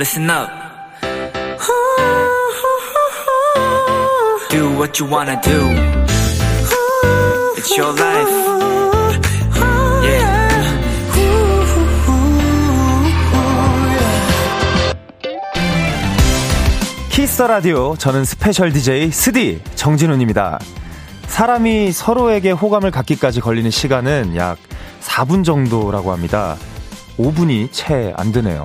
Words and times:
listen 0.00 0.30
up. 0.30 0.48
Do 4.48 4.70
what 4.78 4.98
you 4.98 5.06
wanna 5.06 5.38
do. 5.42 5.60
It's 7.58 7.76
your 7.76 7.92
life. 7.92 8.30
Yeah. 10.02 10.40
키스 17.10 17.42
라디오 17.42 17.94
저는 17.98 18.24
스페셜 18.24 18.72
DJ 18.72 19.10
스디 19.10 19.60
정진훈입니다. 19.74 20.58
사람이 21.26 21.92
서로에게 21.92 22.52
호감을 22.52 22.90
갖기까지 22.90 23.42
걸리는 23.42 23.70
시간은 23.70 24.34
약 24.36 24.56
4분 25.02 25.44
정도라고 25.44 26.10
합니다. 26.10 26.56
5분이 27.18 27.70
채안 27.70 28.32
되네요. 28.32 28.64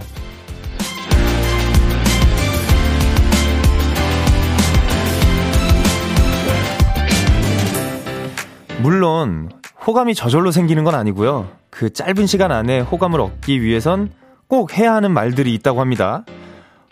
물론 8.85 9.49
호감이 9.88 10.13
저절로 10.13 10.52
생기는 10.52 10.84
건 10.84 10.93
아니고요. 10.93 11.49
그 11.71 11.91
짧은 11.91 12.27
시간 12.27 12.52
안에 12.52 12.81
호감을 12.81 13.20
얻기 13.20 13.63
위해선 13.63 14.12
꼭 14.48 14.77
해야 14.77 14.93
하는 14.93 15.09
말들이 15.09 15.55
있다고 15.55 15.81
합니다. 15.81 16.23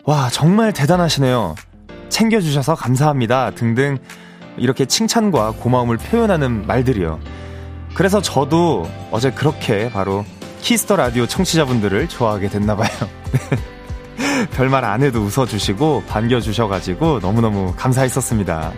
와, 0.02 0.28
정말 0.28 0.72
대단하시네요. 0.72 1.54
챙겨주셔서 2.08 2.74
감사합니다. 2.74 3.52
등등 3.52 3.98
이렇게 4.56 4.86
칭찬과 4.86 5.52
고마움을 5.52 5.98
표현하는 5.98 6.66
말들이요. 6.66 7.20
그래서 7.94 8.20
저도 8.20 8.90
어제 9.12 9.30
그렇게 9.30 9.88
바로 9.88 10.24
키스 10.62 10.83
더 10.83 10.96
라디오 10.96 11.26
청취자분들을 11.26 12.08
좋아하게 12.08 12.48
됐나봐요. 12.48 12.90
별말 14.50 14.84
안 14.84 15.04
해도 15.04 15.20
웃어주시고 15.20 16.06
반겨주셔가지고 16.08 17.20
너무너무 17.20 17.72
감사했었습니다. 17.76 18.72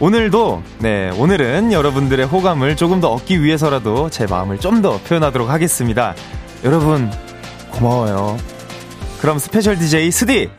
오늘도, 0.00 0.62
네, 0.80 1.10
오늘은 1.10 1.72
여러분들의 1.72 2.26
호감을 2.26 2.76
조금 2.76 3.00
더 3.00 3.10
얻기 3.12 3.42
위해서라도 3.42 4.10
제 4.10 4.26
마음을 4.26 4.58
좀 4.58 4.82
더 4.82 4.98
표현하도록 4.98 5.48
하겠습니다. 5.48 6.14
여러분, 6.64 7.10
고마워요. 7.70 8.36
그럼 9.20 9.38
스페셜 9.38 9.78
DJ 9.78 10.10
스디, 10.10 10.50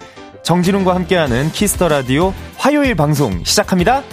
정진운과 0.44 0.96
함께하는 0.96 1.52
키스 1.52 1.76
더 1.76 1.90
라디오 1.90 2.34
화요일 2.58 2.96
방송 2.96 3.44
시작합니다. 3.44 4.04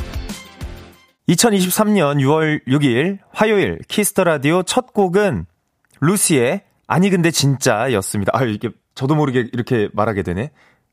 2023년 1.29 2.17
6월 2.17 2.67
6일 2.67 3.19
화요일 3.33 3.79
키스 3.89 4.11
더 4.11 4.25
라디오 4.25 4.63
첫 4.65 4.93
곡은 4.93 5.47
루시의 6.01 6.63
아니 6.89 7.11
근데 7.11 7.31
진짜였습니다. 7.31 8.33
아 8.35 8.45
이게 8.45 8.71
저도 8.95 9.15
모르게 9.15 9.49
이렇게 9.53 9.89
말하게 9.95 10.25
되네. 10.25 10.51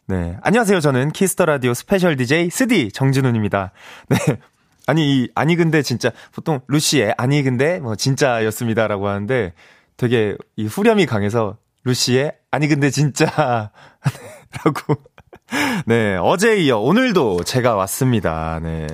네. 0.10 0.36
안녕하세요. 0.42 0.80
저는 0.80 1.12
키스 1.12 1.33
더 1.33 1.46
라디오 1.46 1.76
스페셜 1.76 2.16
DJ 2.18 2.50
스디 2.50 2.92
정진운입니다. 2.92 3.74
네. 4.08 4.18
아니 4.88 5.22
이 5.22 5.30
아니 5.36 5.56
근데 5.56 5.84
진짜 5.84 6.10
보통 6.34 6.62
루시의 6.68 7.14
아니 7.16 7.44
근데 7.44 7.80
뭐 7.80 7.96
진짜였습니다라고 7.96 9.08
하는데 9.08 9.54
되게 9.98 10.36
이 10.56 10.66
후렴이 10.66 11.06
강해서 11.06 11.58
루시의 11.84 12.34
아니 12.50 12.68
근데 12.68 12.90
진짜 12.90 13.28
라고 14.66 14.96
네, 15.86 16.18
어제 16.20 16.58
이어 16.58 16.80
오늘도 16.80 17.44
제가 17.44 17.76
왔습니다. 17.76 18.60
네. 18.64 18.88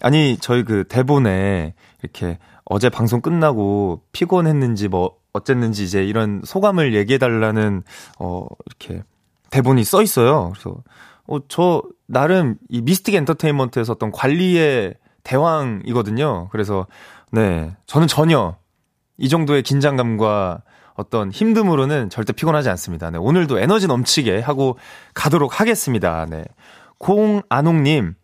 아니, 0.00 0.36
저희 0.40 0.64
그 0.64 0.82
대본에 0.88 1.74
이렇게 2.02 2.38
어제 2.64 2.88
방송 2.88 3.20
끝나고 3.20 4.02
피곤했는지 4.10 4.88
뭐 4.88 5.16
어쨌는지 5.32 5.84
이제 5.84 6.04
이런 6.04 6.42
소감을 6.44 6.94
얘기해 6.94 7.18
달라는, 7.18 7.82
어, 8.18 8.46
이렇게 8.66 9.02
대본이 9.50 9.84
써 9.84 10.02
있어요. 10.02 10.52
그래서, 10.52 10.82
어, 11.26 11.38
저, 11.48 11.82
나름 12.06 12.56
이 12.68 12.80
미스틱 12.80 13.14
엔터테인먼트에서 13.14 13.92
어떤 13.92 14.10
관리의 14.12 14.94
대왕이거든요. 15.24 16.48
그래서, 16.50 16.86
네, 17.30 17.76
저는 17.86 18.06
전혀 18.08 18.56
이 19.18 19.28
정도의 19.28 19.62
긴장감과 19.62 20.62
어떤 20.94 21.30
힘듦으로는 21.30 22.10
절대 22.10 22.32
피곤하지 22.32 22.68
않습니다. 22.70 23.10
네, 23.10 23.18
오늘도 23.18 23.58
에너지 23.58 23.86
넘치게 23.86 24.40
하고 24.40 24.78
가도록 25.14 25.60
하겠습니다. 25.60 26.26
네. 26.28 26.44
공안홍님, 26.98 28.14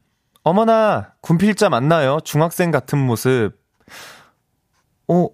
어머나, 0.43 1.13
군필자 1.21 1.69
맞나요? 1.69 2.19
중학생 2.25 2.71
같은 2.71 2.99
모습. 2.99 3.53
오, 5.07 5.31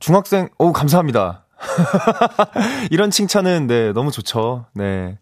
중학생, 0.00 0.48
오, 0.58 0.72
감사합니다. 0.72 1.46
이런 2.90 3.10
칭찬은, 3.10 3.66
네, 3.66 3.92
너무 3.92 4.10
좋죠. 4.10 4.66
네. 4.74 5.18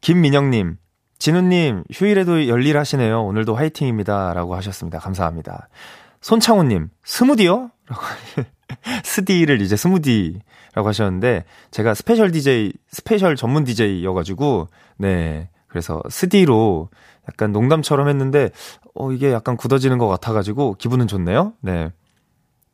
김민영님, 0.00 0.76
진우님, 1.18 1.84
휴일에도 1.92 2.46
열일하시네요. 2.46 3.24
오늘도 3.24 3.54
화이팅입니다. 3.54 4.32
라고 4.34 4.54
하셨습니다. 4.56 4.98
감사합니다. 4.98 5.68
손창호님, 6.20 6.90
스무디요? 7.04 7.70
라고. 7.86 8.02
스디를 9.02 9.60
이제 9.62 9.76
스무디라고 9.76 10.88
하셨는데, 10.88 11.44
제가 11.70 11.94
스페셜 11.94 12.30
DJ, 12.30 12.72
스페셜 12.90 13.34
전문 13.36 13.64
DJ여가지고, 13.64 14.68
네. 14.98 15.48
그래서 15.66 16.02
스디로 16.08 16.88
약간 17.28 17.52
농담처럼 17.52 18.08
했는데, 18.08 18.50
어, 18.94 19.12
이게 19.12 19.32
약간 19.32 19.56
굳어지는 19.56 19.98
것 19.98 20.06
같아가지고, 20.08 20.74
기분은 20.74 21.06
좋네요. 21.06 21.54
네. 21.60 21.90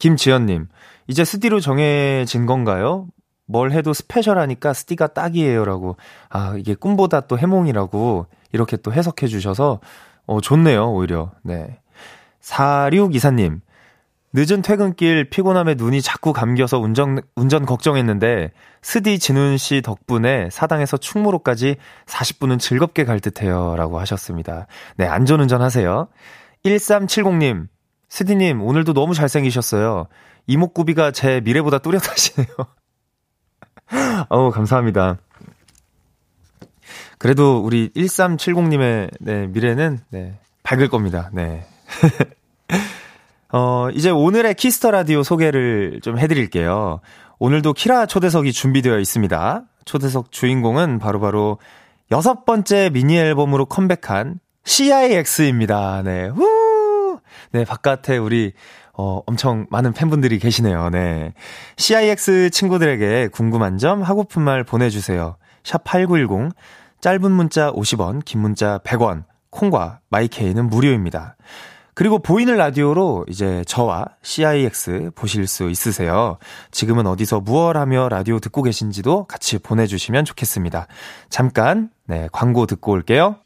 김지연님, 0.05 0.69
이제 1.07 1.25
스디로 1.25 1.61
정해진 1.61 2.45
건가요? 2.45 3.07
뭘 3.47 3.73
해도 3.73 3.95
스페셜하니까 3.95 4.75
스디가 4.75 5.07
딱이에요. 5.09 5.65
라고. 5.65 5.97
아, 6.29 6.55
이게 6.59 6.75
꿈보다 6.75 7.23
또 7.23 7.39
해몽이라고 7.39 8.27
이렇게 8.53 8.77
또 8.77 8.93
해석해 8.93 9.29
주셔서, 9.29 9.81
어, 10.27 10.43
좋네요. 10.43 10.93
오히려. 10.93 11.31
네. 11.43 11.79
4624님, 12.43 13.63
늦은 14.35 14.61
퇴근길 14.61 15.31
피곤함에 15.31 15.75
눈이 15.77 16.03
자꾸 16.03 16.35
감겨서 16.35 16.81
운전, 16.81 17.23
운전 17.35 17.65
걱정했는데, 17.65 18.51
스디 18.83 19.19
진훈 19.19 19.57
씨 19.57 19.81
덕분에 19.81 20.51
사당에서 20.51 20.99
충무로까지 20.99 21.77
40분은 22.05 22.59
즐겁게 22.59 23.07
갈 23.07 23.21
듯해요. 23.21 23.75
라고 23.77 23.99
하셨습니다. 24.01 24.67
네, 24.99 25.07
안전운전 25.07 25.63
하세요. 25.63 26.09
1370님, 26.67 27.69
스디님, 28.15 28.63
오늘도 28.63 28.93
너무 28.93 29.13
잘생기셨어요. 29.13 30.07
이목구비가 30.47 31.11
제 31.11 31.41
미래보다 31.41 31.79
뚜렷하시네요. 31.79 32.47
어우, 34.31 34.53
감사합니다. 34.53 35.19
그래도 37.19 37.59
우리 37.59 37.89
1370님의 37.89 39.11
네, 39.19 39.49
미래는 39.49 39.99
네, 40.11 40.39
밝을 40.63 40.91
겁니다. 40.91 41.29
네. 41.33 41.67
어, 43.51 43.89
이제 43.91 44.11
오늘의 44.11 44.55
키스 44.55 44.78
더 44.79 44.93
라디오 44.93 45.25
소개를 45.25 45.99
좀 46.01 46.17
해드릴게요. 46.17 47.01
오늘도 47.41 47.73
키라 47.73 48.07
초대석이 48.07 48.53
준비되어 48.53 49.01
있습니다. 49.01 49.65
초대석 49.87 50.31
주인공은 50.31 51.01
바로바로 51.01 51.19
바로 51.19 51.59
여섯 52.13 52.45
번째 52.45 52.91
미니 52.91 53.19
앨범으로 53.19 53.67
컴백한 53.67 54.39
CIX입니다. 54.63 56.03
네, 56.05 56.29
후! 56.29 56.64
네, 57.55 57.65
바깥에 57.65 58.17
우리, 58.17 58.53
어, 58.95 59.21
엄청 59.27 59.67
많은 59.71 59.93
팬분들이 59.93 60.41
계시네요. 60.41 60.91
네. 60.91 61.35
CIX 61.77 62.51
친구들에게 62.51 63.29
궁금한 63.29 63.79
점, 63.79 64.03
하고픈 64.03 64.43
말 64.43 64.65
보내주세요. 64.65 65.37
샵 65.63 65.85
8910, 65.85 66.53
짧은 67.01 67.31
문자 67.31 67.71
50원, 67.71 68.25
긴 68.25 68.41
문자 68.41 68.79
100원, 68.79 69.23
콩과 69.51 70.01
마이케이는 70.09 70.69
무료입니다. 70.69 71.37
그리고 71.95 72.19
보이는 72.19 72.57
라디오로 72.57 73.27
이제 73.29 73.63
저와 73.69 74.07
CIX 74.23 75.13
보실 75.15 75.47
수 75.47 75.71
있으세요. 75.71 76.39
지금은 76.73 77.07
어디서 77.07 77.39
무얼 77.39 77.77
하며 77.77 78.09
라디오 78.09 78.41
듣고 78.41 78.63
계신지도 78.63 79.27
같이 79.27 79.59
보내주시면 79.59 80.25
좋겠습니다. 80.25 80.89
잠깐, 81.31 81.91
네, 82.09 82.29
광고 82.33 82.67
듣고 82.67 82.91
올게요. 82.91 83.37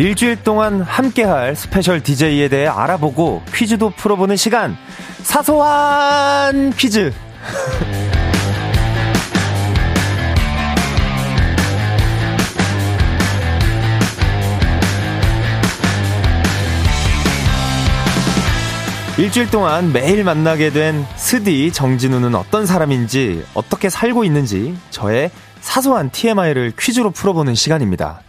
일주일 0.00 0.42
동안 0.42 0.80
함께할 0.80 1.54
스페셜 1.54 2.02
DJ에 2.02 2.48
대해 2.48 2.66
알아보고 2.66 3.42
퀴즈도 3.54 3.90
풀어보는 3.90 4.36
시간. 4.36 4.74
사소한 5.22 6.70
퀴즈. 6.70 7.12
일주일 19.18 19.50
동안 19.50 19.92
매일 19.92 20.24
만나게 20.24 20.70
된 20.70 21.04
스디 21.16 21.72
정진운은 21.72 22.34
어떤 22.34 22.64
사람인지, 22.64 23.44
어떻게 23.52 23.90
살고 23.90 24.24
있는지, 24.24 24.74
저의 24.88 25.30
사소한 25.60 26.08
TMI를 26.08 26.72
퀴즈로 26.78 27.10
풀어보는 27.10 27.54
시간입니다. 27.54 28.22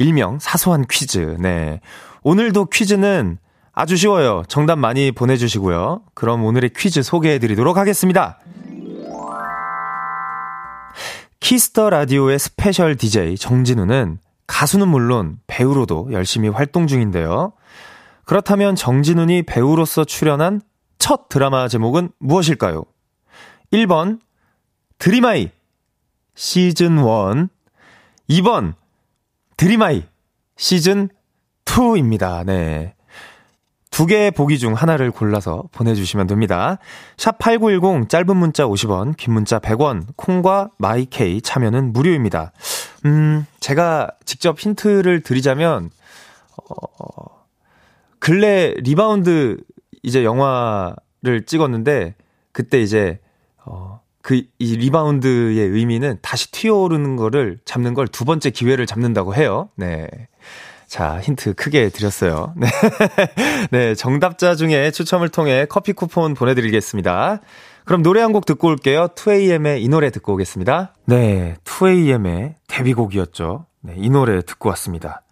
일명 0.00 0.38
사소한 0.38 0.86
퀴즈. 0.88 1.36
네. 1.38 1.80
오늘도 2.22 2.66
퀴즈는 2.66 3.36
아주 3.72 3.98
쉬워요. 3.98 4.42
정답 4.48 4.78
많이 4.78 5.12
보내주시고요. 5.12 6.02
그럼 6.14 6.42
오늘의 6.44 6.70
퀴즈 6.74 7.02
소개해 7.02 7.38
드리도록 7.38 7.76
하겠습니다. 7.76 8.38
키스 11.38 11.71
더 11.71 11.90
라디오의 11.90 12.38
스페셜 12.38 12.96
DJ 12.96 13.36
정진운은 13.36 14.18
가수는 14.46 14.88
물론 14.88 15.38
배우로도 15.46 16.08
열심히 16.12 16.48
활동 16.48 16.86
중인데요. 16.86 17.52
그렇다면 18.24 18.76
정진운이 18.76 19.42
배우로서 19.42 20.04
출연한 20.04 20.62
첫 20.98 21.28
드라마 21.28 21.68
제목은 21.68 22.10
무엇일까요? 22.18 22.84
1번 23.72 24.18
드림하이 24.98 25.50
시즌 26.34 26.98
1 26.98 27.48
2번 28.30 28.74
드림하이 29.60 30.04
시즌 30.56 31.10
2입니다. 31.66 32.46
네. 32.46 32.94
두 33.90 34.06
개의 34.06 34.30
보기 34.30 34.58
중 34.58 34.72
하나를 34.72 35.10
골라서 35.10 35.64
보내주시면 35.72 36.28
됩니다. 36.28 36.78
샵 37.18 37.38
8910 37.38 38.08
짧은 38.08 38.34
문자 38.38 38.64
50원, 38.64 39.18
긴 39.18 39.34
문자 39.34 39.58
100원, 39.58 40.06
콩과 40.16 40.70
마이케이 40.78 41.42
참여는 41.42 41.92
무료입니다. 41.92 42.52
음, 43.04 43.44
제가 43.60 44.10
직접 44.24 44.58
힌트를 44.58 45.20
드리자면, 45.20 45.90
어, 46.56 47.44
근래 48.18 48.72
리바운드 48.78 49.58
이제 50.02 50.24
영화를 50.24 51.44
찍었는데, 51.44 52.14
그때 52.52 52.80
이제, 52.80 53.20
어, 53.66 53.99
그, 54.22 54.42
이 54.58 54.76
리바운드의 54.76 55.58
의미는 55.68 56.18
다시 56.22 56.50
튀어오르는 56.52 57.16
거를 57.16 57.58
잡는 57.64 57.94
걸 57.94 58.06
두 58.08 58.24
번째 58.24 58.50
기회를 58.50 58.86
잡는다고 58.86 59.34
해요. 59.34 59.70
네. 59.76 60.08
자, 60.86 61.20
힌트 61.20 61.54
크게 61.54 61.88
드렸어요. 61.90 62.52
네. 62.56 62.66
네, 63.70 63.94
정답자 63.94 64.56
중에 64.56 64.90
추첨을 64.90 65.28
통해 65.28 65.64
커피 65.68 65.92
쿠폰 65.92 66.34
보내드리겠습니다. 66.34 67.40
그럼 67.84 68.02
노래 68.02 68.20
한 68.20 68.32
곡 68.32 68.44
듣고 68.46 68.68
올게요. 68.68 69.08
2AM의 69.14 69.82
이 69.82 69.88
노래 69.88 70.10
듣고 70.10 70.34
오겠습니다. 70.34 70.94
네, 71.06 71.54
2AM의 71.64 72.54
데뷔곡이었죠. 72.68 73.66
네, 73.82 73.94
이 73.96 74.10
노래 74.10 74.42
듣고 74.42 74.68
왔습니다. 74.70 75.22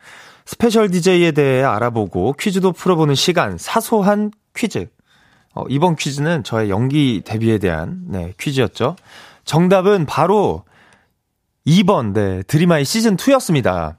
스페셜 0.46 0.90
DJ에 0.90 1.32
대해 1.32 1.62
알아보고 1.62 2.32
퀴즈도 2.38 2.73
풀어보는 2.73 3.14
시간, 3.14 3.58
사소한 3.58 4.31
퀴즈. 4.56 4.88
어, 5.58 5.64
이번 5.69 5.96
퀴즈는 5.96 6.44
저의 6.44 6.70
연기 6.70 7.20
데뷔에 7.25 7.58
대한 7.58 8.05
네, 8.06 8.32
퀴즈였죠. 8.38 8.94
정답은 9.44 10.06
바로 10.06 10.62
2번, 11.66 12.12
네, 12.12 12.44
드림하이 12.44 12.84
시즌2였습니다. 12.84 13.96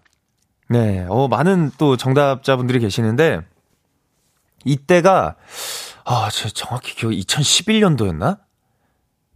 네, 0.70 1.06
어, 1.10 1.28
많은 1.28 1.72
또 1.78 1.98
정답자분들이 1.98 2.80
계시는데, 2.80 3.42
이때가, 4.64 5.36
아, 6.06 6.30
제 6.32 6.50
정확히 6.50 6.96
기억, 6.96 7.12
2011년도였나? 7.12 8.40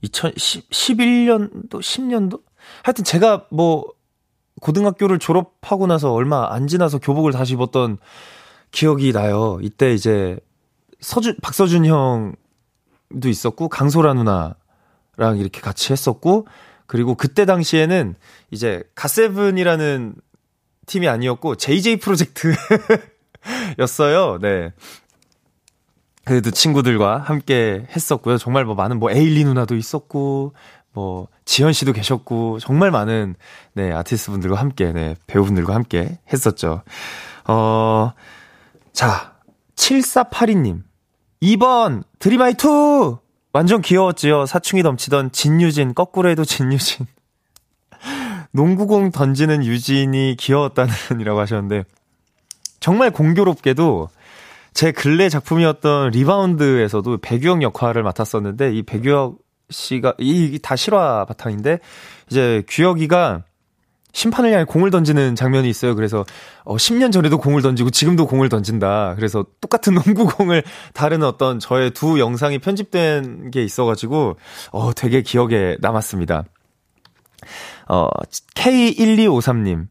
2011년도, 0.05 1.71
10년도? 1.71 2.41
하여튼 2.83 3.03
제가 3.03 3.47
뭐, 3.51 3.85
고등학교를 4.61 5.19
졸업하고 5.19 5.87
나서 5.87 6.13
얼마 6.13 6.53
안 6.53 6.67
지나서 6.67 6.99
교복을 6.99 7.33
다시 7.33 7.53
입었던 7.53 7.97
기억이 8.71 9.11
나요. 9.11 9.59
이때 9.61 9.93
이제, 9.93 10.39
서준, 11.03 11.35
박서준 11.41 11.85
형도 11.85 13.29
있었고, 13.29 13.69
강소라 13.69 14.13
누나랑 14.13 15.37
이렇게 15.37 15.61
같이 15.61 15.91
했었고, 15.91 16.47
그리고 16.87 17.15
그때 17.15 17.45
당시에는 17.45 18.15
이제 18.51 18.83
가세븐이라는 18.95 20.15
팀이 20.85 21.07
아니었고 21.07 21.55
JJ 21.55 21.97
프로젝트 21.97 22.53
였어요. 23.79 24.37
네. 24.39 24.71
그래도 26.25 26.51
친구들과 26.51 27.17
함께 27.17 27.85
했었고요. 27.95 28.37
정말 28.37 28.65
뭐 28.65 28.75
많은 28.75 28.99
뭐 28.99 29.11
에일리 29.11 29.43
누나도 29.43 29.75
있었고 29.75 30.53
뭐 30.93 31.27
지현 31.45 31.73
씨도 31.73 31.93
계셨고 31.93 32.59
정말 32.59 32.91
많은 32.91 33.35
네 33.73 33.91
아티스트 33.91 34.31
분들과 34.31 34.57
함께 34.57 34.93
네 34.93 35.15
배우분들과 35.27 35.73
함께 35.73 36.19
했었죠. 36.31 36.83
어. 37.47 38.13
자, 38.93 39.33
7482님. 39.75 40.83
2번 41.43 42.03
드림하이 42.19 42.53
2 42.53 43.17
완전 43.51 43.81
귀여웠지요. 43.81 44.45
사춘기 44.45 44.81
넘치던 44.81 45.31
진유진 45.31 45.93
거꾸로 45.93 46.29
해도 46.29 46.45
진유진. 46.45 47.05
농구공 48.51 49.11
던지는 49.11 49.63
유진이 49.65 50.37
귀여웠다는이라고 50.39 51.39
하셨는데 51.41 51.83
정말 52.79 53.11
공교롭게도 53.11 54.09
제 54.73 54.91
근래 54.91 55.29
작품이었던 55.29 56.11
리바운드에서도 56.11 57.17
배규혁 57.17 57.61
역할을 57.61 58.03
맡았었는데 58.03 58.73
이 58.73 58.83
배규혁 58.83 59.37
씨가 59.69 60.15
이 60.19 60.59
다 60.61 60.75
실화 60.75 61.25
바탕인데 61.25 61.79
이제 62.29 62.63
규혁이가 62.67 63.43
심판을 64.13 64.51
향해 64.53 64.63
공을 64.63 64.91
던지는 64.91 65.35
장면이 65.35 65.69
있어요. 65.69 65.95
그래서 65.95 66.23
어 66.63 66.75
10년 66.75 67.11
전에도 67.11 67.37
공을 67.37 67.61
던지고 67.61 67.89
지금도 67.89 68.27
공을 68.27 68.47
던진다. 68.47 69.15
그래서 69.15 69.45
똑같은 69.59 69.93
농구공을 70.05 70.63
다른 70.93 71.23
어떤 71.23 71.59
저의 71.59 71.91
두 71.91 72.19
영상이 72.19 72.59
편집된 72.59 73.51
게 73.51 73.63
있어 73.63 73.85
가지고 73.85 74.37
어 74.71 74.93
되게 74.93 75.21
기억에 75.21 75.77
남았습니다. 75.81 76.45
어, 77.89 78.09
K1253 78.55 79.57
님. 79.63 79.87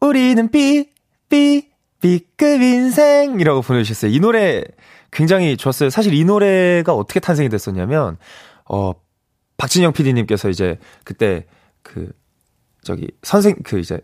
우리는 0.00 0.50
삐, 0.50 0.90
삐, 1.28 1.70
B급 2.00 2.60
인생이라고 2.62 3.62
보내주셨어요. 3.62 4.10
이 4.10 4.20
노래 4.20 4.62
굉장히 5.10 5.56
좋았어요. 5.56 5.90
사실 5.90 6.14
이 6.14 6.24
노래가 6.24 6.94
어떻게 6.94 7.20
탄생이 7.20 7.48
됐었냐면, 7.48 8.18
어, 8.68 8.92
박진영 9.56 9.92
PD님께서 9.92 10.50
이제 10.50 10.78
그때 11.04 11.46
그, 11.82 12.12
저기, 12.86 13.08
선생, 13.22 13.56
그 13.64 13.78
이제, 13.78 14.00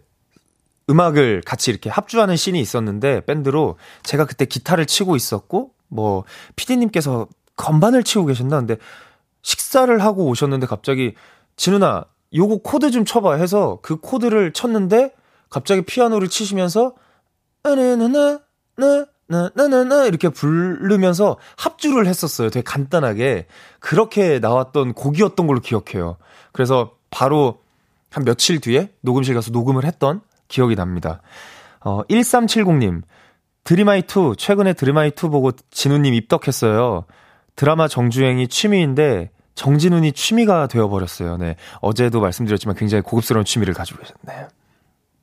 음악을 0.91 1.43
같이 1.47 1.71
이렇게 1.71 1.89
합주하는 1.89 2.37
씬이 2.37 2.61
있었는데, 2.61 3.25
밴드로 3.25 3.79
제가 4.03 4.27
그때 4.27 4.45
기타를 4.45 4.87
치고 4.87 5.17
있었고, 5.17 5.73
뭐, 5.89 6.25
PD님께서 6.57 7.29
건반을 7.57 8.03
치고 8.03 8.27
계셨나? 8.27 8.59
근데 8.59 8.77
식사를 9.43 9.97
하고 10.03 10.27
오셨는데 10.27 10.67
갑자기, 10.67 11.15
진운아, 11.57 12.05
요거 12.35 12.59
코드 12.59 12.91
좀 12.91 13.05
쳐봐 13.05 13.35
해서 13.35 13.79
그 13.83 13.97
코드를 13.97 14.53
쳤는데 14.53 15.15
갑자기 15.51 15.83
피아노를 15.83 16.29
치시면서 16.29 16.95
나나나나 17.63 18.41
나나나나 19.27 20.07
이렇게 20.07 20.29
부르면서 20.29 21.37
합주를 21.57 22.07
했었어요. 22.07 22.51
되게 22.51 22.65
간단하게 22.65 23.47
그렇게 23.81 24.39
나왔던 24.39 24.95
곡이었던 24.95 25.47
걸로 25.47 25.61
기억해요. 25.61 26.17
그래서 26.53 26.97
바로 27.11 27.62
한 28.13 28.25
며칠 28.25 28.61
뒤에 28.61 28.91
녹음실 29.01 29.35
가서 29.35 29.51
녹음을 29.51 29.85
했던 29.85 30.21
기억이 30.49 30.77
납니다. 30.77 31.23
어 31.81 32.03
1370님 32.05 33.03
드리마이2 33.65 34.37
최근에 34.39 34.75
드리마이2 34.75 35.31
보고 35.31 35.51
진우님 35.71 36.15
입덕했어요. 36.15 37.05
드라마 37.57 37.89
정주행이 37.89 38.49
취미인데 38.49 39.31
정진훈이 39.55 40.13
취미가 40.13 40.67
되어버렸어요. 40.69 41.37
네. 41.37 41.57
어제도 41.81 42.21
말씀드렸지만 42.21 42.77
굉장히 42.77 43.03
고급스러운 43.03 43.45
취미를 43.45 43.75
가지고 43.75 44.01
계셨네. 44.01 44.49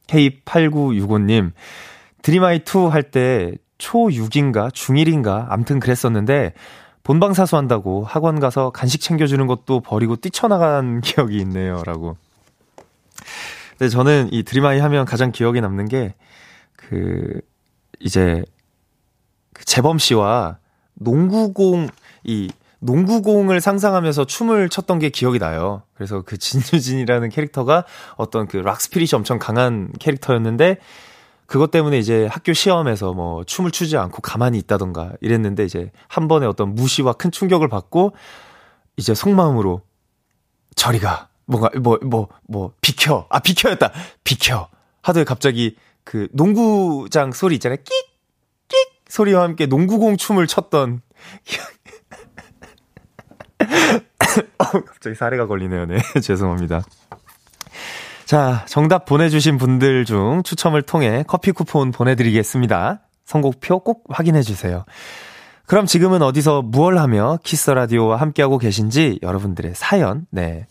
K8965님, 0.08 1.52
드림하이2 2.22 2.90
할 2.90 3.04
때 3.12 3.54
초6인가 3.80 4.72
중1인가 4.72 5.46
암튼 5.50 5.80
그랬었는데 5.80 6.54
본방 7.04 7.34
사수 7.34 7.56
한다고 7.56 8.04
학원 8.04 8.40
가서 8.40 8.72
간식 8.72 9.02
챙겨주는 9.02 9.46
것도 9.48 9.80
버리고 9.80 10.16
뛰쳐나간 10.18 11.02
기억이 11.02 11.38
있네요. 11.40 11.82
라고. 11.86 12.18
근데 13.78 13.90
저는 13.90 14.30
이 14.32 14.44
드림하이 14.44 14.80
하면 14.80 15.06
가장 15.06 15.32
기억에 15.32 15.62
남는 15.62 15.88
게 15.88 16.16
그, 16.76 17.42
이제, 18.00 18.44
그 19.54 19.66
재범 19.66 19.98
씨와 19.98 20.58
농구공, 20.96 21.88
이 22.24 22.52
농구공을 22.80 23.62
상상하면서 23.62 24.26
춤을 24.26 24.70
췄던 24.70 25.00
게 25.00 25.10
기억이 25.10 25.40
나요. 25.40 25.84
그래서 25.94 26.22
그 26.22 26.38
진유진이라는 26.38 27.30
캐릭터가 27.30 27.86
어떤 28.16 28.48
그 28.48 28.58
락스피릿이 28.58 29.16
엄청 29.16 29.38
강한 29.38 29.92
캐릭터였는데 30.00 30.78
그것 31.46 31.72
때문에 31.72 31.98
이제 31.98 32.28
학교 32.28 32.54
시험에서 32.54 33.14
뭐 33.14 33.44
춤을 33.44 33.72
추지 33.72 33.98
않고 33.98 34.22
가만히 34.22 34.58
있다던가 34.60 35.14
이랬는데 35.20 35.66
이제 35.66 35.92
한 36.08 36.28
번에 36.28 36.46
어떤 36.46 36.76
무시와 36.76 37.14
큰 37.14 37.32
충격을 37.32 37.68
받고 37.68 38.14
이제 38.98 39.14
속마음으로 39.14 39.82
저리가 40.76 41.30
뭔가 41.50 41.70
뭐 41.80 41.98
뭐뭐 42.02 42.28
뭐, 42.48 42.74
비켜 42.80 43.26
아 43.30 43.40
비켜였다 43.40 43.92
비켜 44.24 44.70
하더니 45.02 45.26
갑자기 45.26 45.76
그 46.04 46.28
농구장 46.32 47.32
소리 47.32 47.56
있잖아요 47.56 47.78
끽끽 47.78 49.04
소리와 49.10 49.44
함께 49.44 49.66
농구공 49.66 50.18
춤을 50.18 50.46
췄던 50.46 51.02
어, 54.58 54.64
갑자기 54.86 55.16
사례가 55.16 55.48
걸리네요. 55.48 55.86
네. 55.86 55.98
죄송합니다. 56.22 56.82
자, 58.26 58.64
정답 58.68 59.06
보내주신 59.06 59.58
분들 59.58 60.06
중 60.06 60.44
추첨을 60.44 60.84
통해 60.84 61.24
커피 61.28 61.52
쿠폰 61.52 61.92
보내드리겠습니다. 61.92 63.02
선곡표 63.26 63.80
꼭 63.80 64.04
확인해 64.10 64.42
주세요. 64.44 64.86
그럼 65.66 65.86
지금은 65.86 66.22
어디서 66.22 66.62
무얼 66.62 66.98
하며 66.98 67.38
키스 67.44 67.70
라디오와 67.70 68.18
함께하고 68.18 68.58
계신지 68.58 69.20
여러분들의 69.22 69.74
사연, 69.76 70.26
네. 70.32 70.68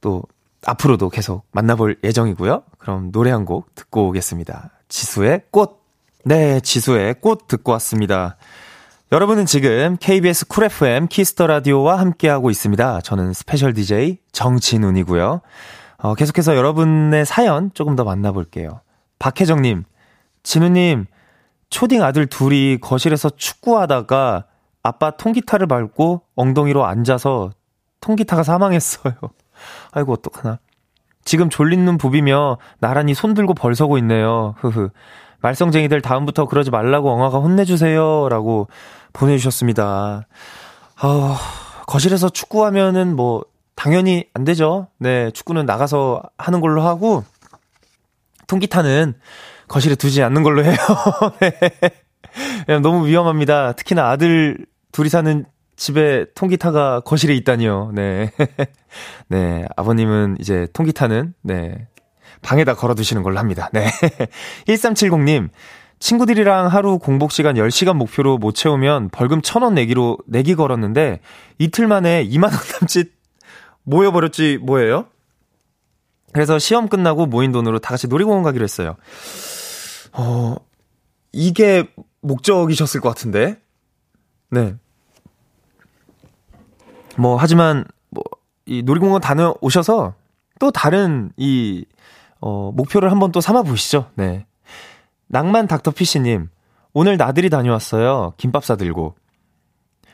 또 0.00 0.22
앞으로도 0.66 1.08
계속 1.10 1.44
만나볼 1.52 1.98
예정이고요. 2.04 2.62
그럼 2.78 3.12
노래 3.12 3.30
한 3.30 3.44
곡 3.44 3.74
듣고 3.74 4.08
오겠습니다. 4.08 4.70
지수의 4.88 5.42
꽃. 5.50 5.78
네, 6.24 6.60
지수의 6.60 7.16
꽃 7.20 7.46
듣고 7.48 7.72
왔습니다. 7.72 8.36
여러분은 9.12 9.46
지금 9.46 9.96
KBS 9.98 10.48
쿨 10.48 10.64
FM 10.64 11.06
키스터 11.08 11.46
라디오와 11.46 11.98
함께하고 11.98 12.50
있습니다. 12.50 13.00
저는 13.00 13.32
스페셜 13.32 13.72
DJ 13.72 14.18
정진운이고요. 14.32 15.40
어, 15.98 16.14
계속해서 16.14 16.56
여러분의 16.56 17.24
사연 17.24 17.70
조금 17.72 17.96
더 17.96 18.04
만나볼게요. 18.04 18.80
박혜정님, 19.18 19.84
진운님, 20.42 21.06
초딩 21.70 22.02
아들 22.02 22.26
둘이 22.26 22.78
거실에서 22.80 23.30
축구하다가 23.30 24.44
아빠 24.82 25.10
통기타를 25.12 25.66
밟고 25.66 26.22
엉덩이로 26.34 26.84
앉아서 26.84 27.50
통기타가 28.00 28.42
사망했어요. 28.42 29.14
아이고, 29.92 30.12
어떡하나. 30.12 30.58
지금 31.24 31.48
눈 31.50 31.98
부비며 31.98 32.58
나란히 32.78 33.14
손 33.14 33.34
들고 33.34 33.54
벌서고 33.54 33.98
있네요. 33.98 34.54
흐흐. 34.58 34.90
말썽쟁이들 35.40 36.00
다음부터 36.00 36.46
그러지 36.46 36.70
말라고 36.70 37.10
엉아가 37.10 37.38
혼내주세요. 37.38 38.28
라고 38.28 38.68
보내주셨습니다. 39.12 40.26
아, 40.96 41.38
거실에서 41.86 42.28
축구하면은 42.28 43.14
뭐, 43.14 43.44
당연히 43.74 44.26
안 44.34 44.44
되죠. 44.44 44.88
네, 44.98 45.30
축구는 45.30 45.66
나가서 45.66 46.22
하는 46.38 46.60
걸로 46.60 46.82
하고, 46.82 47.24
통기타는 48.48 49.14
거실에 49.68 49.94
두지 49.94 50.22
않는 50.22 50.42
걸로 50.42 50.64
해요. 50.64 50.76
네. 52.66 52.78
너무 52.80 53.06
위험합니다. 53.06 53.72
특히나 53.72 54.10
아들 54.10 54.66
둘이 54.92 55.08
사는 55.08 55.44
집에 55.78 56.26
통기타가 56.34 57.00
거실에 57.00 57.34
있다니요. 57.36 57.92
네. 57.94 58.32
네. 59.28 59.64
아버님은 59.76 60.36
이제 60.40 60.66
통기타는, 60.72 61.34
네. 61.42 61.86
방에다 62.42 62.74
걸어두시는 62.74 63.22
걸로 63.22 63.38
합니다. 63.38 63.70
네. 63.72 63.86
1370님. 64.66 65.48
친구들이랑 66.00 66.66
하루 66.68 66.98
공복 66.98 67.32
시간 67.32 67.56
10시간 67.56 67.94
목표로 67.94 68.38
못 68.38 68.54
채우면 68.54 69.10
벌금 69.10 69.40
1000원 69.40 69.72
내기로 69.74 70.18
내기 70.26 70.54
걸었는데 70.54 71.20
이틀 71.58 71.88
만에 71.88 72.24
2만 72.28 72.44
원 72.44 72.52
남짓 72.80 73.12
모여버렸지 73.82 74.58
뭐예요? 74.62 75.06
그래서 76.32 76.58
시험 76.58 76.88
끝나고 76.88 77.26
모인 77.26 77.50
돈으로 77.52 77.78
다 77.78 77.90
같이 77.90 78.06
놀이공원 78.06 78.42
가기로 78.44 78.62
했어요. 78.62 78.96
어, 80.12 80.56
이게 81.32 81.88
목적이셨을 82.20 83.00
것 83.00 83.08
같은데. 83.08 83.58
네. 84.50 84.76
뭐, 87.18 87.36
하지만, 87.36 87.84
뭐, 88.10 88.22
이 88.66 88.82
놀이공원 88.82 89.20
다녀오셔서 89.20 90.14
또 90.58 90.70
다른 90.70 91.32
이, 91.36 91.84
어, 92.40 92.70
목표를 92.72 93.10
한번 93.10 93.32
또 93.32 93.40
삼아 93.40 93.62
보시죠. 93.62 94.10
네. 94.14 94.46
낭만 95.26 95.66
닥터피쉬님, 95.66 96.48
오늘 96.92 97.16
나들이 97.16 97.50
다녀왔어요. 97.50 98.34
김밥 98.36 98.64
사들고. 98.64 99.14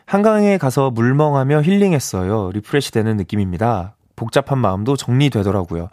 한강에 0.07 0.59
가서 0.59 0.91
물멍하며 0.91 1.63
힐링했어요. 1.63 2.51
refresh 2.53 2.93
되는 2.93 3.17
느낌입니다. 3.17 3.97
복잡한 4.17 4.59
마음도 4.59 4.97
정리되더라고요. 4.97 5.89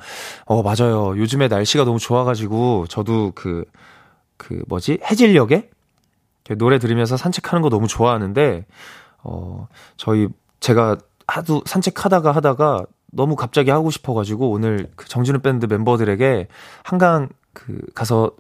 어, 0.46 0.64
맞아요. 0.64 1.18
요즘에 1.18 1.48
날씨가 1.48 1.86
너무 1.86 1.98
좋아가지고, 1.98 2.88
저도 2.88 3.32
그, 3.36 3.66
그, 4.38 4.64
뭐지? 4.68 5.00
해질녘에? 5.04 5.70
노래 6.58 6.80
들으면서 6.80 7.18
산책하는 7.18 7.62
거 7.62 7.70
너무 7.70 7.88
좋아하는데, 7.88 8.66
어, 9.24 9.68
저희, 9.98 10.28
제가 10.62 10.98
하도 11.28 11.62
산책하다가 11.66 12.32
하다가 12.32 12.86
너무 13.12 13.36
갑자기 13.36 13.70
하고 13.70 13.92
싶어가지고, 13.92 14.50
오늘 14.50 14.90
그 14.96 15.08
정진우 15.08 15.40
밴드 15.40 15.66
멤버들에게 15.66 16.48
한강 16.84 17.28
그, 17.54 17.82
가서, 17.94 18.32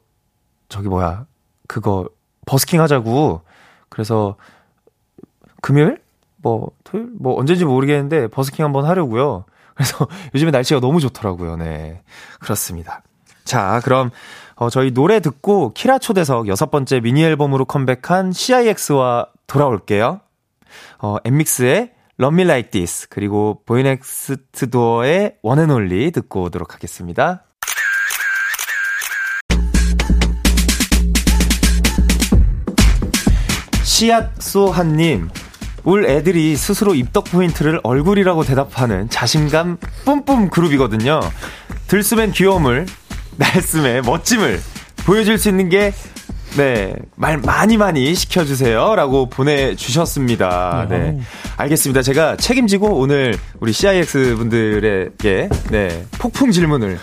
저기 0.70 0.88
뭐야, 0.88 1.26
그거, 1.68 2.08
버스킹 2.46 2.80
하자고, 2.80 3.42
그래서, 3.90 4.38
금요일? 5.62 6.02
뭐, 6.38 6.72
토요일? 6.86 7.10
뭐, 7.20 7.38
언제인지 7.38 7.66
모르겠는데, 7.66 8.30
버스킹 8.30 8.64
한번 8.64 8.86
하려고요. 8.86 9.44
그래서 9.76 10.08
요즘에 10.34 10.52
날씨가 10.52 10.80
너무 10.80 11.00
좋더라고요. 11.00 11.58
네. 11.58 12.02
그렇습니다. 12.40 13.02
자, 13.44 13.82
그럼 13.84 14.12
어, 14.56 14.70
저희 14.70 14.92
노래 14.92 15.20
듣고 15.20 15.74
키라 15.74 15.98
초대석 15.98 16.48
여섯 16.48 16.70
번째 16.70 17.00
미니 17.00 17.24
앨범으로 17.24 17.66
컴백한 17.66 18.32
CIX와 18.32 19.28
돌아올게요. 19.48 20.22
어, 21.00 21.18
엠믹스의 21.26 21.92
Me 22.30 22.44
Like 22.44 22.72
This 22.72 23.08
그리고 23.10 23.62
BOYNEXTDOOR의 23.66 25.38
Only 25.42 26.12
듣고 26.12 26.44
오도록 26.44 26.74
하겠습니다. 26.74 27.46
씨앗소한님 33.84 35.30
울 35.84 36.06
애들이 36.06 36.56
스스로 36.56 36.94
입덕 36.94 37.26
포인트를 37.26 37.80
얼굴이라고 37.84 38.44
대답하는 38.44 39.10
자신감 39.10 39.78
뿜뿜 40.06 40.50
그룹이거든요. 40.50 41.20
들숨엔 41.88 42.32
귀여움을, 42.32 42.86
날숨에 43.38 44.02
멋짐을 44.02 44.60
보여줄 45.06 45.38
수 45.38 45.50
있는 45.50 45.70
게, 45.70 45.94
네, 46.58 46.94
말 47.16 47.38
많이 47.38 47.78
많이 47.78 48.14
시켜주세요. 48.14 48.96
라고 48.96 49.30
보내주셨습니다. 49.30 50.88
네. 50.90 51.20
알겠습니다. 51.58 52.02
제가 52.02 52.36
책임지고 52.36 52.88
오늘 53.00 53.38
우리 53.60 53.72
CIX 53.72 54.36
분들에게, 54.36 55.50
네, 55.70 56.06
폭풍 56.20 56.52
질문을, 56.52 57.00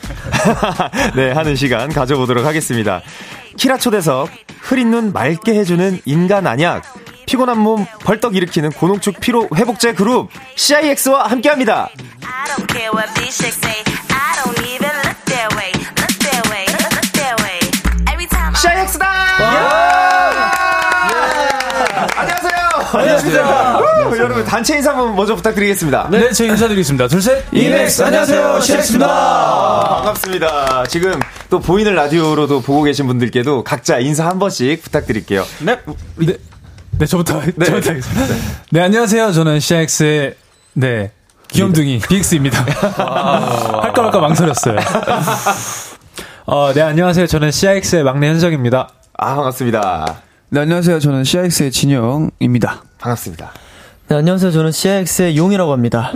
네, 1.17 1.33
하는 1.33 1.57
시간 1.57 1.91
가져보도록 1.91 2.45
하겠습니다. 2.45 3.01
키라 3.57 3.79
초대석, 3.79 4.29
흐린 4.61 4.91
눈 4.91 5.13
맑게 5.13 5.55
해주는 5.55 6.01
인간 6.05 6.47
안약, 6.47 6.83
피곤한 7.27 7.59
몸 7.59 7.87
벌떡 8.05 8.37
일으키는 8.37 8.71
고농축 8.71 9.21
피로 9.21 9.49
회복제 9.55 9.95
그룹 9.95 10.31
CIX와 10.57 11.27
함께 11.31 11.49
합니다. 11.49 11.89
CIX다! 18.61 19.18
안녕하세요. 22.17 22.59
안녕하세요. 22.93 24.19
여러분 24.19 24.45
단체 24.45 24.77
인사 24.77 24.91
한번 24.91 25.15
먼저 25.15 25.35
부탁드리겠습니다. 25.37 26.09
네, 26.11 26.33
제 26.33 26.47
인사드리겠습니다. 26.47 27.07
둘, 27.09 27.23
셋. 27.23 27.45
이넥스 27.53 28.03
안녕하세요. 28.03 28.61
CX입니다. 28.61 29.07
반갑습니다. 29.97 30.85
지금 30.89 31.21
또 31.51 31.61
보이는 31.61 31.95
라디오로도 31.95 32.63
보고 32.63 32.83
계신 32.83 33.07
분들께도 33.07 33.63
각자 33.65 33.99
인사 33.99 34.27
한 34.27 34.39
번씩 34.41 34.83
부탁드릴게요. 34.83 35.45
네. 35.61 35.79
네. 36.17 36.37
네, 36.99 37.07
저부터. 37.07 37.41
네. 37.55 37.65
저부터 37.65 37.91
하겠습니다. 37.91 38.27
네. 38.27 38.35
네, 38.71 38.81
안녕하세요. 38.81 39.33
저는 39.33 39.61
CX의, 39.61 40.35
네, 40.73 41.13
귀염둥이, 41.49 42.01
BX입니다. 42.09 42.61
할까 43.83 44.03
말까 44.03 44.19
망설였어요. 44.19 44.79
어, 46.47 46.73
네, 46.75 46.81
안녕하세요. 46.83 47.27
저는 47.29 47.51
CX의 47.53 48.03
막내 48.03 48.29
현정입니다. 48.29 48.89
아, 49.21 49.35
반갑습니다. 49.35 50.23
네, 50.51 50.61
안녕하세요. 50.61 51.01
저는 51.01 51.25
CX의 51.25 51.73
진영입니다. 51.73 52.83
반갑습니다. 52.99 53.51
네, 54.09 54.17
안녕하세요. 54.17 54.53
저는 54.53 54.71
CX의 54.73 55.37
용이라고 55.37 55.73
합니다. 55.73 56.13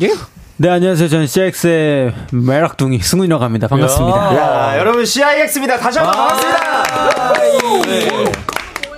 예. 0.00 0.10
네, 0.58 0.70
안녕하세요. 0.70 1.08
저는 1.08 1.26
CX의 1.26 2.14
매락둥이 2.30 3.00
승훈이라고 3.00 3.42
합니다. 3.42 3.66
반갑습니다. 3.66 4.36
야, 4.36 4.38
야 4.74 4.78
여러분 4.78 5.04
CIX입니다. 5.04 5.76
다시 5.78 5.98
한번 5.98 6.14
반갑습니다. 6.16 7.32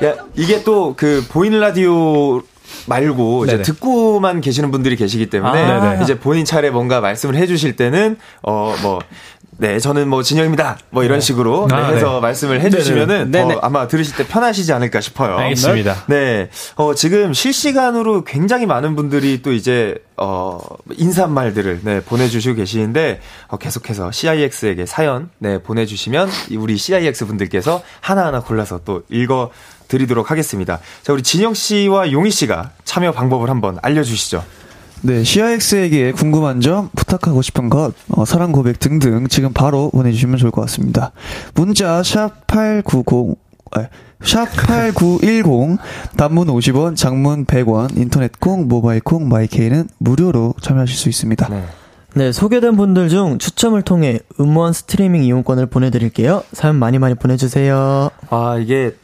네. 0.01 0.07
야, 0.09 0.15
이게 0.37 0.63
또 0.63 0.95
그 0.97 1.25
보이는 1.31 1.59
라디오 1.59 2.43
말고 2.87 3.47
이제 3.47 3.63
듣고만 3.63 4.41
계시는 4.43 4.71
분들이 4.71 4.95
계시기 4.97 5.29
때문에 5.31 5.63
아~ 5.63 5.95
이제 6.03 6.19
본인 6.19 6.45
차례 6.45 6.71
뭔가 6.71 7.01
말씀을 7.01 7.35
해주실 7.37 7.77
때는 7.77 8.17
어 8.43 8.75
뭐 8.83 9.01
네, 9.61 9.81
저는 9.81 10.09
뭐 10.09 10.23
진영입니다. 10.23 10.79
뭐 10.91 11.03
이런 11.03 11.19
네. 11.19 11.21
식으로 11.21 11.67
아, 11.73 11.91
네, 11.91 11.97
해서 11.97 12.15
네. 12.15 12.21
말씀을 12.21 12.61
해주시면은 12.61 13.33
더 13.33 13.59
아마 13.61 13.89
들으실 13.89 14.17
때 14.17 14.25
편하시지 14.27 14.73
않을까 14.73 15.01
싶어요. 15.01 15.37
알겠습니다. 15.37 16.05
네, 16.07 16.49
어 16.77 16.95
지금 16.95 17.33
실시간으로 17.33 18.23
굉장히 18.23 18.67
많은 18.67 18.95
분들이 18.95 19.43
또 19.43 19.53
이제 19.53 19.97
어 20.17 20.61
인사말들을 20.93 21.81
네 21.83 22.01
보내주시고 22.01 22.55
계시는데 22.55 23.21
어, 23.49 23.57
계속해서 23.57 24.13
CIX에게 24.13 24.87
사연 24.87 25.29
네 25.39 25.61
보내주시면 25.61 26.29
우리 26.57 26.77
CIX 26.77 27.27
분들께서 27.27 27.83
하나하나 28.01 28.41
골라서 28.41 28.81
또 28.85 29.03
읽어 29.11 29.51
드리도록 29.89 30.31
하겠습니다. 30.31 30.79
자, 31.03 31.13
우리 31.13 31.23
진영 31.23 31.55
씨와 31.55 32.13
용희 32.13 32.31
씨가 32.31 32.71
참여 32.85 33.13
방법을 33.13 33.51
한번 33.51 33.79
알려주시죠. 33.83 34.45
네, 35.03 35.23
CIX에게 35.23 36.13
궁금한 36.13 36.61
점, 36.61 36.91
부탁하고 36.97 37.43
싶은 37.43 37.69
것, 37.71 37.93
어, 38.11 38.25
사랑 38.25 38.53
고백 38.53 38.81
등등 38.81 39.29
지금 39.29 39.53
바로 39.53 39.91
보내주시면 39.91 40.39
좋을 40.39 40.51
것 40.51 40.61
같습니다. 40.63 41.13
문자 41.55 42.03
샵8905 42.03 43.37
샵8910 44.21 45.79
단문 46.17 46.49
50원, 46.49 46.97
장문 46.97 47.45
100원, 47.45 47.97
인터넷 47.97 48.39
콩, 48.41 48.67
모바일 48.67 49.01
콩, 49.01 49.29
마이케이는 49.29 49.89
무료로 49.99 50.55
참여하실 50.61 50.97
수 50.97 51.09
있습니다. 51.09 51.49
네. 51.49 51.65
네, 52.15 52.33
소개된 52.33 52.77
분들 52.77 53.11
중 53.11 53.39
추첨을 53.39 53.83
통해 53.83 54.19
음원 54.41 54.73
스트리밍 54.73 55.23
이용권을 55.23 55.67
보내드릴게요. 55.67 56.43
사연 56.53 56.77
많이 56.77 56.99
많이 56.99 57.15
보내주세요. 57.15 58.11
아, 58.31 58.59
이게 58.59 58.97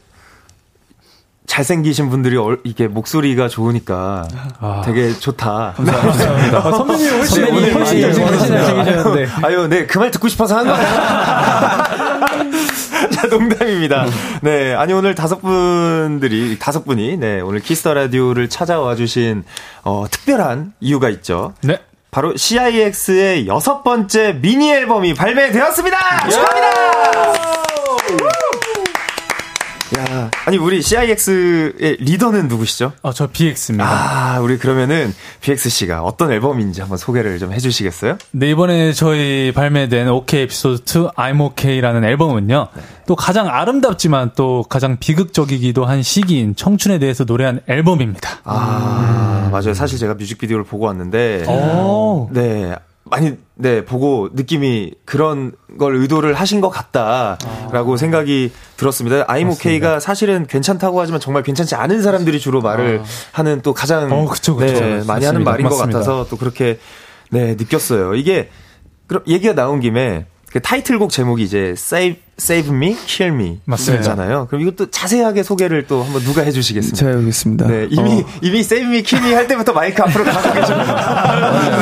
잘생기신 1.54 2.10
분들이 2.10 2.36
얼, 2.36 2.58
이게 2.64 2.88
목소리가 2.88 3.46
좋으니까 3.46 4.26
아. 4.58 4.82
되게 4.84 5.12
좋다. 5.12 5.74
감사합니다. 5.76 6.58
아, 6.58 6.62
선배님이 6.72 7.10
훨씬 7.10 7.44
선배님이 7.44 7.70
오늘 7.70 7.74
훨씬 7.74 8.00
잘생기셨는데. 8.48 9.28
아유, 9.46 9.68
네, 9.68 9.86
그 9.86 10.00
말 10.00 10.10
듣고 10.10 10.26
싶어서 10.26 10.56
하는 10.58 10.72
거예요. 10.72 10.84
자, 13.14 13.28
농담입니다. 13.28 14.06
네, 14.42 14.74
아니, 14.74 14.92
오늘 14.92 15.14
다섯 15.14 15.40
분들이, 15.40 16.58
다섯 16.58 16.84
분이, 16.84 17.18
네, 17.18 17.40
오늘 17.40 17.60
Kiss 17.60 17.79
the 17.79 17.94
Radio를 17.94 18.48
찾아와 18.48 18.96
주신, 18.96 19.44
어, 19.84 20.06
특별한 20.10 20.72
이유가 20.80 21.08
있죠. 21.10 21.54
네. 21.62 21.78
바로 22.10 22.36
CIX의 22.36 23.46
여섯 23.46 23.84
번째 23.84 24.40
미니 24.42 24.72
앨범이 24.72 25.14
발매되었습니다! 25.14 26.28
축하합니다! 26.30 27.62
야, 30.14 30.30
아니, 30.46 30.56
우리 30.56 30.80
CIX의 30.80 31.96
리더는 32.00 32.46
누구시죠? 32.46 32.92
아, 33.02 33.12
저 33.12 33.26
BX입니다. 33.26 33.84
아, 33.84 34.40
우리 34.40 34.58
그러면은 34.58 35.12
BX씨가 35.40 36.02
어떤 36.02 36.30
앨범인지 36.30 36.80
한번 36.80 36.98
소개를 36.98 37.38
좀 37.38 37.52
해주시겠어요? 37.52 38.18
네, 38.30 38.50
이번에 38.50 38.92
저희 38.92 39.52
발매된 39.52 40.08
OK 40.08 40.42
에피소드 40.42 40.98
2 40.98 41.08
I'm 41.16 41.40
OK라는 41.40 42.04
앨범은요. 42.04 42.68
또 43.06 43.16
가장 43.16 43.48
아름답지만 43.48 44.30
또 44.36 44.64
가장 44.68 44.96
비극적이기도 44.98 45.84
한 45.84 46.02
시기인 46.02 46.54
청춘에 46.54 46.98
대해서 46.98 47.24
노래한 47.24 47.60
앨범입니다. 47.66 48.40
아, 48.44 49.48
맞아요. 49.50 49.74
사실 49.74 49.98
제가 49.98 50.14
뮤직비디오를 50.14 50.64
보고 50.64 50.86
왔는데, 50.86 51.44
오. 51.48 52.28
네. 52.32 52.74
많이, 53.04 53.36
네, 53.54 53.84
보고 53.84 54.30
느낌이 54.32 54.94
그런 55.04 55.52
걸 55.78 55.94
의도를 55.96 56.34
하신 56.34 56.60
것 56.62 56.70
같다라고 56.70 57.96
생각이 57.98 58.50
들었습니다. 58.76 59.26
I'm 59.26 59.52
OK가 59.52 60.00
사실은 60.00 60.46
괜찮다고 60.46 61.00
하지만 61.00 61.20
정말 61.20 61.42
괜찮지 61.42 61.74
않은 61.74 62.02
사람들이 62.02 62.40
주로 62.40 62.62
말을 62.62 63.02
하는 63.32 63.60
또 63.62 63.74
가장, 63.74 64.10
어, 64.10 64.26
그쵸, 64.26 64.56
그쵸. 64.56 64.72
네, 64.72 64.80
많이 65.04 65.24
하는 65.26 65.44
맞습니다. 65.44 65.50
말인 65.50 65.68
것 65.68 65.76
맞습니다. 65.76 65.98
같아서 65.98 66.26
또 66.30 66.36
그렇게, 66.38 66.78
네, 67.30 67.54
느꼈어요. 67.56 68.14
이게, 68.14 68.48
그럼 69.06 69.22
얘기가 69.26 69.54
나온 69.54 69.80
김에, 69.80 70.26
그 70.50 70.60
타이틀곡 70.60 71.10
제목이 71.10 71.42
이제 71.42 71.74
Save, 71.76 72.22
Save 72.38 72.74
Me, 72.74 72.96
Kill 73.06 73.34
Me. 73.34 73.60
맞습니다. 73.64 74.02
잖아요. 74.02 74.46
그럼 74.48 74.62
이것도 74.62 74.90
자세하게 74.90 75.42
소개를 75.42 75.86
또 75.86 76.02
한번 76.02 76.22
누가 76.22 76.42
해주시겠습니까? 76.42 76.96
제가 76.96 77.12
여기 77.12 77.28
있습니다. 77.28 77.66
네, 77.66 77.86
이미, 77.90 78.22
어, 78.22 78.26
이미 78.42 78.58
Save 78.60 78.88
Me, 78.88 79.02
Kill 79.02 79.24
Me 79.26 79.34
할 79.34 79.46
때부터 79.46 79.72
마이크 79.72 80.02
앞으로 80.02 80.24
가고 80.24 80.52
계십니다. 80.52 81.74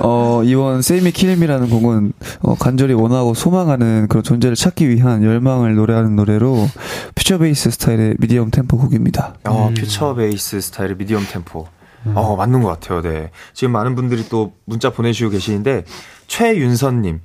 어, 0.00 0.42
이번 0.44 0.82
Save 0.82 0.99
Me, 0.99 1.12
Kill 1.12 1.31
Me라는 1.31 1.70
곡은 1.70 2.12
어, 2.40 2.54
간절히 2.56 2.94
원하고 2.94 3.34
소망하는 3.34 4.06
그런 4.08 4.22
존재를 4.22 4.56
찾기 4.56 4.88
위한 4.88 5.22
열망을 5.24 5.74
노래하는 5.74 6.16
노래로 6.16 6.68
future 7.14 7.38
bass 7.38 7.70
스타일의 7.70 8.16
medium 8.18 8.50
템포 8.50 8.76
곡입니다. 8.78 9.34
어, 9.44 9.70
future 9.74 10.14
bass 10.14 10.60
스타일의 10.60 10.96
medium 10.96 11.26
템포. 11.30 11.66
어, 12.14 12.36
맞는 12.36 12.60
것 12.62 12.68
같아요, 12.68 13.00
네. 13.00 13.30
지금 13.54 13.72
많은 13.72 13.94
분들이 13.94 14.28
또 14.28 14.52
문자 14.66 14.90
보내주시고 14.90 15.30
계시는데, 15.30 15.84
최윤선님. 16.26 17.20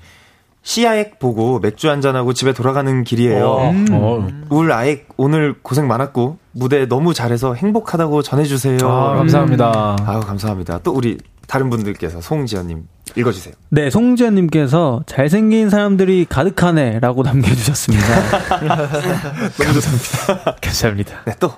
씨아액 0.70 1.18
보고 1.18 1.58
맥주 1.58 1.90
한잔하고 1.90 2.34
집에 2.34 2.54
돌아가는 2.54 3.04
길이에요. 3.04 3.74
어. 3.92 4.28
울 4.52 4.72
아액 4.72 5.08
오늘 5.18 5.56
고생 5.64 5.88
많았고, 5.88 6.38
무대 6.52 6.88
너무 6.88 7.16
잘해서 7.16 7.56
행복하다고 7.56 8.22
전해주세요. 8.22 8.78
아, 8.84 9.16
감사합니다. 9.16 9.98
아유, 10.06 10.20
감사합니다. 10.20 10.82
또 10.84 10.92
우리 10.92 11.18
다른 11.48 11.72
분들께서 11.72 12.22
송지연님 12.22 12.88
읽어주세요. 13.16 13.56
네, 13.70 13.90
송지현님께서 13.90 15.06
잘생긴 15.08 15.72
사람들이 15.72 16.28
가득하네라고 16.30 17.24
남겨주셨습니다. 17.24 18.06
너무 19.58 19.74
좋습니다. 19.74 20.56
감사합니다. 20.62 21.24
네, 21.26 21.34
또. 21.40 21.52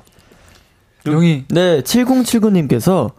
용이 1.07 1.45
네, 1.49 1.81
7079님께서 1.81 3.11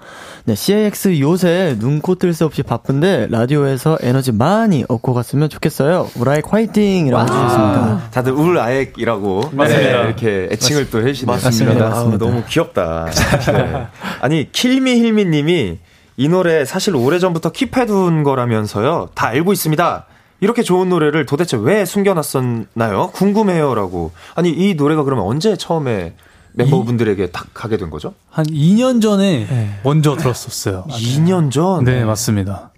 네, 0.44 0.54
CIX 0.54 1.20
요새 1.20 1.76
눈코 1.78 2.14
뜰 2.14 2.32
새 2.32 2.44
없이 2.44 2.62
바쁜데 2.62 3.28
라디오에서 3.30 3.98
에너지 4.00 4.30
많이 4.32 4.84
얻고 4.88 5.14
갔으면 5.14 5.48
좋겠어요. 5.48 6.08
우라이크 6.16 6.48
화이팅이라고 6.50 7.22
해주셨습니다. 7.22 8.02
다들 8.12 8.32
울 8.32 8.58
아액이라고 8.58 9.50
맞습니다. 9.52 10.02
네, 10.02 10.04
이렇게 10.04 10.48
애칭을 10.52 10.90
또 10.90 11.00
해주시네요. 11.06 11.36
맞습니다. 11.36 11.84
아우, 11.86 11.90
맞습니다. 11.90 12.24
너무 12.24 12.42
귀엽다. 12.48 13.06
네. 13.52 13.86
아니 14.20 14.50
킬미 14.52 14.92
힐미님이 15.00 15.78
이 16.16 16.28
노래 16.28 16.64
사실 16.64 16.94
오래전부터 16.94 17.50
킵해둔 17.52 18.22
거라면서요. 18.22 19.08
다 19.14 19.28
알고 19.28 19.52
있습니다. 19.52 20.06
이렇게 20.40 20.62
좋은 20.62 20.88
노래를 20.88 21.26
도대체 21.26 21.56
왜 21.60 21.84
숨겨놨었나요? 21.84 23.10
궁금해요라고. 23.12 24.12
아니 24.34 24.50
이 24.50 24.74
노래가 24.74 25.02
그러면 25.04 25.24
언제 25.24 25.56
처음에 25.56 26.14
멤버분들에게 26.54 27.30
딱 27.30 27.46
가게 27.54 27.76
된 27.76 27.90
거죠? 27.90 28.14
한 28.30 28.44
2년 28.46 29.00
전에 29.02 29.78
먼저 29.84 30.16
들었었어요. 30.16 30.84
2년 30.88 31.50
전. 31.50 31.84
네, 31.84 32.04
맞습니다. 32.04 32.70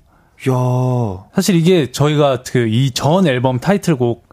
야. 0.49 1.25
사실 1.35 1.55
이게 1.57 1.91
저희가 1.91 2.43
그 2.43 2.67
이 2.69 2.91
전 2.93 3.27
앨범 3.27 3.59
타이틀곡 3.59 4.24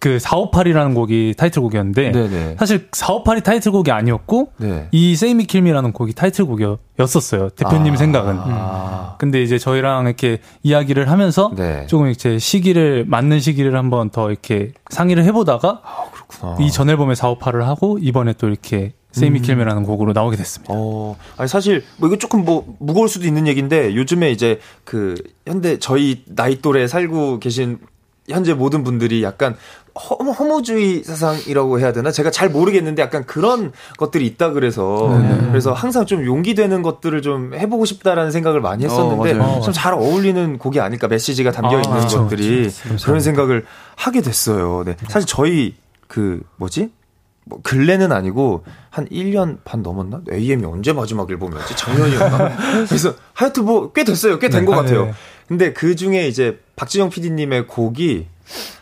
그 0.00 0.16
458이라는 0.16 0.94
곡이 0.94 1.34
타이틀곡이었는데 1.36 2.12
네네. 2.12 2.56
사실 2.58 2.88
458이 2.90 3.44
타이틀곡이 3.44 3.92
아니었고 3.92 4.52
네. 4.56 4.88
이 4.92 5.14
세이미 5.14 5.44
킬미라는 5.44 5.92
곡이 5.92 6.14
타이틀곡이었었어요. 6.14 7.50
대표님 7.50 7.92
아. 7.92 7.96
생각은. 7.96 8.36
아. 8.38 9.16
근데 9.18 9.42
이제 9.42 9.58
저희랑 9.58 10.06
이렇게 10.06 10.38
이야기를 10.62 11.10
하면서 11.10 11.52
네. 11.54 11.86
조금 11.86 12.08
이제 12.08 12.38
시기를 12.38 13.04
맞는 13.06 13.40
시기를 13.40 13.76
한번 13.76 14.08
더 14.08 14.30
이렇게 14.30 14.72
상의를 14.88 15.22
해보다가 15.24 15.82
그렇구나. 16.12 16.56
이전 16.64 16.88
앨범에 16.88 17.12
458을 17.12 17.60
하고 17.60 17.98
이번에 18.00 18.32
또 18.32 18.48
이렇게 18.48 18.94
세이미 19.12 19.40
킬미라는 19.42 19.82
곡으로 19.82 20.14
나오게 20.14 20.36
됐습니다. 20.38 20.72
어, 20.74 21.16
아니 21.36 21.46
사실 21.46 21.84
뭐 21.98 22.08
이거 22.08 22.16
조금 22.16 22.46
뭐 22.46 22.74
무거울 22.78 23.08
수도 23.08 23.26
있는 23.26 23.46
얘기인데 23.46 23.94
요즘에 23.94 24.30
이제 24.30 24.60
그 24.84 25.14
현대 25.46 25.78
저희 25.78 26.22
나이 26.26 26.62
또래 26.62 26.86
살고 26.86 27.40
계신 27.40 27.80
현재 28.30 28.54
모든 28.54 28.84
분들이 28.84 29.22
약간 29.22 29.56
허, 29.94 30.14
허무주의 30.16 31.02
사상이라고 31.04 31.80
해야 31.80 31.92
되나? 31.92 32.10
제가 32.10 32.30
잘 32.30 32.48
모르겠는데 32.48 33.02
약간 33.02 33.24
그런 33.26 33.72
것들이 33.98 34.26
있다 34.26 34.50
그래서 34.52 35.08
그래서 35.48 35.72
항상 35.72 36.06
좀 36.06 36.24
용기 36.24 36.54
되는 36.54 36.82
것들을 36.82 37.22
좀 37.22 37.54
해보고 37.54 37.84
싶다라는 37.84 38.30
생각을 38.30 38.60
많이 38.60 38.84
했었는데 38.84 39.32
어, 39.32 39.34
맞아요. 39.36 39.60
좀잘 39.62 39.94
어울리는 39.94 40.58
곡이 40.58 40.80
아닐까 40.80 41.08
메시지가 41.08 41.52
담겨 41.52 41.78
아, 41.78 41.82
있는 41.82 42.00
그쵸, 42.00 42.22
것들이 42.22 42.64
그쵸. 42.64 43.04
그런 43.06 43.20
생각을 43.20 43.64
하게 43.96 44.20
됐어요. 44.20 44.82
네. 44.84 44.96
사실 45.08 45.26
저희 45.26 45.74
그 46.06 46.40
뭐지? 46.56 46.90
뭐 47.46 47.58
근래는 47.62 48.12
아니고 48.12 48.64
한 48.90 49.06
1년 49.08 49.58
반 49.64 49.82
넘었나? 49.82 50.20
AM이 50.30 50.64
언제 50.66 50.92
마지막 50.92 51.28
앨범이었지? 51.30 51.74
작년이었나? 51.76 52.56
그래서 52.86 53.14
하여튼 53.32 53.64
뭐 53.64 53.92
꽤 53.92 54.04
됐어요. 54.04 54.38
꽤 54.38 54.48
된것 54.48 54.74
네. 54.76 54.80
같아요. 54.82 55.06
네. 55.06 55.12
근데 55.48 55.72
그 55.72 55.96
중에 55.96 56.28
이제 56.28 56.60
박진영 56.76 57.10
PD님의 57.10 57.66
곡이 57.66 58.26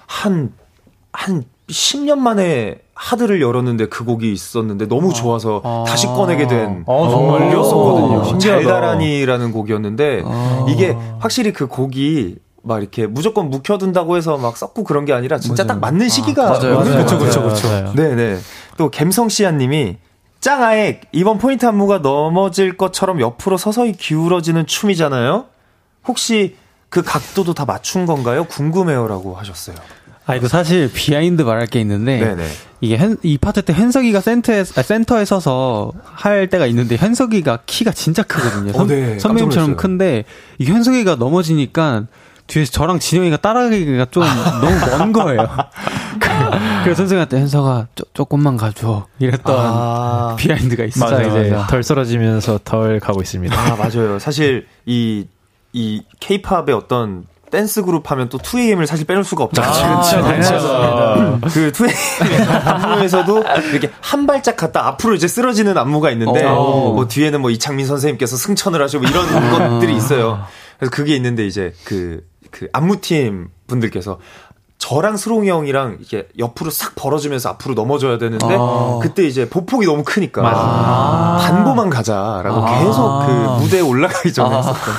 한, 0.07 0.53
한 1.19 1.43
10년 1.69 2.19
만에 2.19 2.79
하드를 2.95 3.43
열었는데 3.43 3.89
그 3.89 4.05
곡이 4.05 4.33
있었는데 4.33 4.87
너무 4.87 5.13
좋아서 5.13 5.85
다시 5.87 6.07
꺼내게 6.07 6.47
된 6.47 6.85
아. 6.87 8.25
신기하다. 8.25 8.63
잘다라니라는 8.63 9.51
곡이었는데 9.51 10.23
아. 10.25 10.67
이게 10.69 10.97
확실히 11.19 11.53
그 11.53 11.67
곡이 11.67 12.37
막 12.63 12.81
이렇게 12.81 13.09
무조건 13.09 13.51
묵혀둔다고 13.51 14.17
해서 14.17 14.37
막 14.39 14.57
썩고 14.57 14.85
그런 14.85 15.05
게 15.05 15.13
아니라 15.13 15.41
진짜 15.41 15.67
딱 15.67 15.81
맞는 15.81 16.09
시기가 16.09 16.51
맞아요. 16.51 16.79
오는 16.79 16.93
맞아요. 16.93 17.05
같아요. 17.05 17.19
그쵸, 17.19 17.43
그쵸. 17.43 17.93
네네. 17.95 18.39
또 18.77 18.89
갬성 18.89 19.29
씨아님이 19.29 19.97
짱아액 20.41 21.09
이번 21.11 21.39
포인트 21.39 21.67
안무가 21.67 21.99
넘어질 21.99 22.77
것처럼 22.77 23.21
옆으로 23.21 23.57
서서히 23.57 23.93
기울어지는 23.93 24.67
춤이잖아요. 24.67 25.47
혹시 26.07 26.57
그 26.89 27.03
각도도 27.03 27.55
다 27.55 27.65
맞춘 27.65 28.07
건가요? 28.07 28.45
궁금해요라고 28.45 29.35
하셨어요. 29.35 29.77
아, 30.29 30.35
이거 30.37 30.47
사실 30.47 30.91
behind 30.93 31.41
말할 31.41 31.67
게 31.67 31.81
있는데, 31.81 32.21
네네. 32.21 32.47
이게 32.83 32.99
현, 32.99 33.17
이 33.23 33.39
파트 33.39 33.63
때 33.63 33.73
현석이가 33.73 34.21
센터에, 34.21 34.61
아, 34.61 34.83
센터에 34.83 35.25
서서 35.25 35.93
할 36.05 36.49
때가 36.49 36.67
있는데, 36.67 36.97
현석이가 36.97 37.61
키가 37.65 37.93
진짜 37.93 38.23
크거든요. 38.23 38.73
어, 38.79 38.87
네. 38.87 39.19
선배님처럼. 39.19 39.77
큰데, 39.77 40.25
이게 40.59 40.71
현석이가 40.71 41.15
넘어지니까, 41.15 42.05
뒤에서 42.47 42.71
저랑 42.73 42.99
진영이가 42.99 43.39
따라가기가 43.39 44.07
좀 44.11 44.23
너무 44.61 44.99
먼 44.99 45.13
거예요. 45.13 45.49
그래서 46.85 46.99
선생님한테 46.99 47.41
현석아, 47.41 47.87
쪼, 47.95 48.05
조금만 48.13 48.59
가줘. 48.59 49.07
이랬던 49.19 49.57
아, 49.59 50.37
behind가 50.39 50.85
있어요. 50.85 51.27
이제 51.27 51.51
맞아요. 51.51 51.67
덜 51.71 51.83
쓰러지면서 51.83 52.61
덜 52.65 53.01
가고 53.01 53.23
있습니다. 53.23 53.55
아 53.55 53.77
맞아요. 53.77 54.19
사실 54.19 54.67
이이 54.87 55.27
케이팝의 56.21 56.73
어떤 56.75 57.25
댄스 57.51 57.83
그룹 57.83 58.11
하면 58.11 58.29
또 58.29 58.39
2AM을 58.39 58.87
사실 58.87 59.07
빼놓을 59.07 59.25
수가 59.25 59.45
없잖아요. 59.45 60.01
그렇죠. 60.03 61.41
그 61.53 61.73
2AM 61.73 62.67
안무에서도 62.67 63.45
이렇게 63.73 63.91
한 64.01 64.27
발짝 64.27 64.57
갔다 64.57 64.87
앞으로 64.87 65.15
이제 65.15 65.29
쓰러지는 65.29 65.77
안무가 65.77 66.11
있는데 66.13 66.45
오. 66.47 66.93
뭐 66.95 67.09
뒤에는 67.09 67.41
뭐 67.41 67.51
이창민 67.51 67.87
선생님께서 67.87 68.37
승천을 68.37 68.83
하시고 68.83 69.03
뭐 69.03 69.11
이런 69.11 69.51
것들이 69.51 69.97
있어요. 69.97 70.45
그래서 70.79 70.91
그게 70.91 71.17
있는데 71.17 71.47
이제 71.47 71.73
그, 71.85 72.23
그 72.51 72.69
안무팀 72.73 73.49
분들께서 73.67 74.19
저랑 74.79 75.17
스롱이 75.17 75.49
형이랑 75.51 75.99
이게 76.01 76.29
옆으로 76.39 76.71
싹 76.71 76.95
벌어지면서 76.95 77.49
앞으로 77.51 77.75
넘어져야 77.75 78.17
되는데 78.19 78.47
그때 79.03 79.27
이제 79.27 79.49
보폭이 79.49 79.87
너무 79.87 80.05
크니까 80.05 80.43
반보만 81.41 81.91
가자라고 81.91 82.65
계속 82.65 83.27
그 83.27 83.63
무대에 83.63 83.81
올라가기 83.81 84.33
전에 84.33 84.57
했었던 84.57 84.95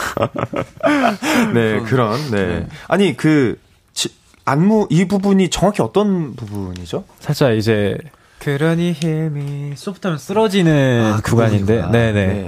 네 1.53 1.79
그런 1.81 2.19
네. 2.31 2.67
아니 2.89 3.15
그 3.15 3.57
지- 3.93 4.13
안무 4.45 4.87
이 4.89 5.07
부분이 5.07 5.49
정확히 5.49 5.81
어떤 5.81 6.35
부분이죠? 6.35 7.05
살짝 7.21 7.53
이제 7.55 7.97
그러니 8.39 8.95
힐미 9.01 9.73
소프트하면 9.75 10.17
쓰러지는 10.17 11.13
아, 11.13 11.21
그 11.21 11.31
구간인데. 11.31 11.87
네네. 11.91 12.47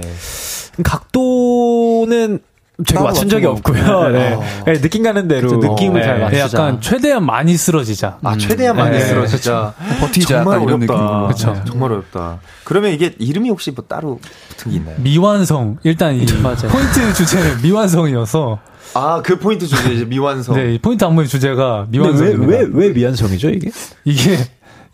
각도는 0.82 2.40
제가 2.86 3.02
맞춘 3.02 3.28
적이 3.28 3.46
없고요. 3.46 4.08
네. 4.10 4.32
어. 4.34 4.42
네, 4.66 4.72
느낌 4.74 5.02
가는 5.02 5.28
대로 5.28 5.48
그쵸, 5.58 5.72
느낌을 5.72 6.00
네. 6.00 6.06
잘 6.06 6.18
맞- 6.20 6.30
네, 6.30 6.38
맞추자. 6.40 6.58
약간 6.58 6.80
최대한 6.80 7.24
많이 7.26 7.56
쓰러지자. 7.56 8.18
아 8.22 8.36
최대한 8.36 8.76
많이 8.76 8.96
네, 8.98 9.04
쓰러지자 9.04 9.74
버티자 10.00 10.42
정말 10.44 10.58
어렵다. 10.60 11.28
네, 11.36 11.62
정말 11.64 11.92
어렵다. 11.92 12.38
그러면 12.64 12.92
이게 12.92 13.14
이름이 13.18 13.48
혹시 13.50 13.70
뭐 13.70 13.84
따로 13.86 14.18
붙은 14.50 14.70
게 14.72 14.76
있나요? 14.78 14.96
미완성. 14.98 15.78
일단 15.84 16.14
이 16.16 16.24
포인트 16.70 17.14
주제는 17.14 17.62
미완성이어서 17.62 18.58
아 18.94 19.22
그 19.24 19.38
포인트 19.38 19.66
주제 19.66 19.92
이제 19.94 20.04
미완성. 20.04 20.54
네, 20.56 20.74
이 20.74 20.78
포인트 20.78 21.04
안무의 21.04 21.26
주제가 21.28 21.86
근데 21.90 21.98
왜, 21.98 22.02
미완성입니다. 22.04 22.52
왜, 22.58 22.66
왜 22.72 22.88
미완성이죠, 22.92 23.50
이게? 23.50 23.70
이게 24.04 24.36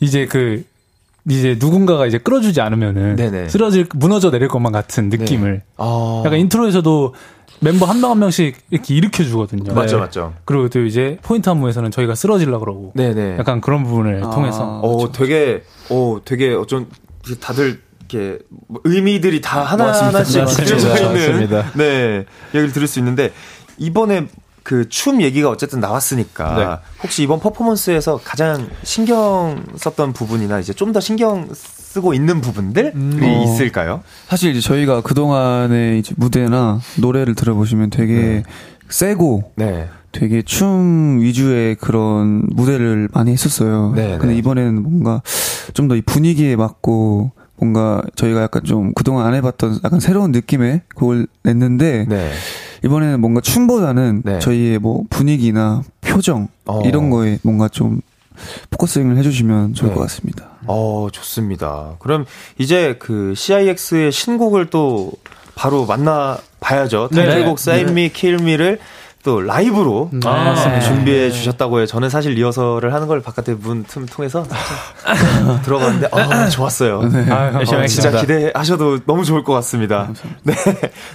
이제 0.00 0.26
그 0.26 0.62
이제 1.28 1.56
누군가가 1.60 2.06
이제 2.06 2.16
끌어주지 2.16 2.60
않으면은 2.60 3.16
네네. 3.16 3.48
쓰러질 3.48 3.88
무너져 3.94 4.30
내릴 4.30 4.48
것만 4.48 4.72
같은 4.72 5.08
느낌을 5.10 5.62
아 5.76 6.22
약간 6.24 6.38
intro에서도 6.38 7.14
멤버 7.60 7.86
한 7.86 8.00
명 8.00 8.10
한 8.12 8.18
명씩 8.20 8.56
이렇게 8.70 8.94
일으켜 8.94 9.24
주거든요. 9.24 9.74
맞죠 9.74 9.96
네. 9.96 10.02
맞죠. 10.02 10.34
그리고 10.44 10.68
또 10.68 10.84
이제 10.84 11.18
포인트 11.22 11.48
안무에서는 11.50 11.90
저희가 11.90 12.14
쓰러질라 12.14 12.58
그러고 12.58 12.92
네네. 12.94 13.36
약간 13.38 13.60
그런 13.60 13.84
부분을 13.84 14.22
아. 14.24 14.30
통해서 14.30 14.80
어, 14.80 15.10
되게, 15.12 15.62
어, 15.90 16.18
되게 16.24 16.54
어쩐, 16.54 16.86
다들, 17.40 17.80
이렇게, 18.10 18.38
뭐 18.68 18.80
의미들이 18.84 19.40
다 19.40 19.62
하나하나씩 19.64 20.40
맞습니다. 20.42 20.64
그려져 20.64 20.96
있는, 20.96 21.12
맞습니다. 21.12 21.72
네, 21.74 22.24
얘기를 22.54 22.72
들을 22.72 22.86
수 22.86 22.98
있는데, 23.00 23.32
이번에 23.76 24.28
그 24.68 24.86
춤 24.90 25.22
얘기가 25.22 25.48
어쨌든 25.48 25.80
나왔으니까, 25.80 26.54
네. 26.54 26.88
혹시 27.02 27.22
이번 27.22 27.40
퍼포먼스에서 27.40 28.20
가장 28.22 28.68
신경 28.82 29.64
썼던 29.76 30.12
부분이나 30.12 30.58
이제 30.60 30.74
좀 30.74 30.92
더 30.92 31.00
신경 31.00 31.48
쓰고 31.54 32.12
있는 32.12 32.42
부분들이 32.42 32.88
어. 32.94 33.44
있을까요? 33.44 34.02
사실 34.28 34.50
이제 34.50 34.60
저희가 34.60 35.00
그동안의 35.00 35.98
이제 36.00 36.14
무대나 36.18 36.80
노래를 36.98 37.34
들어보시면 37.34 37.88
되게 37.88 38.42
세고 38.90 39.52
네. 39.56 39.88
되게 40.12 40.42
춤 40.42 41.20
위주의 41.22 41.74
그런 41.76 42.42
무대를 42.50 43.08
많이 43.14 43.32
했었어요. 43.32 43.94
네, 43.96 44.18
근데 44.18 44.34
네. 44.34 44.38
이번에는 44.38 44.82
뭔가 44.82 45.22
좀더이 45.72 46.02
분위기에 46.02 46.56
맞고 46.56 47.32
뭔가 47.56 48.02
저희가 48.16 48.42
약간 48.42 48.64
좀 48.64 48.92
그동안 48.94 49.26
안 49.26 49.34
해봤던 49.34 49.80
약간 49.84 49.98
새로운 50.00 50.30
느낌의 50.32 50.82
곡을 50.94 51.26
냈는데 51.42 52.04
네. 52.06 52.30
이번에는 52.84 53.20
뭔가 53.20 53.40
춤보다는 53.40 54.22
네. 54.24 54.38
저희의 54.38 54.78
뭐 54.78 55.04
분위기나 55.10 55.82
표정 56.00 56.48
어. 56.66 56.82
이런 56.84 57.10
거에 57.10 57.38
뭔가 57.42 57.68
좀 57.68 58.00
focusing을 58.70 59.16
해주시면 59.16 59.74
좋을 59.74 59.90
네. 59.90 59.94
것 59.96 60.02
같습니다. 60.02 60.44
어, 60.66 61.08
좋습니다. 61.12 61.96
그럼 61.98 62.24
이제 62.58 62.96
그 62.98 63.34
CIX의 63.36 64.12
신곡을 64.12 64.66
또 64.66 65.10
바로 65.54 65.86
만나 65.86 66.38
봐야죠. 66.60 67.08
네. 67.12 67.24
타이틀곡 67.24 67.58
Save 67.58 67.90
Me, 67.90 68.12
Kill 68.12 68.40
Me를 68.42 68.78
또 69.24 69.40
라이브로 69.40 70.10
아, 70.24 70.28
맞습니다. 70.44 70.80
준비해 70.80 71.30
주셨다고 71.32 71.78
해요. 71.78 71.86
저는 71.86 72.08
사실 72.08 72.32
리허설을 72.34 72.94
하는 72.94 73.08
걸 73.08 73.20
바깥에 73.20 73.54
문 73.54 73.82
틈 73.84 74.06
통해서 74.06 74.46
들어봤는데 75.64 76.08
아, 76.12 76.48
좋았어요. 76.48 77.00
아, 77.30 77.58
어, 77.58 77.86
진짜. 77.86 78.12
기대하셔도 78.20 79.00
너무 79.06 79.24
좋을 79.24 79.42
것 79.42 79.52
같습니다. 79.54 80.12
네. 80.44 80.54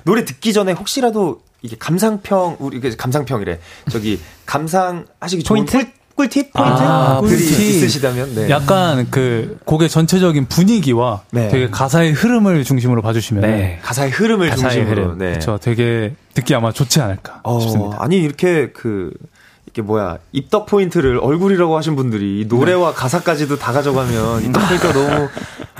노래 0.03 0.25
듣기 0.25 0.51
전에 0.53 0.73
혹시라도 0.73 1.39
이게 1.63 1.75
감상평 1.79 2.57
우리 2.59 2.77
이게 2.77 2.95
감상평이래. 2.95 3.59
저기 3.89 4.19
감상하시기 4.45 5.43
좋은 5.43 5.65
포인트? 5.65 5.71
꿀, 5.77 5.91
꿀팁 6.15 6.53
포인트들이 6.53 6.87
아, 6.87 7.17
꿀팁. 7.21 7.39
있으시다면 7.41 8.35
네. 8.35 8.49
약간 8.51 9.07
그 9.09 9.57
곡의 9.65 9.89
전체적인 9.89 10.45
분위기와 10.47 11.23
네. 11.31 11.47
되게 11.49 11.69
가사의 11.69 12.11
흐름을 12.11 12.63
중심으로 12.65 13.01
봐주시면 13.01 13.41
네. 13.41 13.79
가사의 13.81 14.11
흐름을 14.11 14.49
가사의 14.51 14.73
중심으로 14.73 15.03
흐름. 15.03 15.17
네. 15.17 15.31
그렇죠. 15.31 15.57
되게 15.59 16.13
듣기 16.35 16.53
아마 16.53 16.71
좋지 16.71 17.01
않을까 17.01 17.39
어, 17.43 17.59
싶습니다. 17.61 17.97
아니 17.99 18.17
이렇게 18.17 18.71
그 18.73 19.11
이게 19.73 19.81
뭐야 19.81 20.19
입덕 20.31 20.67
포인트를 20.67 21.17
얼굴이라고 21.17 21.75
하신 21.75 21.95
분들이 21.95 22.41
이 22.41 22.45
노래와 22.45 22.89
네. 22.91 22.95
가사까지도 22.95 23.57
다 23.57 23.71
가져가면 23.71 24.43
입덕 24.43 24.67
포인트가 24.67 24.93
너무 24.93 25.29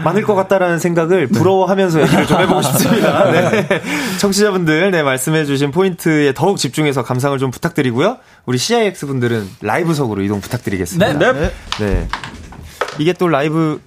많을 0.03 0.23
것 0.23 0.34
같다라는 0.34 0.79
생각을 0.79 1.27
부러워하면서 1.27 2.01
얘기를 2.01 2.25
좀 2.25 2.41
해보고 2.41 2.63
싶습니다. 2.63 3.29
네. 3.29 3.67
청취자분들 4.19 4.89
네 4.89 5.03
말씀해주신 5.03 5.69
포인트에 5.69 6.34
더욱 6.34 6.58
집중해서 6.58 7.03
감상을 7.03 7.38
좀 7.38 7.51
부탁드리고요. 7.51 8.17
우리 8.47 8.58
CIX 8.58 9.06
분들은 9.06 9.47
라이브석으로 9.62 10.23
이동 10.23 10.41
부탁드리겠습니다. 10.41 11.13
네. 11.34 11.51
네. 11.79 12.08
이게 12.97 13.13
또 13.13 13.27
라이브 13.27 13.79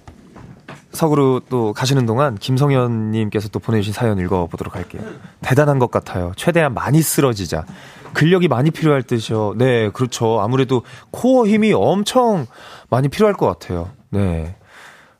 석으로 0.97 1.41
또 1.49 1.71
가시는 1.71 2.05
동안 2.05 2.35
김성현님께서 2.35 3.49
또 3.49 3.59
보내주신 3.59 3.93
사연 3.93 4.19
읽어보도록 4.19 4.75
할게요. 4.75 5.01
대단한 5.41 5.79
것 5.79 5.89
같아요. 5.91 6.33
최대한 6.35 6.73
많이 6.73 7.01
쓰러지자. 7.01 7.65
근력이 8.13 8.47
많이 8.47 8.71
필요할 8.71 9.03
듯이요. 9.03 9.55
네, 9.57 9.89
그렇죠. 9.89 10.41
아무래도 10.41 10.83
core 11.11 11.47
힘이 11.47 11.71
엄청 11.73 12.47
많이 12.89 13.07
필요할 13.07 13.35
것 13.35 13.45
같아요. 13.45 13.91
네. 14.09 14.55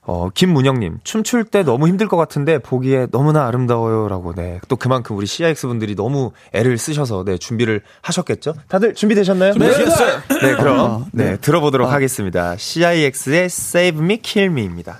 어, 0.01 0.29
김문영님, 0.33 0.99
춤출 1.03 1.43
때 1.43 1.63
너무 1.63 1.89
힘들 1.89 2.07
것 2.07 2.15
같은데 2.15 2.59
보기에 2.59 3.07
너무나 3.11 3.45
아름다워요. 3.45 4.07
라고, 4.07 4.33
네. 4.33 4.61
또 4.69 4.77
그만큼 4.77 5.17
우리 5.17 5.25
CIX 5.25 5.67
분들이 5.67 5.95
너무 5.95 6.31
애를 6.53 6.77
쓰셔서, 6.77 7.25
네, 7.25 7.37
준비를 7.37 7.81
하셨겠죠? 8.01 8.53
다들 8.69 8.93
준비되셨나요? 8.93 9.53
네. 9.55 9.67
네, 9.69 10.55
그럼, 10.55 11.05
네, 11.11 11.35
들어보도록 11.35 11.91
하겠습니다. 11.91 12.55
CIX의 12.55 13.45
Save 13.45 14.01
Me, 14.01 14.21
Kill 14.21 14.49
Me입니다. 14.49 14.99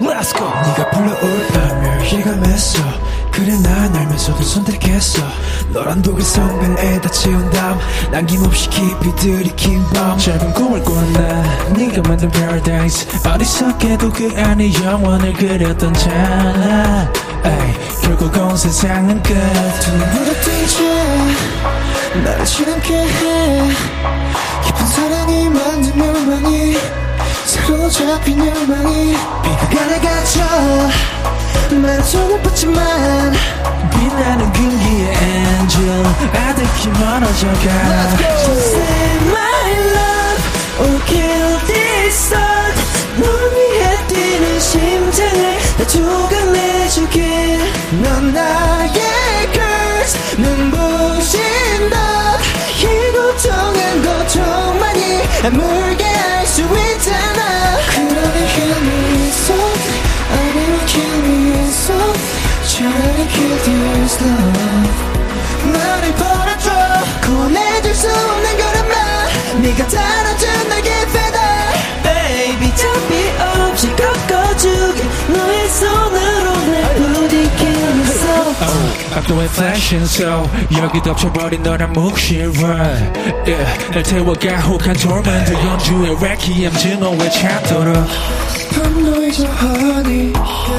네가 0.00 0.90
불러올 0.90 1.46
밤을 1.48 2.12
예감했어. 2.12 2.82
그래 3.32 3.54
난 3.62 3.94
알면서도 3.96 4.42
선택했어. 4.42 5.22
너란 5.72 6.00
독일 6.02 6.24
성변에다 6.24 7.08
채운 7.10 7.50
다음 7.50 7.78
남김없이 8.10 8.68
깊이 8.70 9.14
들이킨 9.16 9.84
밤. 9.90 10.16
짧은 10.18 10.52
꿈을 10.54 10.82
꿔나 10.84 11.42
네가 11.72 12.02
만든 12.08 12.30
paradise. 12.30 13.08
어리석게도 13.28 14.12
그 14.12 14.32
안에 14.36 14.72
영원을 14.82 15.32
그렸던. 15.32 15.94
에이, 17.44 17.74
결국 18.02 18.36
온 18.36 18.56
세상은 18.56 19.22
끝. 19.22 19.34
두 19.80 19.90
눈으로 19.92 20.40
뜨지 20.40 20.82
나를 22.24 22.44
지남게 22.44 22.94
해. 22.94 23.68
깊은 24.64 24.86
사랑이 24.86 25.48
만든 25.48 25.98
멸망이 25.98 26.76
사로잡힌 27.68 28.38
열망이 28.38 29.14
비가에 29.42 30.00
갇혀 30.00 30.40
마라톤을 31.76 32.40
뻗지만 32.40 33.34
빛나는 33.90 34.52
금기의 34.54 35.14
엔젤 35.14 36.06
아득히 36.34 36.88
멀어져가 36.88 38.16
Just 38.16 38.50
say 38.50 39.16
my 39.26 39.70
love 39.92 40.42
or 40.80 40.98
kill 41.04 41.58
this 41.66 42.30
thought 42.30 42.78
널 43.18 43.28
위해 43.52 44.06
뛰는 44.06 44.60
심장을 44.60 45.58
다 45.76 45.86
조각내주길 45.86 47.20
넌 48.02 48.32
나의 48.32 48.88
curse 49.52 50.18
눈부신 50.38 51.40
넌이 51.90 53.12
고통은 53.12 54.02
고통만이 54.02 55.22
아물게 55.44 56.04
할 56.04 56.38
수 56.48 56.62
있잖아 56.62 57.57
so 61.88 61.96
Trying 62.68 63.28
kill 63.32 63.56
this 63.64 64.14
love 64.20 65.08
나를 65.72 66.14
벌어줘. 66.14 66.70
꺼내줄 67.24 67.94
수 67.94 68.08
없는 68.08 68.46
그런 68.56 69.62
네가 69.62 69.88
달아준 69.88 70.68
내게 70.68 70.90
fed 71.12 71.36
up 71.36 71.78
Baby 72.04 72.70
잡이 72.76 73.12
없이 73.40 73.88
꺾어주게 73.96 75.02
너의 75.32 75.68
손으로 75.68 76.48
날 76.72 76.94
부디 76.96 77.48
I'm 79.10 79.26
doing 79.26 79.48
fashion 79.48 80.04
so 80.04 80.48
여기 80.80 81.02
덮쳐버린 81.02 81.62
너란 81.62 81.92
묵신 81.92 82.52
run 82.56 83.12
예, 83.46 83.56
날 83.92 84.02
태워 84.02 84.34
가혹한 84.34 84.94
돌만들 84.94 85.54
연주의 85.54 86.16
레퀴엠 86.20 86.72
증오의 86.72 87.32
찹도록 87.32 87.96
I'm 88.78 89.00
noise 89.02 89.44
honey. 89.44 90.32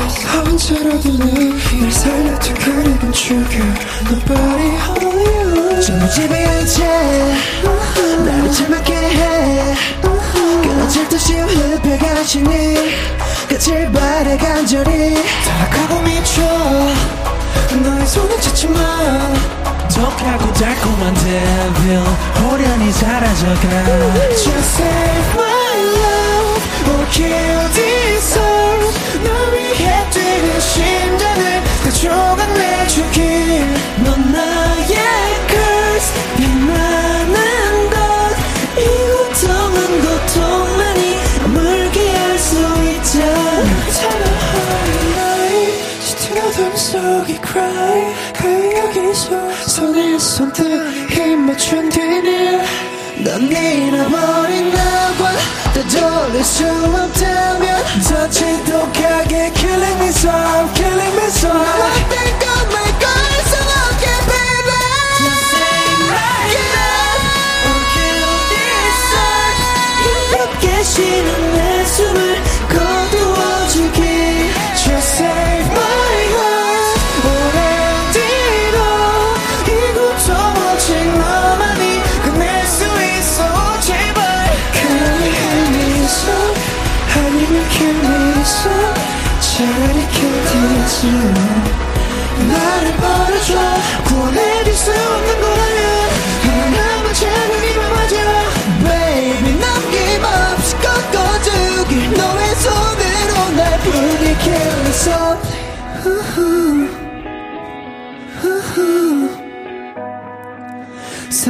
혼자라도 0.10 1.18
널 1.18 1.92
살려줘 1.92 2.54
그리고 2.56 3.12
죽여 3.12 3.64
Nobody 4.10 4.70
only 5.06 5.26
you. 5.42 5.82
전부 5.82 6.10
지배한 6.10 6.66
채 6.66 7.38
나를 8.26 8.52
참았게 8.52 8.94
해. 8.94 9.76
끊어질 10.02 11.08
듯이 11.10 11.34
흡혀가시니 11.34 12.50
끝을 13.48 13.92
바래 13.92 14.38
간절히. 14.38 15.16
다가고 15.46 16.02
미쳐. 16.02 16.42
너의 17.84 18.08
손을 18.08 18.42
찾지마. 18.42 18.80
독하고 19.94 20.54
달콤한 20.54 21.14
devil 21.16 22.04
호련히 22.44 22.92
사라져가. 22.92 23.70
Just 24.36 24.82
save 24.82 25.34
my 25.36 25.59
kill 27.12 27.70
this 27.74 28.24
soul 28.34 28.80
널 29.24 29.54
위해 29.54 30.10
뛰는 30.12 30.60
심장을 30.60 31.42
다 31.84 31.92
조각내주길. 31.92 33.22
넌 34.04 34.32
나의 34.32 34.96
curse 35.50 36.10
것이 37.90 38.82
고통은 39.08 39.78
고통만이 40.02 41.02
물게 41.54 41.98
할 42.10 42.40
수 42.40 42.56
있잖아 42.56 43.64
차라리 43.92 44.90
나의 45.16 45.50
스팅 46.00 46.38
어둠 46.38 46.76
속에 46.76 47.40
cry. 47.46 48.14
그 48.34 48.42
여기서 48.78 49.52
손에 49.68 50.18
손등 50.18 51.08
힘 51.10 51.46
맞춘 51.46 51.90
뒤를 51.90 52.59
넌 53.22 53.52
잃어버린 53.52 54.72
나와 54.72 55.32
되돌릴 55.74 56.44
수 56.44 56.66
없다면 56.66 57.84
더 58.08 58.30
지독하게 58.30 59.52
killing 59.54 60.00
me 60.00 60.08
soft 60.08 60.74
killing 60.76 61.16
me 61.18 61.26
soft 61.26 62.59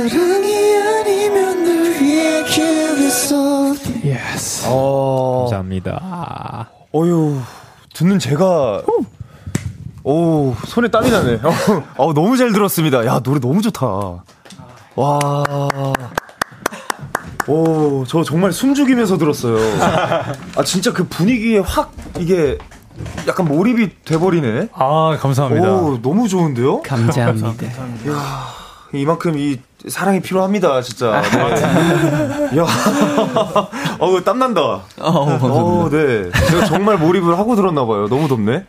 사랑이 0.08 0.78
아니면 0.78 1.64
널 1.66 1.92
위해 2.02 2.40
so 3.08 3.76
Yes. 4.06 4.66
어, 4.68 5.42
감사합니다. 5.42 6.70
어유 6.94 7.42
듣는 7.94 8.18
제가 8.20 8.82
오 10.04 10.56
손에 10.68 10.88
땀이 10.88 11.12
나네. 11.12 11.40
어, 11.98 12.14
너무 12.14 12.38
잘 12.38 12.54
들었습니다. 12.54 13.06
야 13.06 13.20
노래 13.20 13.42
너무 13.42 13.62
좋다. 13.62 14.24
와. 14.96 15.44
오, 17.48 18.06
저 18.08 18.24
정말 18.24 18.54
숨죽이면서 18.54 19.18
들었어요. 19.18 19.58
아, 20.56 20.64
진짜 20.64 20.94
그 20.94 21.08
분위기에 21.08 21.60
확, 21.60 21.92
이게, 22.20 22.60
약간 23.28 23.48
몰입이 23.48 24.04
돼버리네. 24.06 24.70
아, 24.74 25.18
감사합니다. 25.20 25.74
오, 25.74 26.00
너무 26.00 26.28
좋은데요? 26.28 26.84
감사합니다. 26.84 27.72
이만큼 28.94 29.40
이 29.40 29.58
사랑이 29.88 30.20
필요합니다, 30.20 30.82
진짜. 30.82 31.22
네. 31.22 32.58
야, 32.60 32.66
어우 34.00 34.22
땀난다. 34.24 34.82
어, 34.98 35.90
네. 35.90 36.30
제가 36.50 36.66
정말 36.66 36.98
몰입을 36.98 37.38
하고 37.38 37.56
들었나봐요. 37.56 38.10
너무 38.10 38.28
덥네. 38.28 38.66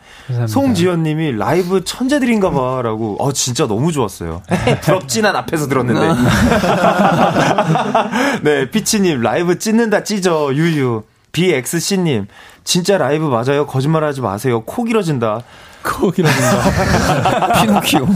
송지연님이 0.47 1.33
라이브 1.33 1.83
천재들인가봐라고. 1.83 3.17
어, 3.19 3.31
진짜 3.33 3.67
너무 3.67 3.91
좋았어요. 3.91 4.41
부럽진 4.81 5.25
않 5.25 5.35
앞에서 5.35 5.67
들었는데. 5.67 5.99
네, 8.43 8.71
피치님 8.71 9.21
라이브 9.21 9.59
찢는다 9.59 10.03
찢어 10.03 10.53
유유. 10.53 11.03
BXC님 11.33 12.27
진짜 12.63 12.97
라이브 12.97 13.25
맞아요. 13.25 13.65
거짓말하지 13.65 14.21
마세요. 14.21 14.63
코 14.65 14.83
길어진다. 14.83 15.41
코 15.83 16.11
길어진다. 16.11 17.61
피노키오. 17.61 18.07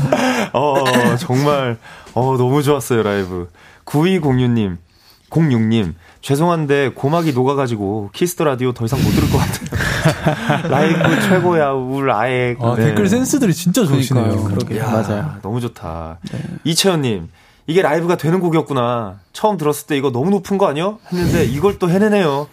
어, 0.54 0.84
정말, 1.19 1.78
어, 2.13 2.36
너무 2.38 2.63
좋았어요, 2.63 3.04
라이브. 3.04 3.49
9206님, 3.86 4.78
06님, 5.30 5.93
죄송한데 6.21 6.91
고막이 6.95 7.34
녹아가지고 7.34 8.10
키스 8.13 8.32
더 8.32 8.43
라디오 8.45 8.71
더 8.71 8.86
이상 8.86 9.01
못 9.04 9.10
들을 9.12 9.30
것 9.30 9.38
같아요. 9.38 10.67
라이브 10.69 11.21
최고야, 11.21 11.69
울 11.71 12.10
아예. 12.12 12.56
아, 12.60 12.75
네. 12.75 12.86
댓글 12.86 13.08
센스들이 13.08 13.54
진짜 13.54 13.86
좋으시네요. 13.86 14.43
그러게요. 14.43 14.82
야, 14.82 14.91
맞아요. 14.91 15.36
너무 15.41 15.62
좋다. 15.62 16.19
이채연님, 16.63 17.30
이게 17.67 17.82
라이브가 17.82 18.17
되는 18.17 18.39
곡이었구나. 18.39 19.15
처음 19.34 19.58
들었을 19.58 19.88
때 19.88 19.97
이거 19.97 20.12
너무 20.12 20.30
높은 20.30 20.58
거 20.58 20.67
아니요? 20.67 20.99
했는데 21.12 21.45
이걸 21.45 21.80
또 21.80 21.89
해내네요. 21.89 22.47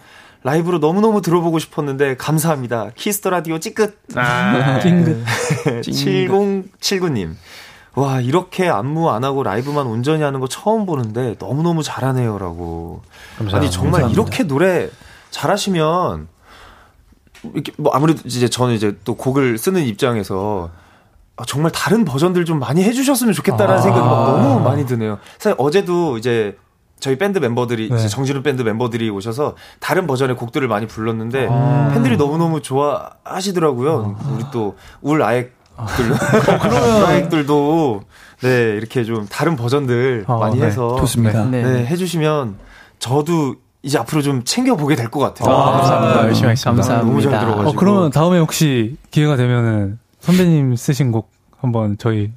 라이브로 0.45 0.79
너무너무 0.79 1.23
들어보고 1.23 1.59
싶었는데 1.59 2.17
감사합니다. 2.17 2.91
키스 2.97 3.18
더 3.18 3.31
라디오 3.31 3.59
찌끗. 3.59 3.97
찡긋. 4.83 5.25
7079님. 5.83 7.35
와, 7.95 8.21
이렇게 8.21 8.69
안무 8.69 9.11
안 9.11 9.23
하고 9.23 9.43
라이브만 9.43 9.87
온전히 9.87 10.23
하는 10.23 10.41
거 10.41 10.49
처음 10.49 10.87
보는데 10.87 11.37
너무너무 11.39 11.83
잘하네요. 11.83 12.39
라고. 12.39 13.03
아니, 13.53 13.71
정말 13.71 14.11
이렇게 14.11 14.45
노래 14.45 14.89
잘하시면, 15.31 16.29
이렇게 17.55 17.73
뭐 17.77 17.93
아무래도 17.95 18.23
이제 18.25 18.49
저는 18.49 18.75
이제 18.75 18.97
또 19.05 19.15
곡을 19.15 19.59
쓰는 19.59 19.83
입장에서 19.83 20.71
아, 21.37 21.45
정말 21.45 21.73
다른 21.73 22.05
버전들 22.05 22.45
좀 22.45 22.59
많이 22.59 22.83
해주셨으면 22.85 23.35
좋겠다라는 23.35 23.79
아. 23.79 23.83
생각이 23.83 24.07
막 24.07 24.43
너무 24.43 24.61
많이 24.61 24.87
드네요. 24.87 25.19
사실 25.39 25.57
어제도 25.59 26.19
이제 26.19 26.57
저희 27.03 27.19
밴드 27.19 27.41
멤버들이 27.41 27.89
네. 27.91 28.09
정지훈 28.09 28.45
밴드 28.45 28.63
멤버들이 28.63 29.11
오셔서 29.11 29.57
다른 29.81 30.07
버전의 30.07 30.37
곡들을 30.37 30.67
많이 30.69 30.87
불렀는데 30.87 31.49
아. 31.51 31.91
팬들이 31.93 32.17
너무 32.17 32.39
너무 32.39 32.63
좋아하시더라고요. 32.63 34.17
우리 34.35 34.45
또 34.53 34.77
울 35.03 35.21
아액들 35.23 35.53
울 36.13 37.05
아액들도 37.07 38.03
네 38.43 38.49
이렇게 38.77 39.03
좀 39.03 39.27
다른 39.29 39.57
버전들 39.57 40.25
아, 40.29 40.37
많이 40.37 40.61
네. 40.61 40.67
해서 40.67 40.95
좋습니다. 40.97 41.45
네, 41.47 41.63
네. 41.63 41.87
해주시면 41.87 42.55
저도 43.01 43.57
이제 43.83 43.99
앞으로 43.99 44.23
좀 44.23 44.45
챙겨 44.45 44.77
보게 44.77 44.95
될 44.95 45.11
것 45.11 45.19
같아요. 45.19 45.53
아, 45.53 45.73
감사합니다. 45.79 46.23
열심히 46.27 46.47
하겠습니다. 46.47 46.71
감사합니다. 46.71 47.09
너무 47.09 47.21
잘 47.21 47.41
들어가지고. 47.41 47.71
어, 47.71 47.73
그러면 47.77 48.11
다음에 48.13 48.39
혹시 48.39 48.97
기회가 49.11 49.35
되면은 49.37 49.99
선배님 50.21 50.77
쓰신 50.77 51.11
곡 51.11 51.33
한번 51.61 51.97
저희 51.99 52.31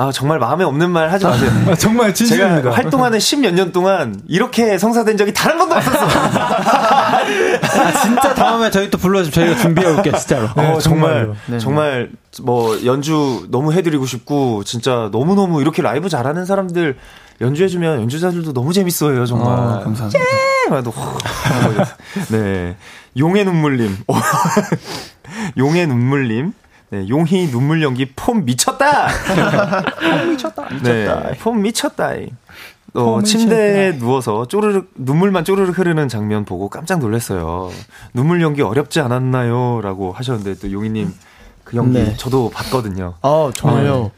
아 0.00 0.10
정말 0.12 0.38
마음에 0.38 0.64
없는 0.64 0.90
말 0.90 1.12
하지 1.12 1.26
마세요. 1.26 1.50
아, 1.68 1.74
정말 1.74 2.14
진심입니다. 2.14 2.56
제가 2.62 2.74
활동하는 2.74 3.18
10몇 3.20 3.52
년 3.52 3.70
동안 3.72 4.18
이렇게 4.28 4.78
성사된 4.78 5.18
적이 5.18 5.34
단 5.34 5.50
한 5.50 5.58
번도 5.58 5.74
없었어. 5.74 6.06
아, 6.06 8.02
진짜 8.02 8.34
다음에 8.34 8.70
저희 8.70 8.88
또 8.88 8.98
불러주면 8.98 9.32
저희가 9.32 9.60
준비해 9.60 9.88
올게요, 9.88 10.14
진짜로. 10.16 10.48
어, 10.54 10.78
정말. 10.78 11.32
네. 11.46 11.58
정말, 11.58 12.10
뭐, 12.42 12.78
연주 12.84 13.46
너무 13.50 13.72
해드리고 13.72 14.06
싶고, 14.06 14.62
진짜 14.64 15.08
너무너무 15.12 15.60
이렇게 15.60 15.82
라이브 15.82 16.08
잘하는 16.08 16.46
사람들 16.46 16.96
연주해주면 17.40 18.02
연주자들도 18.02 18.52
너무 18.52 18.72
재밌어 18.72 19.10
해요, 19.10 19.26
정말. 19.26 19.48
아, 19.52 19.80
감사합니다. 19.82 20.18
해도 20.76 20.92
네. 22.30 22.76
용의 23.18 23.44
눈물님. 23.44 23.96
용의 25.58 25.86
눈물님. 25.88 26.52
네, 26.90 27.08
용희 27.08 27.50
눈물 27.50 27.82
연기 27.82 28.06
폼 28.16 28.44
미쳤다! 28.44 29.08
폼 30.00 30.30
미쳤다. 30.30 30.68
네, 30.82 31.08
폼 31.40 31.62
미쳤다. 31.62 32.10
어, 32.94 33.22
침대에 33.22 33.96
누워서 33.98 34.48
쪼르륵, 34.48 34.90
눈물만 34.96 35.44
쪼르륵 35.44 35.78
흐르는 35.78 36.08
장면 36.08 36.44
보고 36.44 36.68
깜짝 36.68 36.98
놀랐어요. 36.98 37.70
눈물 38.12 38.42
연기 38.42 38.62
어렵지 38.62 39.00
않았나요? 39.00 39.80
라고 39.82 40.10
하셨는데 40.12 40.58
또 40.58 40.72
용희님 40.72 41.14
그 41.62 41.76
연기 41.76 41.98
네. 42.02 42.16
저도 42.16 42.50
봤거든요. 42.52 43.14
아, 43.22 43.50
정말요. 43.54 44.10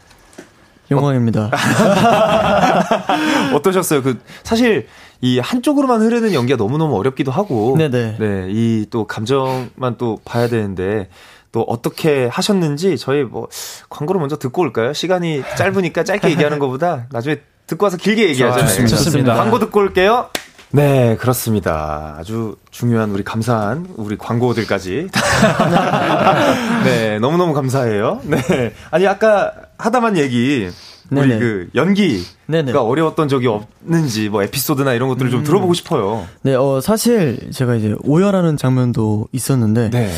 영광입니다. 0.90 1.50
어떠셨어요? 3.54 4.02
그 4.02 4.18
사실 4.42 4.86
이 5.20 5.38
한쪽으로만 5.38 6.00
흐르는 6.00 6.32
연기가 6.32 6.56
너무 6.56 6.78
너무 6.78 6.96
어렵기도 6.96 7.30
하고 7.30 7.76
네네. 7.76 8.16
네, 8.18 8.46
이 8.50 8.86
또 8.90 9.06
감정만 9.06 9.96
또 9.98 10.18
봐야 10.24 10.48
되는데 10.48 11.08
또 11.52 11.62
어떻게 11.62 12.26
하셨는지 12.26 12.96
저희 12.98 13.22
뭐 13.22 13.48
광고를 13.90 14.18
먼저 14.18 14.36
듣고 14.38 14.62
올까요? 14.62 14.92
시간이 14.92 15.42
짧으니까 15.56 16.02
짧게 16.02 16.30
얘기하는 16.30 16.58
것보다 16.58 17.06
나중에 17.10 17.36
듣고 17.66 17.84
와서 17.84 17.96
길게 17.96 18.28
얘기하잖아요. 18.30 18.66
좋습니다. 18.66 18.96
좋습니다. 18.96 19.34
광고 19.34 19.58
듣고 19.58 19.80
올게요. 19.80 20.30
네, 20.74 21.16
그렇습니다. 21.20 22.16
아주 22.18 22.56
중요한 22.70 23.10
우리 23.10 23.22
감사한 23.22 23.88
우리 23.96 24.16
광고들까지. 24.16 25.08
네, 26.84 27.18
너무너무 27.18 27.52
감사해요. 27.52 28.22
네. 28.24 28.72
아니, 28.90 29.06
아까 29.06 29.52
하다만 29.76 30.16
얘기, 30.16 30.70
우리 31.10 31.28
네네. 31.28 31.38
그 31.38 31.68
연기가 31.74 32.24
네네. 32.46 32.72
어려웠던 32.72 33.28
적이 33.28 33.48
없는지 33.48 34.30
뭐 34.30 34.42
에피소드나 34.44 34.94
이런 34.94 35.10
것들을 35.10 35.30
좀 35.30 35.44
들어보고 35.44 35.74
싶어요. 35.74 36.26
네, 36.40 36.54
어, 36.54 36.80
사실 36.80 37.50
제가 37.52 37.74
이제 37.74 37.94
오열하는 38.04 38.56
장면도 38.56 39.28
있었는데, 39.30 39.90
네. 39.90 40.10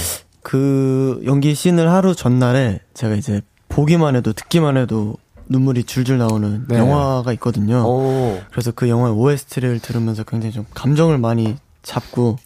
그 0.44 1.22
연기 1.24 1.54
씬을 1.54 1.90
하루 1.90 2.14
전날에 2.14 2.78
제가 2.92 3.14
이제 3.14 3.40
보기만 3.70 4.14
해도 4.14 4.34
듣기만 4.34 4.76
해도 4.76 5.16
눈물이 5.48 5.84
줄줄 5.84 6.18
나오는 6.18 6.66
네. 6.68 6.78
영화가 6.78 7.32
있거든요. 7.32 7.78
오. 7.86 8.38
그래서 8.50 8.70
그 8.70 8.88
영화의 8.90 9.14
OST를 9.14 9.80
들으면서 9.80 10.22
굉장히 10.22 10.52
좀 10.52 10.66
감정을 10.74 11.16
많이 11.18 11.56
잡고 11.82 12.36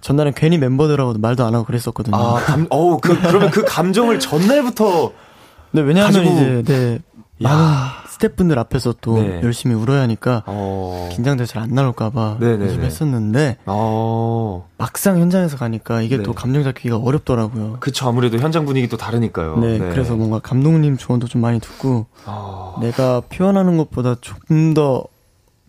전날엔 0.00 0.34
괜히 0.34 0.56
멤버들하고도 0.56 1.18
말도 1.18 1.44
안 1.44 1.54
하고 1.56 1.64
그랬었거든요. 1.64 2.16
아, 2.16 2.34
감, 2.36 2.66
어우, 2.70 2.98
그, 3.00 3.20
그러면 3.20 3.50
그 3.50 3.64
감정을 3.64 4.20
전날부터. 4.20 5.12
네, 5.72 5.82
왜냐하면 5.82 6.12
가지고- 6.24 6.60
이제 6.62 6.62
네, 6.64 6.98
많은 7.40 7.64
스태프분들 8.08 8.58
앞에서 8.58 8.94
또 9.00 9.18
네. 9.22 9.40
열심히 9.42 9.74
울어야 9.74 10.00
하니까 10.02 10.42
어. 10.46 11.08
긴장돼서 11.12 11.52
잘 11.52 11.62
안 11.62 11.70
나올까봐 11.70 12.38
네네네. 12.40 12.64
연습했었는데 12.66 13.58
어. 13.66 14.68
막상 14.78 15.18
현장에서 15.18 15.56
가니까 15.56 16.02
이게 16.02 16.16
네. 16.16 16.22
또 16.22 16.32
감정 16.32 16.62
잡기가 16.64 16.96
어렵더라고요. 16.96 17.76
그쵸, 17.80 18.08
아무래도 18.08 18.38
현장 18.38 18.64
분위기도 18.64 18.96
다르니까요. 18.96 19.58
네, 19.58 19.78
그래서 19.78 20.14
뭔가 20.16 20.38
감독님 20.38 20.96
조언도 20.96 21.26
좀 21.28 21.40
많이 21.40 21.60
듣고 21.60 22.06
어. 22.26 22.76
내가 22.80 23.22
표현하는 23.28 23.76
것보다 23.76 24.16
조금 24.20 24.74
더 24.74 25.04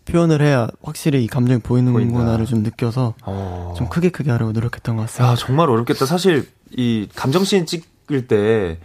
표현을 0.05 0.41
해야 0.41 0.67
확실히 0.81 1.23
이 1.23 1.27
감정이 1.27 1.59
보이는구나를. 1.59 2.45
좀 2.47 2.63
느껴서 2.63 3.13
어. 3.25 3.75
좀 3.77 3.89
크게 3.89 4.09
크게 4.09 4.31
하려고 4.31 4.51
노력했던 4.53 4.95
것 4.95 5.03
같습니다. 5.03 5.31
야, 5.31 5.35
정말 5.35 5.69
어렵겠다. 5.69 6.07
사실, 6.07 6.49
이 6.71 7.07
감정씬 7.15 7.67
찍을 7.67 8.27
때, 8.27 8.79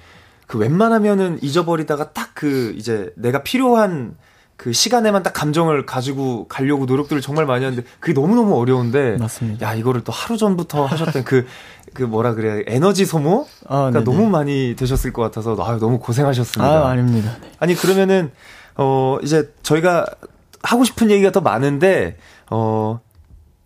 그 0.55 0.59
웬만하면은 0.59 1.38
잊어버리다가 1.43 2.12
딱 2.12 2.31
그, 2.35 2.75
이제 2.77 3.12
내가 3.17 3.43
필요한 3.43 4.14
그 4.57 4.73
시간에만 4.73 5.25
딱 5.25 5.33
감정을 5.33 5.85
가지고 5.85 6.47
가려고 6.47 6.85
노력들을 6.85 7.21
정말 7.21 7.45
많이 7.45 7.64
하는데, 7.64 7.85
그게 7.99 8.12
너무너무 8.12 8.57
어려운데, 8.57 9.17
맞습니다. 9.19 9.67
야, 9.67 9.75
이거를 9.75 10.03
또 10.05 10.12
하루 10.12 10.38
전부터 10.38 10.87
하셨던 10.87 11.25
그, 11.25 11.45
그 11.93 12.05
뭐라 12.05 12.35
그래, 12.35 12.62
에너지 12.69 13.05
소모가 13.05 13.49
아, 13.67 13.90
네네. 13.93 14.05
너무 14.05 14.31
많이 14.31 14.77
되셨을 14.77 15.12
것 15.12 15.23
같아서, 15.23 15.57
아유, 15.61 15.81
너무 15.81 15.99
고생하셨습니다. 15.99 16.64
아, 16.64 16.88
아닙니다. 16.88 17.33
네. 17.43 17.51
아니 17.59 17.75
그러면은 17.75 18.31
어 18.77 19.19
이제 19.23 19.53
저희가 19.64 20.07
하고 20.62 20.85
싶은 20.85 21.11
얘기가 21.11 21.33
더 21.33 21.40
많은데 21.40 22.17
어 22.51 23.01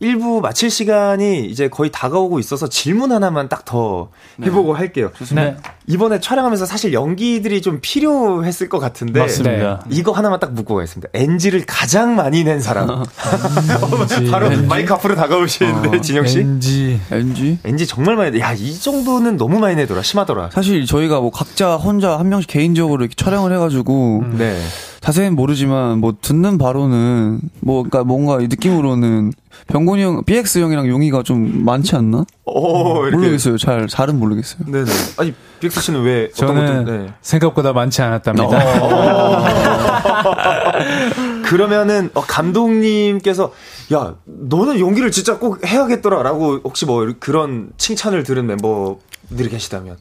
1부 0.01 0.41
마칠 0.41 0.71
시간이 0.71 1.47
이제 1.47 1.69
거의 1.69 1.91
다가오고 1.91 2.39
있어서 2.39 2.69
질문 2.69 3.11
하나만 3.13 3.49
딱 3.49 3.59
더 3.69 4.09
해보고 4.43 4.73
할게요. 4.73 5.11
네. 5.35 5.57
이번에 5.87 6.21
촬영하면서 6.21 6.65
사실 6.65 6.95
연기들이 6.95 7.61
좀 7.61 7.81
필요했을 7.83 8.71
것 8.71 8.79
같은데 8.79 9.21
맞습니다. 9.21 9.85
이거 9.91 10.13
하나만 10.13 10.41
딱 10.41 10.55
묻고 10.55 10.77
가겠습니다. 10.77 11.11
NG를 11.13 11.65
가장 11.67 12.17
많이 12.17 12.45
낸 12.45 12.61
사람. 12.61 12.89
어, 12.89 13.03
바로 14.31 14.47
NG? 14.47 14.67
마이크 14.67 14.95
앞으로 14.95 15.17
다가오시는데 15.17 16.01
진영 16.01 16.27
씨. 16.27 16.39
NG. 16.39 17.01
NG? 17.11 17.59
NG 17.63 17.87
정말 17.87 18.17
많이 18.17 18.31
내. 18.31 18.41
야, 18.41 18.55
이 18.55 18.79
정도는 18.79 19.37
너무 19.37 19.59
많이 19.59 19.77
내더라. 19.77 20.03
심하더라. 20.03 20.49
사실 20.53 20.87
저희가 20.87 21.21
뭐 21.21 21.31
각자 21.31 21.77
혼자 21.77 22.19
한 22.19 22.31
명씩 22.31 22.49
개인적으로 22.49 23.03
이렇게 23.03 23.15
촬영을 23.17 23.53
해가지고 23.53 24.25
네. 24.39 24.59
자세히는 25.01 25.37
모르지만 25.37 25.99
뭐 25.99 26.15
듣는 26.21 26.59
바로는 26.59 27.41
뭐 27.61 27.83
그러니까 27.83 28.05
뭔가 28.05 28.41
이 28.41 28.49
느낌으로는 28.49 29.33
병곤이 29.69 30.03
형, 30.03 30.25
BX 30.25 30.61
형이랑 30.61 30.89
용이가 30.89 31.23
좀 31.23 31.65
많지 31.65 31.95
않나? 31.97 32.25
오, 32.45 33.03
이렇게. 33.05 33.17
모르겠어요. 33.17 33.59
잘 33.59 33.87
잘은 33.87 34.19
모르겠어요. 34.19 34.65
네네. 34.67 34.91
아니, 35.19 35.35
빅스 35.61 35.81
씨는 35.81 36.03
왜 36.03 36.31
어떤 36.33 36.49
저는 36.49 36.85
것들, 36.85 37.07
네. 37.07 37.13
생각보다 37.21 37.73
많지 37.73 38.03
않았답니다. 38.03 38.49
그러면은 41.45 42.11
어, 42.15 42.23
감독님께서 42.23 43.53
야 43.93 44.15
너는 44.25 44.81
연기를 44.81 45.11
진짜 45.11 45.39
꼭 45.39 45.65
해야겠더라라고 45.67 46.61
혹시 46.65 46.87
뭐 46.87 47.13
그런 47.19 47.71
칭찬을 47.77 48.23
들은 48.23 48.47
멤버들이 48.47 49.49
계시다면 49.51 49.97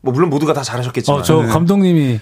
뭐 0.00 0.12
물론 0.12 0.30
모두가 0.30 0.54
다 0.54 0.62
잘하셨겠지만 0.62 1.20
어, 1.20 1.22
저 1.22 1.42
네. 1.42 1.48
감독님이 1.48 2.20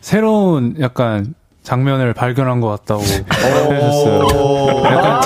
새로운 0.00 0.76
약간 0.80 1.34
장면을 1.68 2.14
발견한 2.14 2.62
것 2.62 2.68
같다고 2.68 3.02
해주셨어요. 3.04 4.82
약간 4.86 5.20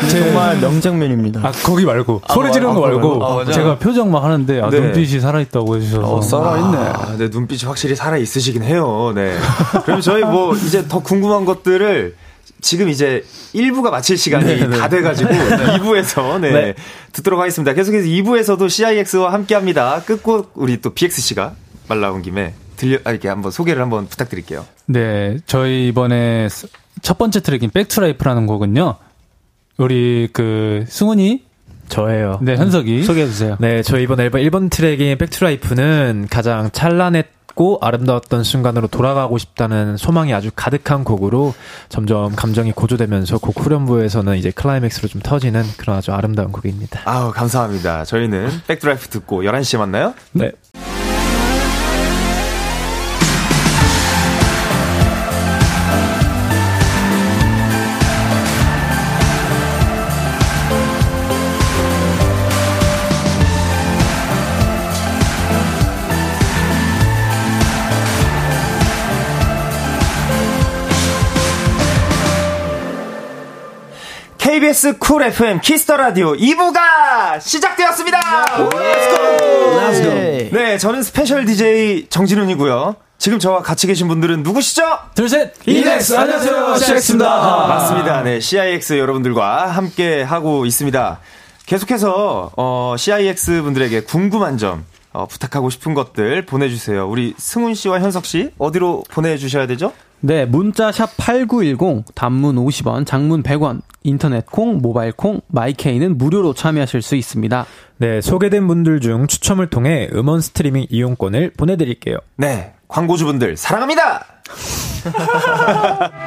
제, 0.00 0.08
제 0.08 0.20
정말 0.20 0.56
명장면입니다. 0.60 1.40
아 1.42 1.50
거기 1.50 1.84
말고 1.84 2.22
소리 2.32 2.52
지르는 2.52 2.74
거 2.74 2.84
아, 2.84 2.88
말고 2.88 3.18
그거요? 3.18 3.40
아. 3.40 3.50
제가 3.50 3.78
표정만 3.78 4.22
하는데 4.22 4.60
아, 4.60 4.70
네. 4.70 4.78
눈빛이 4.78 5.18
살아있다고 5.18 5.76
해주셔서 5.76 6.14
어, 6.14 6.22
살아있네. 6.22 6.76
아, 6.78 7.16
네, 7.18 7.28
눈빛이 7.28 7.62
확실히 7.66 7.96
살아 7.96 8.16
있으시긴 8.16 8.62
해요. 8.62 9.10
네. 9.12 9.36
그럼 9.84 10.00
저희 10.00 10.22
뭐 10.22 10.54
이제 10.54 10.86
더 10.86 11.00
궁금한 11.00 11.44
것들을 11.44 12.14
지금 12.60 12.88
이제 12.88 13.24
1부가 13.52 13.90
마칠 13.90 14.16
시간이 14.16 14.70
다 14.78 14.88
돼가지고 14.88 15.30
2부에서 15.34 16.38
네, 16.40 16.74
듣도록 17.12 17.40
하겠습니다. 17.40 17.72
계속해서 17.72 18.06
2부에서도 18.06 18.68
CIX와 18.70 19.32
함께합니다. 19.32 20.02
끝곡 20.06 20.52
우리 20.54 20.80
또 20.80 20.90
BX 20.90 21.20
씨가 21.22 21.54
말 21.88 22.00
나온 22.00 22.22
김에 22.22 22.54
들려 22.82 22.98
아, 23.04 23.10
이렇게 23.12 23.28
한번 23.28 23.52
소개를 23.52 23.80
한번 23.80 24.08
부탁드릴게요. 24.08 24.66
네, 24.86 25.38
저희 25.46 25.86
이번에 25.88 26.48
스- 26.48 26.66
첫 27.00 27.16
번째 27.16 27.40
트랙인 27.40 27.70
Back 27.70 27.89
to 27.89 27.99
Life라는 27.99 28.46
곡은요. 28.48 28.96
우리 29.78 30.28
그 30.32 30.84
승훈이 30.88 31.44
저예요. 31.88 32.40
네 32.42 32.56
현석이 32.56 33.04
소개해 33.04 33.26
주세요. 33.26 33.56
네, 33.60 33.82
저희 33.82 34.02
이번 34.02 34.18
앨범 34.20 34.40
1번 34.40 34.68
트랙인 34.70 35.16
Back 35.18 35.49
to 35.49 35.64
Life는 35.64 36.26
가장 36.28 36.70
찬란했고 36.72 37.78
아름다웠던 37.80 38.42
순간으로 38.42 38.88
돌아가고 38.88 39.38
싶다는 39.38 39.96
소망이 39.96 40.34
아주 40.34 40.50
가득한 40.56 41.04
곡으로 41.04 41.54
점점 41.88 42.34
감정이 42.34 42.72
고조되면서 42.72 43.38
곡 43.38 43.60
후렴부에서는 43.64 44.36
이제 44.38 44.50
클라이맥스로 44.50 45.06
좀 45.08 45.20
터지는 45.22 45.62
그런 45.76 45.98
아주 45.98 46.10
아름다운 46.12 46.50
곡입니다. 46.50 47.02
아우 47.04 47.30
감사합니다. 47.32 48.04
저희는 48.06 48.48
Back 48.66 48.82
to 48.82 48.90
Life 48.90 49.06
듣고 49.08 49.42
11시에 49.44 49.78
만나요. 49.78 50.14
네. 50.32 50.50
KBS 74.62 74.98
쿨 74.98 75.24
FM 75.24 75.58
키스 75.60 75.83
더 75.83 75.96
라디오 75.96 76.34
2부가 76.34 77.40
시작되었습니다. 77.40 78.20
Let's 78.70 80.02
go. 80.04 80.50
네, 80.52 80.78
저는 80.78 81.02
스페셜 81.02 81.44
DJ 81.44 82.06
정진운이고요. 82.08 82.94
지금 83.18 83.40
저와 83.40 83.62
같이 83.62 83.88
계신 83.88 84.06
분들은 84.06 84.44
누구시죠? 84.44 84.84
둘 85.16 85.28
셋 85.28 85.52
in 85.66 85.99
X 85.99 86.16
안녕하세요 86.16 86.76
CIX입니다. 86.76 87.66
맞습니다. 87.66 88.22
네, 88.22 88.38
CIX 88.38 88.98
여러분들과 89.00 89.66
함께 89.66 90.22
하고 90.22 90.64
있습니다. 90.64 91.18
계속해서 91.66 92.52
어, 92.56 92.94
CIX 92.96 93.62
분들에게 93.62 94.02
궁금한 94.02 94.58
점 94.58 94.84
어, 95.12 95.26
부탁하고 95.26 95.70
싶은 95.70 95.92
것들 95.94 96.46
보내주세요. 96.46 97.08
우리 97.08 97.34
승훈 97.36 97.74
씨와 97.74 97.98
현석 97.98 98.24
씨 98.26 98.50
어디로 98.58 99.02
보내주셔야 99.10 99.66
되죠? 99.66 99.92
네, 100.24 100.44
문자 100.44 100.92
샵 100.92 101.16
8910, 101.16 102.04
단문 102.14 102.54
50원, 102.54 103.04
장문 103.04 103.42
100원, 103.42 103.82
인터넷 104.04 104.46
콩, 104.46 104.78
모바일 104.78 105.10
콩, 105.10 105.40
마이케이는 105.48 106.16
무료로 106.16 106.54
참여하실 106.54 107.02
수 107.02 107.16
있습니다. 107.16 107.66
네, 107.96 108.20
소개된 108.20 108.68
분들 108.68 109.00
중 109.00 109.26
추첨을 109.26 109.68
통해 109.68 110.08
음원 110.14 110.40
스트리밍 110.40 110.86
이용권을 110.90 111.54
보내 111.56 111.76
드릴게요. 111.76 112.18
네, 112.36 112.72
광고주분들 112.86 113.56
사랑합니다. 113.56 114.24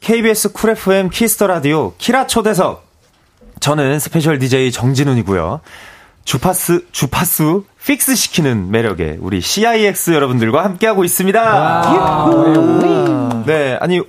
KBS 0.00 0.52
쿨 0.52 0.70
FM 0.70 1.10
키스 1.10 1.32
더 1.32 1.46
라디오 1.46 1.94
키라 1.96 2.26
초대석. 2.26 2.88
저는 3.60 4.00
스페셜 4.00 4.40
DJ 4.40 4.72
정진운이고요. 4.72 5.60
주파수 6.24 6.86
주파수 6.90 7.64
fix 7.86 8.14
시키는 8.14 8.70
매력에 8.70 9.16
우리 9.20 9.40
CIX 9.40 10.12
여러분들과 10.12 10.64
함께하고 10.64 11.04
있습니다. 11.04 11.82
네, 13.46 13.76
아니 13.80 14.00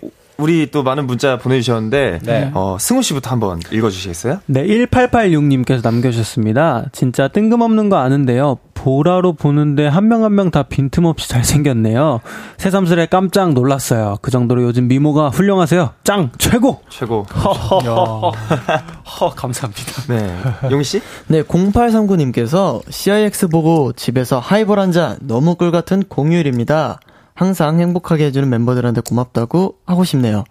우리 0.42 0.70
또 0.72 0.84
많은 0.84 1.08
문자 1.08 1.38
보내주셨는데 1.38 2.20
네. 2.24 2.52
어, 2.54 2.78
승우 2.80 3.02
씨부터 3.02 3.30
한번 3.30 3.60
읽어주시겠어요? 3.72 4.40
네, 4.48 4.66
1886님께서 4.66 5.82
남겨주셨습니다. 5.84 6.86
진짜 6.92 7.28
뜬금없는 7.28 7.90
거 7.90 7.98
아는데요. 7.98 8.58
보라로 8.74 9.34
보는데 9.34 9.86
한 9.88 10.06
명 10.06 10.24
한 10.24 10.34
명 10.34 10.50
다 10.52 10.64
빈틈없이 10.64 11.30
잘생겼네요. 11.30 12.20
새삼스레 12.58 13.06
깜짝 13.08 13.54
놀랐어요. 13.54 14.18
그 14.24 14.32
정도로 14.32 14.64
요즘 14.64 14.88
미모가 14.88 15.30
훌륭하세요. 15.30 15.92
짱! 16.04 16.32
최고! 16.40 16.82
최고. 16.90 17.24
허, 17.30 18.32
감사합니다. 19.36 19.92
네, 20.10 20.36
용희 20.72 20.84
씨? 20.84 21.02
네, 21.28 21.44
0839님께서 21.44 22.82
CIX 22.90 23.50
보고 23.50 23.94
집에서 23.94 24.40
하이볼 24.40 24.80
한 24.80 24.92
잔 24.92 25.18
너무 25.22 25.56
꿀 25.56 25.72
같은 25.72 26.04
공휴일입니다. 26.10 27.00
항상 27.34 27.80
행복하게 27.80 28.26
해주는 28.26 28.48
멤버들한테 28.50 29.02
고맙다고 29.02 29.76
하고 29.86 30.04
싶네요. 30.04 30.44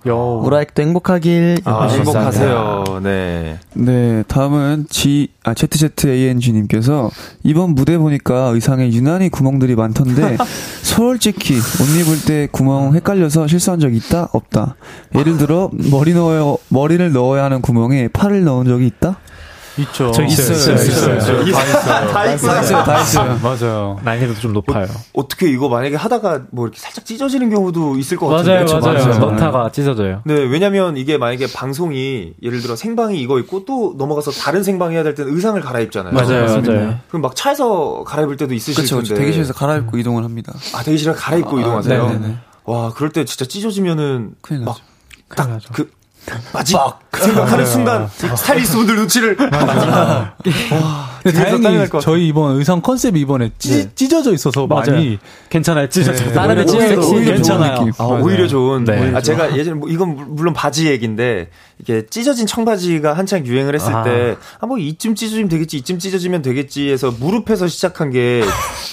우라익도 0.45 0.83
행복하길. 0.83 1.59
아, 1.65 1.87
네. 1.87 1.95
행복하세요. 1.99 2.85
네. 3.03 3.59
네, 3.75 4.23
다음은 4.27 4.87
G, 4.89 5.29
아, 5.45 5.55
ZZANG님께서 5.55 7.11
이번 7.45 7.75
무대 7.75 7.99
보니까 7.99 8.47
의상에 8.49 8.91
유난히 8.91 9.29
구멍들이 9.29 9.77
많던데 9.77 10.37
솔직히 10.83 11.57
옷 11.57 12.01
입을 12.01 12.23
때 12.27 12.49
구멍 12.51 12.95
헷갈려서 12.95 13.47
실수한 13.47 13.79
적 13.79 13.95
있다? 13.95 14.29
없다. 14.33 14.77
예를 15.15 15.37
들어 15.37 15.71
머리 15.91 16.15
넣어야, 16.15 16.57
머리를 16.69 17.13
넣어야 17.13 17.45
하는 17.45 17.61
구멍에 17.61 18.09
팔을 18.09 18.45
넣은 18.45 18.67
적이 18.67 18.87
있다? 18.87 19.19
있죠. 19.83 20.11
저 20.13 20.23
있어요, 20.23 20.53
있어요, 20.55 20.75
있어요. 20.77 21.45
다 21.53 21.53
있어요. 21.53 22.09
다 22.13 22.33
있어요, 22.33 22.85
다 22.85 23.01
있어요. 23.01 23.39
맞아요. 23.43 23.99
난이도 24.03 24.35
좀 24.35 24.53
높아요. 24.53 24.87
어 25.15 25.29
떻게 25.29 25.49
이거 25.51 25.69
만약에 25.69 25.97
하다가 25.97 26.43
뭐 26.51 26.67
이렇게 26.67 26.79
살짝 26.81 27.05
찢어지는 27.05 27.51
경우도 27.51 27.97
있을 27.99 28.17
것 28.17 28.29
같은데. 28.29 28.65
맞아요, 28.65 28.81
맞아요. 28.81 29.07
맞아요. 29.07 29.19
넣다가 29.19 29.71
찢어져요. 29.73 30.23
네, 30.25 30.35
왜냐면 30.35 30.97
이게 30.97 31.19
만약에 31.19 31.47
방송이 31.53 32.35
예를 32.43 32.61
들어 32.61 32.77
생방이 32.77 33.21
이거 33.21 33.39
있고 33.41 33.65
또 33.65 33.95
넘어가서 33.99 34.31
다른 34.33 34.63
생방 34.63 34.93
해야 34.93 35.03
될 35.03 35.15
때는 35.15 35.35
의상을 35.35 35.61
갈아입잖아요. 35.61 36.13
맞아요, 36.15 36.45
맞아요. 36.63 36.99
그럼 37.09 37.23
막 37.23 37.35
차에서 37.37 38.05
갈아입을 38.07 38.37
때도 38.37 38.55
있으실 38.55 38.75
그렇죠. 38.87 39.03
텐데. 39.03 39.21
대기실에서 39.21 39.53
갈아입고 39.55 39.99
이동을 39.99 40.25
합니다. 40.25 40.53
아, 40.75 40.83
대기실에 40.83 41.13
갈아입고 41.15 41.59
아, 41.59 41.61
이동하세요? 41.61 42.07
네네네. 42.07 42.37
와, 42.65 42.93
그럴 42.93 43.11
때 43.11 43.25
진짜 43.25 43.45
찢어지면은 43.47 44.35
큰일 44.43 44.63
막 44.63 44.77
나죠. 45.37 45.69
딱그 45.69 45.91
마지막 46.53 47.01
생각하는 47.17 47.67
순간 47.67 48.09
스타일리스트 48.09 48.77
분들 48.77 48.97
눈치를 48.97 49.37
근데 49.37 51.33
뒤에서 51.33 51.51
땀이 51.51 51.63
다행히. 51.63 51.89
저희 52.01 52.29
이번 52.29 52.57
의상 52.57 52.81
컨셉이 52.81 53.21
이번에 53.21 53.51
찌, 53.59 53.89
찢어져 53.95 54.33
있어서 54.33 54.67
많이 54.67 55.19
괜찮아요. 55.51 55.89
찢어져. 55.89 56.25
네. 56.25 56.33
다른 56.33 56.59
애 56.59 56.63
오히려 56.63 56.89
찢어도 56.89 57.11
오히려 57.11 57.33
괜찮아요. 57.35 57.91
아, 57.99 58.05
맞아요. 58.07 58.25
오히려 58.25 58.47
좋은. 58.49 58.85
네. 58.85 59.13
아, 59.15 59.21
제가 59.21 59.57
예전에, 59.57 59.77
뭐 59.79 59.89
이건 59.91 60.15
물- 60.17 60.27
물론 60.29 60.55
바지 60.55 60.87
얘기인데, 60.89 61.49
이게 61.79 62.07
찢어진 62.09 62.47
청바지가 62.47 63.13
한창 63.15 63.45
유행을 63.45 63.75
했을 63.75 63.95
아. 63.95 64.03
때, 64.03 64.37
아, 64.61 64.67
뭐 64.67 64.79
이쯤 64.79 65.15
찢어지면 65.15 65.49
되겠지, 65.49 65.77
이쯤 65.79 65.99
찢어지면 65.99 66.41
되겠지 66.43 66.91
해서 66.91 67.13
무릎에서 67.19 67.67
시작한 67.69 68.11
게, 68.11 68.43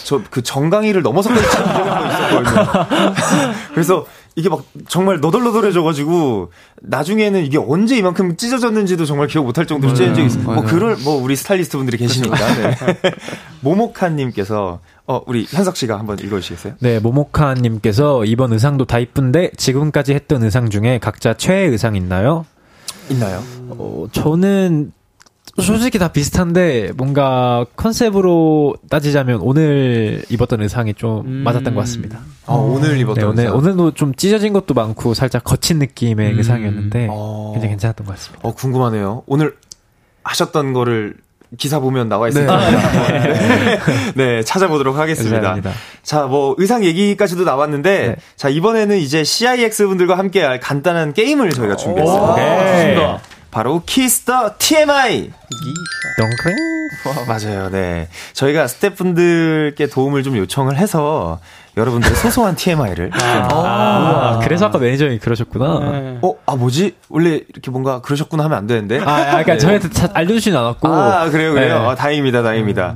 저 0.04 0.22
그 0.30 0.42
정강이를 0.44 1.02
넘어서까지 1.04 1.50
찢은 1.50 1.64
적이 1.66 1.90
한번 1.90 2.12
있었거든요. 2.12 3.54
그래서 3.74 4.06
이게 4.38 4.50
막 4.50 4.64
정말 4.88 5.20
너덜너덜해져가지고, 5.20 6.52
나중에는 6.84 7.44
이게 7.44 7.58
언제 7.58 7.98
이만큼 7.98 8.38
찢어졌는지도 8.38 9.06
정말 9.06 9.28
기억 9.28 9.46
못할 9.46 9.66
정도로 9.66 9.96
찢어진 9.96 10.14
적이 10.14 10.28
있어요. 10.28 10.44
뭐. 10.44 10.64
그럴, 10.64 10.96
뭐, 10.98 11.16
우리 11.16 11.36
스타일리스트 11.36 11.76
분들이 11.76 11.98
계시니까. 11.98 12.36
네. 12.36 12.76
모모카님께서, 13.62 14.80
어, 15.08 15.22
우리 15.26 15.48
현석 15.50 15.76
씨가 15.76 15.98
한번 15.98 16.20
읽어주시겠어요? 16.20 16.76
네, 16.82 17.00
모모카님께서 17.00 18.26
이번 18.26 18.54
의상도 18.54 18.86
다 18.86 19.00
이쁜데 19.00 19.54
지금까지 19.58 20.14
했던 20.14 20.44
의상 20.44 20.70
중에 20.70 21.00
각자 21.00 21.34
최애 21.34 21.66
의상 21.66 21.96
있나요? 21.96 22.46
있나요? 23.10 23.42
어, 23.70 24.06
저는 24.12 24.92
솔직히 25.62 25.98
다 26.00 26.10
비슷한데 26.10 26.92
뭔가 26.98 27.66
컨셉으로 27.76 28.76
따지자면 28.90 29.40
오늘 29.42 30.24
입었던 30.30 30.62
의상이 30.62 30.94
좀 30.94 31.26
음. 31.26 31.32
맞았던 31.44 31.74
것 31.74 31.82
같습니다. 31.82 32.20
아, 32.46 32.54
오늘 32.54 32.94
네, 32.96 33.00
입었던 33.02 33.24
오늘 33.24 33.44
의상. 33.46 33.58
오늘도 33.58 33.92
좀 33.92 34.14
찢어진 34.16 34.54
것도 34.54 34.74
많고 34.74 35.14
살짝 35.14 35.44
거친 35.44 35.80
느낌의 35.80 36.34
음. 36.34 36.38
의상이었는데 36.38 37.08
어. 37.10 37.52
굉장히 37.54 37.72
괜찮았던 37.72 38.06
것 38.06 38.16
같습니다. 38.16 38.48
어, 38.48 38.54
궁금하네요. 38.54 39.24
오늘 39.26 39.56
하셨던 40.24 40.74
거를 40.74 41.16
기사 41.58 41.80
보면 41.80 42.10
나와 42.10 42.28
있으니까. 42.28 42.60
네. 43.10 43.80
네, 44.16 44.44
찾아보도록 44.44 44.98
하겠습니다. 44.98 45.36
감사합니다. 45.38 45.72
자, 46.04 46.24
뭐, 46.24 46.56
의상 46.58 46.84
얘기까지도 46.84 47.46
나왔는데, 47.46 48.08
네. 48.08 48.16
자, 48.36 48.50
이번에는 48.50 48.98
이제 48.98 49.24
CIX 49.24 49.88
분들과 49.88 50.18
함께 50.18 50.44
할 50.44 50.60
간단한 50.60 51.14
게임을 51.14 51.52
저희가 51.52 51.78
준비했습니다. 51.78 52.36
네. 52.36 53.18
바로 53.50 53.82
키스 53.86 54.30
더 54.30 54.56
TMI! 54.60 55.32
덩크링? 56.20 56.58
맞아요, 57.28 57.70
네. 57.70 58.08
저희가 58.34 58.68
스태프분들께 58.68 59.88
도움을 59.88 60.24
좀 60.24 60.38
요청을 60.38 60.78
해서 60.78 61.40
여러분들의 61.76 62.16
소소한 62.18 62.56
TMI를. 62.56 63.12
아, 63.14 64.40
그래서 64.44 64.66
아까 64.66 64.78
매니저님이 64.80 65.20
그러셨구나. 65.20 66.20
어, 66.22 66.36
아, 66.46 66.56
뭐지? 66.56 66.96
원래 67.10 67.42
이렇게 67.50 67.70
뭔가 67.72 68.02
그러셨구나 68.02 68.44
하면 68.46 68.58
안 68.58 68.68
되는데. 68.68 69.00
아, 69.00 69.04
아, 69.04 69.26
그러니까 69.28 69.54
네. 69.54 69.58
저희한테 69.60 69.90
자- 69.92 70.10
알려주진 70.14 70.56
않았고. 70.56 70.88
아, 70.88 71.30
그래요, 71.30 71.54
그래요. 71.54 71.80
네. 71.82 71.88
아, 71.88 71.96
다행입니다, 71.96 72.42
다행입니다. 72.42 72.96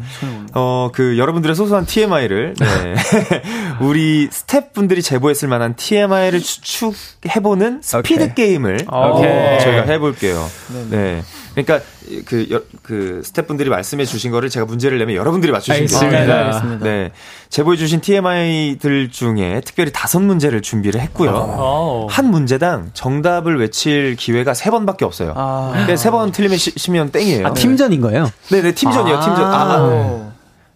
어, 0.53 0.89
그, 0.93 1.17
여러분들의 1.19 1.55
소소한 1.55 1.85
TMI를, 1.85 2.55
네. 2.59 2.95
우리 3.81 4.27
스태프분들이 4.31 5.01
제보했을 5.03 5.47
만한 5.47 5.75
TMI를 5.75 6.39
추측해보는 6.39 7.81
스피드 7.83 8.23
오케이. 8.23 8.35
게임을 8.35 8.85
오케이. 8.91 9.59
저희가 9.59 9.83
해볼게요. 9.83 10.43
네. 10.89 11.21
그러니까, 11.53 11.81
그, 12.25 12.47
여- 12.51 12.61
그, 12.81 13.21
스태프분들이 13.25 13.69
말씀해 13.69 14.05
주신 14.05 14.31
거를 14.31 14.49
제가 14.49 14.65
문제를 14.65 14.97
내면 14.99 15.15
여러분들이 15.15 15.51
맞추시면 15.51 15.77
알겠습니다. 15.81 16.09
됩니다. 16.17 16.33
네, 16.35 16.43
알겠습니다. 16.43 16.85
네. 16.85 17.11
제보해 17.49 17.77
주신 17.77 17.99
TMI들 18.01 19.11
중에 19.11 19.61
특별히 19.65 19.91
다섯 19.93 20.19
문제를 20.21 20.61
준비를 20.61 21.01
했고요. 21.01 22.07
한 22.09 22.25
문제당 22.31 22.91
정답을 22.93 23.59
외칠 23.59 24.15
기회가 24.15 24.53
세 24.53 24.69
번밖에 24.71 25.03
없어요. 25.05 25.33
그러니까 25.73 25.95
세번 25.97 26.31
틀리면 26.31 27.11
땡이에요. 27.11 27.47
아, 27.47 27.53
팀전인 27.53 27.99
거예요? 28.01 28.31
네 28.49 28.61
네, 28.61 28.71
팀전이에요, 28.73 29.19
팀전. 29.19 29.43
아, 29.43 29.73
아, 29.75 30.31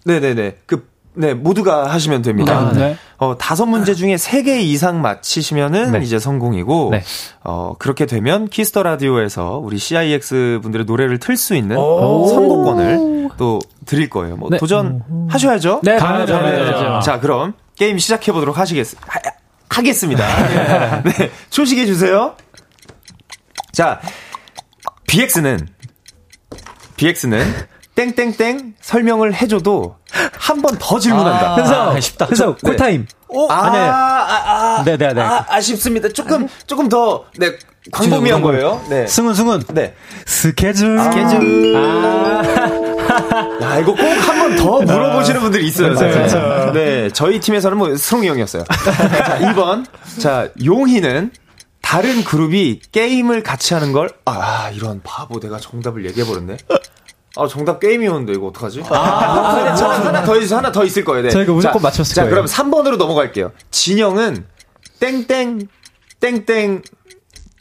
네 0.05 0.19
네 0.19 0.33
네. 0.33 0.57
그, 0.65 0.87
네, 1.13 1.33
모두가 1.33 1.89
하시면 1.93 2.21
됩니다. 2.21 2.57
아, 2.57 2.73
네. 2.73 2.97
어, 3.25 3.37
다섯 3.37 3.65
문제 3.65 3.93
중에 3.95 4.17
세 4.17 4.43
개 4.43 4.59
이상 4.61 5.01
맞히시면은 5.01 5.91
네. 5.93 5.99
이제 6.03 6.19
성공이고, 6.19 6.89
네. 6.91 7.03
어, 7.43 7.73
그렇게 7.79 8.05
되면 8.05 8.47
키스 8.47 8.70
더 8.70 8.83
라디오에서 8.83 9.57
우리 9.63 9.77
CIX 9.79 10.59
분들의 10.61 10.85
노래를 10.85 11.17
틀 11.19 11.35
수 11.37 11.55
있는 11.55 11.75
선곡권을 11.75 13.29
또 13.37 13.59
드릴 13.85 14.09
거예요. 14.09 14.35
뭐, 14.37 14.49
네. 14.49 14.57
도전 14.57 15.01
하셔야죠? 15.29 15.81
네, 15.83 15.97
당연하죠. 15.97 16.99
자, 17.03 17.19
그럼 17.19 17.53
게임 17.75 17.97
시작해 17.97 18.31
보도록 18.31 18.57
하시겠, 18.57 18.87
하, 19.07 19.19
하겠습니다. 19.69 20.23
네. 21.03 21.31
출제해 21.49 21.85
주세요. 21.85 22.35
자, 23.71 23.99
BX는, 25.07 25.67
BX는 26.97 27.43
땡땡땡 27.95 28.75
설명을 28.81 29.33
해줘도 29.33 29.95
한 30.37 30.61
번 30.61 30.75
더 30.79 30.97
질문한다. 30.99 31.55
현석, 31.57 32.01
쉽다. 32.01 32.25
현석, 32.27 32.57
네. 32.61 32.69
call 32.69 32.86
time. 32.86 33.07
오, 33.29 33.49
아, 33.51 33.69
네. 33.71 33.79
아, 33.79 33.95
아, 34.77 34.83
네, 34.85 34.97
네, 34.97 35.13
네. 35.13 35.21
아, 35.21 35.45
아쉽습니다. 35.49 36.09
조금, 36.09 36.47
조금 36.67 36.87
더, 36.89 37.25
네, 37.37 37.51
광범위한 37.91 38.41
거예요. 38.41 38.81
네. 38.89 39.05
승훈, 39.07 39.33
승훈. 39.33 39.63
네. 39.73 39.93
스케줄. 40.25 40.97
스케줄. 40.99 41.73
야, 43.61 43.77
이거 43.79 43.93
꼭 43.93 43.99
한 44.01 44.39
번 44.39 44.55
더 44.55 44.81
물어보시는 44.81 45.41
분들이 45.41 45.67
있어요. 45.67 45.93
네. 45.95 46.71
네, 46.73 47.09
저희 47.11 47.39
팀에서는 47.39 47.77
뭐, 47.77 47.95
승웅이 47.95 48.27
형이었어요. 48.29 48.63
자, 48.85 49.39
2번. 49.39 49.85
자, 50.19 50.49
용희는 50.63 51.31
다른 51.81 52.23
그룹이 52.23 52.81
게임을 52.91 53.43
같이 53.43 53.73
하는 53.73 53.91
걸, 53.91 54.09
아, 54.25 54.69
이런 54.73 55.01
바보, 55.03 55.39
내가 55.39 55.57
정답을 55.59 56.05
얘기해버렸네. 56.05 56.57
아, 57.37 57.47
정답 57.47 57.79
게임이었는데, 57.79 58.33
이거 58.33 58.47
어떡하지? 58.47 58.83
아, 58.89 58.93
하나, 58.97 59.73
하나 60.05 60.23
더, 60.23 60.37
있, 60.37 60.51
하나 60.51 60.71
더 60.71 60.85
있을 60.85 61.03
거예요. 61.03 61.23
네. 61.23 61.29
저희가 61.29 61.51
무조건 61.53 61.81
맞췄을 61.81 62.15
자, 62.15 62.21
거예요. 62.23 62.33
그럼 62.33 62.45
3번으로 62.45 62.97
넘어갈게요. 62.97 63.51
진영은 63.71 64.45
땡땡, 64.99 65.67
땡땡, 66.19 66.81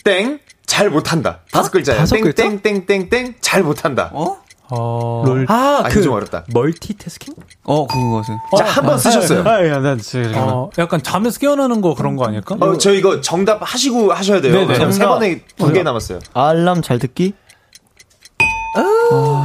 땡, 0.05 0.39
잘 0.67 0.91
못한다. 0.91 1.41
다섯 1.51 1.71
글자예요. 1.71 2.01
다섯 2.01 2.17
글자? 2.21 2.43
땡땡땡땡땡, 2.45 3.35
잘 3.41 3.63
못한다. 3.63 4.11
어? 4.13 4.39
어. 4.71 5.25
아, 5.49 5.83
아, 5.85 5.89
그, 5.91 6.01
좀 6.03 6.15
어렵다. 6.15 6.45
멀티태스킹? 6.53 7.35
어, 7.65 7.87
그거는. 7.87 8.23
자, 8.57 8.65
한번 8.65 8.99
쓰셨어요. 8.99 9.43
아, 9.47 9.67
야, 9.67 9.79
난 9.81 9.99
지금. 9.99 10.33
어, 10.37 10.71
약간 10.79 11.03
잠에서 11.03 11.39
깨어나는 11.39 11.81
거 11.83 11.95
그런 11.95 12.17
거 12.17 12.27
아닐까? 12.27 12.57
어, 12.59 12.79
저 12.79 12.93
이거 12.95 13.21
정답 13.21 13.59
하시고 13.61 14.13
하셔야 14.13 14.41
돼요. 14.41 14.55
네네. 14.67 14.91
세. 14.93 15.05
번에 15.05 15.43
두 15.57 15.73
개 15.73 15.83
남았어요. 15.83 16.21
알람 16.33 16.81
잘 16.81 16.99
듣기? 16.99 17.35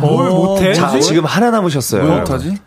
뭘 0.01 0.29
못해? 0.31 0.73
자, 0.73 0.99
지금 0.99 1.25
하나 1.25 1.51
남으셨어요. 1.51 2.03
뭘 2.05 2.19
못하지? 2.19 2.57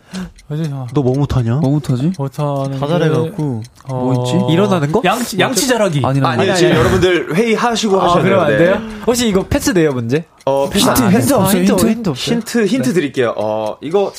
너 0.92 1.02
뭐 1.02 1.14
못하냐? 1.16 1.54
뭐 1.56 1.70
못하지? 1.70 2.12
못하는 2.18 2.78
다 2.78 2.86
잘해갖고. 2.86 3.62
어, 3.84 3.94
뭐 3.94 4.14
있지? 4.24 4.52
일어나는 4.52 4.92
거? 4.92 5.00
양치 5.04 5.38
양치 5.38 5.66
잘하기. 5.66 6.02
아니라 6.04 6.28
아니, 6.28 6.54
지금 6.54 6.74
여러분들 6.76 7.34
회의 7.34 7.54
하시고 7.54 8.00
아, 8.00 8.04
하셔야 8.04 8.22
그러면 8.22 8.44
안 8.44 8.48
돼요. 8.48 8.58
돼요? 8.58 8.82
혹시 9.06 9.28
이거 9.28 9.46
패스 9.46 9.72
돼요, 9.72 9.92
문제? 9.92 10.26
어, 10.44 10.68
패스 10.68 10.86
힌트, 10.88 11.00
아, 11.02 11.04
힌트 11.06 11.16
패스. 11.16 11.32
없어요, 11.34 11.62
힌트? 11.62 11.86
힌트 11.88 12.08
없어요? 12.10 12.34
힌트 12.36 12.66
힌트 12.66 12.92
드릴게요. 12.92 13.34
어, 13.38 13.76
이거 13.80 14.12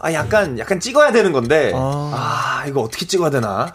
아 0.00 0.12
약간 0.12 0.58
약간 0.58 0.78
찍어야 0.80 1.12
되는 1.12 1.32
건데 1.32 1.72
아. 1.74 2.60
아, 2.62 2.66
이거 2.68 2.82
어떻게 2.82 3.06
찍어야 3.06 3.30
되나? 3.30 3.74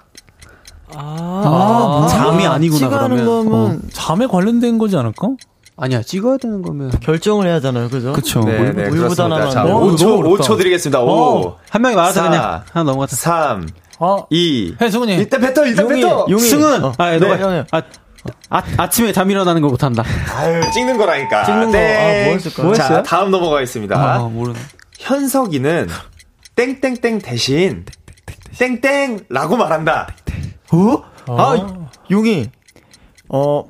아, 0.95 2.07
잠이 2.09 2.45
아니구나 2.45 2.89
그러면. 2.89 3.25
거면 3.25 3.81
잠에 3.91 4.27
관련된 4.27 4.77
거지 4.77 4.95
않을까? 4.95 5.29
아니야 5.77 6.01
찍어야 6.01 6.37
되는 6.37 6.61
거면 6.61 6.91
결정을 7.01 7.47
해야 7.47 7.55
하잖아요, 7.55 7.89
그죠? 7.89 8.13
그쵸. 8.13 8.41
네, 8.43 8.71
네. 8.71 8.87
우유부단하면 8.87 9.51
자, 9.51 9.61
안 9.61 9.65
돼요. 9.67 9.75
5초, 9.81 10.03
너무 10.05 10.29
어렵다. 10.29 10.43
5초 10.45 10.57
드리겠습니다. 10.57 11.01
5, 11.01 11.09
어. 11.09 11.57
한 11.69 11.81
명이 11.81 11.95
말하자 11.95 12.21
사, 12.21 12.29
그냥 12.29 12.43
하나 12.71 12.83
넘어가자. 12.83 13.15
3, 13.17 13.67
아, 13.99 14.17
2. 14.29 14.75
해 14.79 14.89
승훈이. 14.89 15.15
일단 15.15 15.41
뱉어, 15.41 15.65
일단 15.65 15.87
뱉어. 15.87 16.27
용이. 16.29 16.41
승은 16.41 16.83
어. 16.85 16.93
아, 16.97 17.09
네. 17.11 17.19
너가 17.19 17.37
형이요. 17.37 17.65
아, 17.71 17.81
아, 18.49 18.63
아침에 18.77 19.11
잠 19.11 19.29
일어나는 19.29 19.61
거 19.61 19.67
못한다. 19.67 20.03
아유, 20.33 20.61
찍는 20.71 20.97
거라니까. 20.97 21.43
찍는 21.43 21.65
거. 21.67 21.71
땡. 21.73 21.97
아, 21.97 22.25
뭐 22.25 22.33
했을까요? 22.33 22.73
자? 22.73 23.03
다음 23.03 23.31
넘어가겠습니다. 23.31 23.95
아, 23.97 24.19
모르네. 24.19 24.57
현석이는 24.97 25.89
땡땡땡 26.55 27.19
대신 27.19 27.85
땡땡라고 28.57 29.57
말한다. 29.57 30.07
어? 30.71 31.03
아, 31.27 31.87
용이. 32.09 32.49
어, 33.27 33.63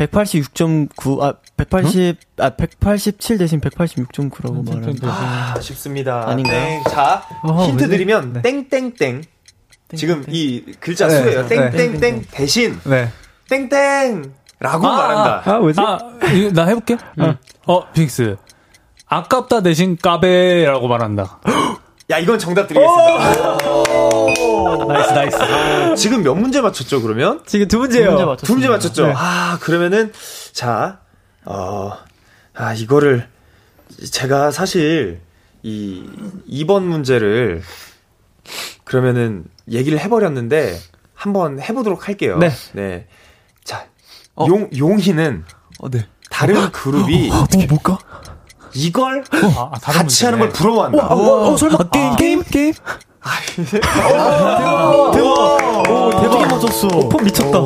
186.9, 0.00 1.22
아, 1.22 1.34
180, 1.58 2.16
아, 2.38 2.50
187 2.50 3.36
대신 3.36 3.60
186.9라고 3.60 4.64
말하는. 4.66 4.96
아, 5.02 5.54
쉽습니다. 5.60 6.26
아닌가요? 6.26 6.82
땡. 6.82 6.84
자, 6.84 7.22
어, 7.42 7.64
힌트 7.64 7.84
뭐지? 7.84 7.88
드리면 7.88 8.42
땡땡땡. 8.42 9.22
지금 9.96 10.24
이 10.28 10.64
글자 10.80 11.06
네, 11.08 11.20
수예요. 11.20 11.46
네. 11.46 11.70
땡땡땡 11.70 12.24
대신 12.30 12.78
네. 12.84 13.10
땡땡 13.50 14.32
라고 14.60 14.84
말한다. 14.84 15.42
아, 15.44 15.58
뭐지? 15.58 15.80
아, 15.80 15.98
이거 16.32 16.50
나 16.52 16.66
해볼게. 16.66 16.96
어, 17.66 17.92
빅스. 17.92 18.36
아깝다 19.06 19.60
대신 19.62 19.98
까베라고 19.98 20.88
말한다. 20.88 21.40
야, 22.10 22.18
이건 22.18 22.38
정답 22.38 22.68
드리겠습니다. 22.68 23.58
Nice, 24.86 25.10
nice. 25.12 25.94
지금 25.96 26.22
몇 26.22 26.34
문제 26.34 26.60
맞췄죠, 26.60 27.02
그러면? 27.02 27.42
지금 27.46 27.68
두 27.68 27.78
문제요. 27.78 28.10
문제 28.10 28.24
맞췄습니다. 28.24 28.46
두 28.46 28.52
문제 28.52 28.68
맞췄죠? 28.68 29.12
아, 29.16 29.58
그러면은, 29.60 30.12
자, 30.52 31.00
어, 31.44 31.92
아, 32.54 32.74
이거를, 32.74 33.28
제가 34.10 34.50
사실, 34.50 35.20
이, 35.62 36.04
2번 36.48 36.82
문제를, 36.82 37.62
그러면은, 38.84 39.44
얘기를 39.70 39.98
해버렸는데, 39.98 40.78
한번 41.14 41.60
해보도록 41.60 42.08
할게요. 42.08 42.38
네. 42.38 42.50
네. 42.72 43.06
자, 43.64 43.86
용, 44.48 44.68
용희는, 44.76 45.44
어, 45.80 45.90
네. 45.90 46.06
다른 46.30 46.70
그룹이, 46.72 47.30
어, 47.30 47.46
뭘까? 47.68 47.98
이걸 48.74 49.24
아, 49.56 49.70
아, 49.72 49.78
같이 49.80 50.24
하는 50.24 50.38
걸. 50.38 50.50
부러워한다. 50.50 51.08
어, 51.08 51.56
설마 51.56 51.78
게임, 51.90 52.16
게임, 52.16 52.42
게임? 52.44 52.72
어떻게 55.88 56.46
맞췄어? 56.46 56.88
폼 57.08 57.24
미쳤다. 57.24 57.58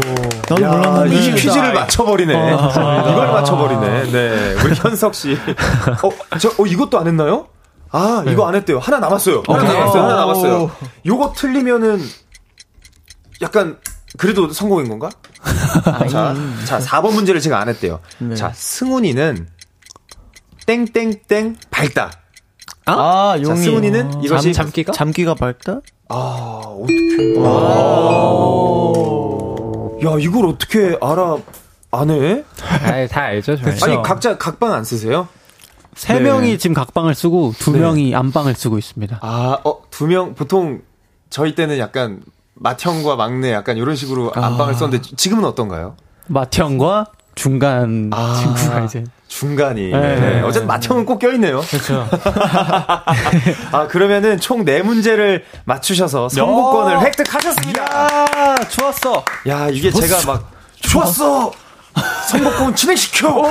나도 0.49 0.63
야, 0.63 0.71
몰랐는데. 0.71 1.17
이 1.17 1.35
퀴즈를 1.35 1.73
맞춰버리네. 1.73 2.33
이걸 2.33 3.27
맞춰버리네. 3.33 4.11
네. 4.11 4.55
우리 4.65 4.75
현석 4.75 5.15
씨. 5.15 5.35
어, 6.03 6.39
저, 6.39 6.49
어, 6.59 6.67
이것도 6.67 6.99
안 6.99 7.07
했나요? 7.07 7.47
아, 7.91 8.25
이거 8.27 8.47
안 8.49 8.55
했대요. 8.57 8.79
하나 8.81 8.99
남았어요. 8.99 9.43
하나 9.47 9.63
오케이. 9.63 9.73
남았어요. 9.79 10.03
하나 10.03 10.15
오. 10.15 10.19
남았어요. 10.19 10.71
요거 11.07 11.33
틀리면은, 11.37 12.01
약간, 13.43 13.79
그래도 14.19 14.51
성공인 14.53 14.89
건가? 14.89 15.11
자, 16.11 16.35
자, 16.65 16.79
4번 16.79 17.13
문제를 17.15 17.41
제가 17.41 17.61
안 17.61 17.69
했대요. 17.69 18.01
네. 18.19 18.35
자, 18.35 18.51
승훈이는, 18.55 19.49
땡땡땡 20.67 21.57
밝다. 21.71 22.11
아, 22.87 23.35
자, 23.37 23.43
용이. 23.43 23.57
승훈이는 23.61 24.23
이것이. 24.23 24.53
잠, 24.53 24.65
잠기가? 24.67 24.93
잠기가 24.93 25.35
밝다? 25.35 25.81
아, 26.09 26.63
어떻게. 26.67 27.35
야, 30.07 30.17
이걸 30.21 30.47
어떻게 30.47 30.97
알아, 31.01 31.39
안 31.93 32.11
해? 32.11 32.45
아, 32.63 33.07
다 33.07 33.23
알죠, 33.23 33.57
저희. 33.57 33.75
아니, 33.93 34.03
각자 34.03 34.37
각방 34.37 34.73
안 34.73 34.85
쓰세요? 34.85 35.29
세 35.95 36.15
네. 36.15 36.21
명이 36.21 36.59
지금 36.59 36.75
각방을 36.75 37.15
쓰고 37.15 37.55
두 37.59 37.71
네. 37.73 37.79
명이 37.79 38.15
안방을 38.15 38.55
쓰고 38.55 38.79
있습니다. 38.79 39.19
아, 39.23 39.59
어, 39.65 39.79
두 39.91 40.07
명, 40.07 40.35
보통, 40.35 40.83
저희 41.31 41.55
때는 41.55 41.79
약간, 41.79 42.21
맏형과 42.55 43.17
막내 43.17 43.53
약간 43.53 43.77
이런 43.77 43.97
식으로 43.97 44.33
안방을 44.35 44.75
썼는데, 44.75 45.17
지금은 45.17 45.45
어떤가요? 45.45 45.97
마티형과 46.27 47.07
중간 47.35 48.11
아. 48.13 48.35
친구가 48.41 48.81
이제 48.85 49.05
중간이. 49.39 49.91
네. 49.91 50.17
네. 50.17 50.41
어쨌든 50.43 50.69
맏형은 50.69 51.05
꼭 51.05 51.19
껴있네요. 51.19 51.61
그렇죠. 51.63 52.09
아, 53.73 53.89
그러면은 53.89 54.39
총 54.39 54.65
네문제를 54.65 55.45
맞추셔서 55.65 56.29
선곡권을 56.29 57.01
획득하셨습니다. 57.01 57.85
아 57.91 58.55
좋았어. 58.69 59.25
야, 59.49 59.69
이게 59.71 59.91
제가 59.91 60.19
막, 60.27 60.53
좋았어! 60.81 61.51
선곡권 62.29 62.77
진행시켜! 62.77 63.43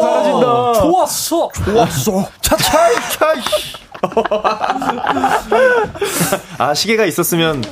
잘하신다. 0.00 0.72
좋았어. 0.80 1.50
좋았어! 1.52 2.28
차차이! 2.40 2.94
차이! 3.10 3.40
아, 6.58 6.74
시계가 6.74 7.04
있었으면 7.06 7.64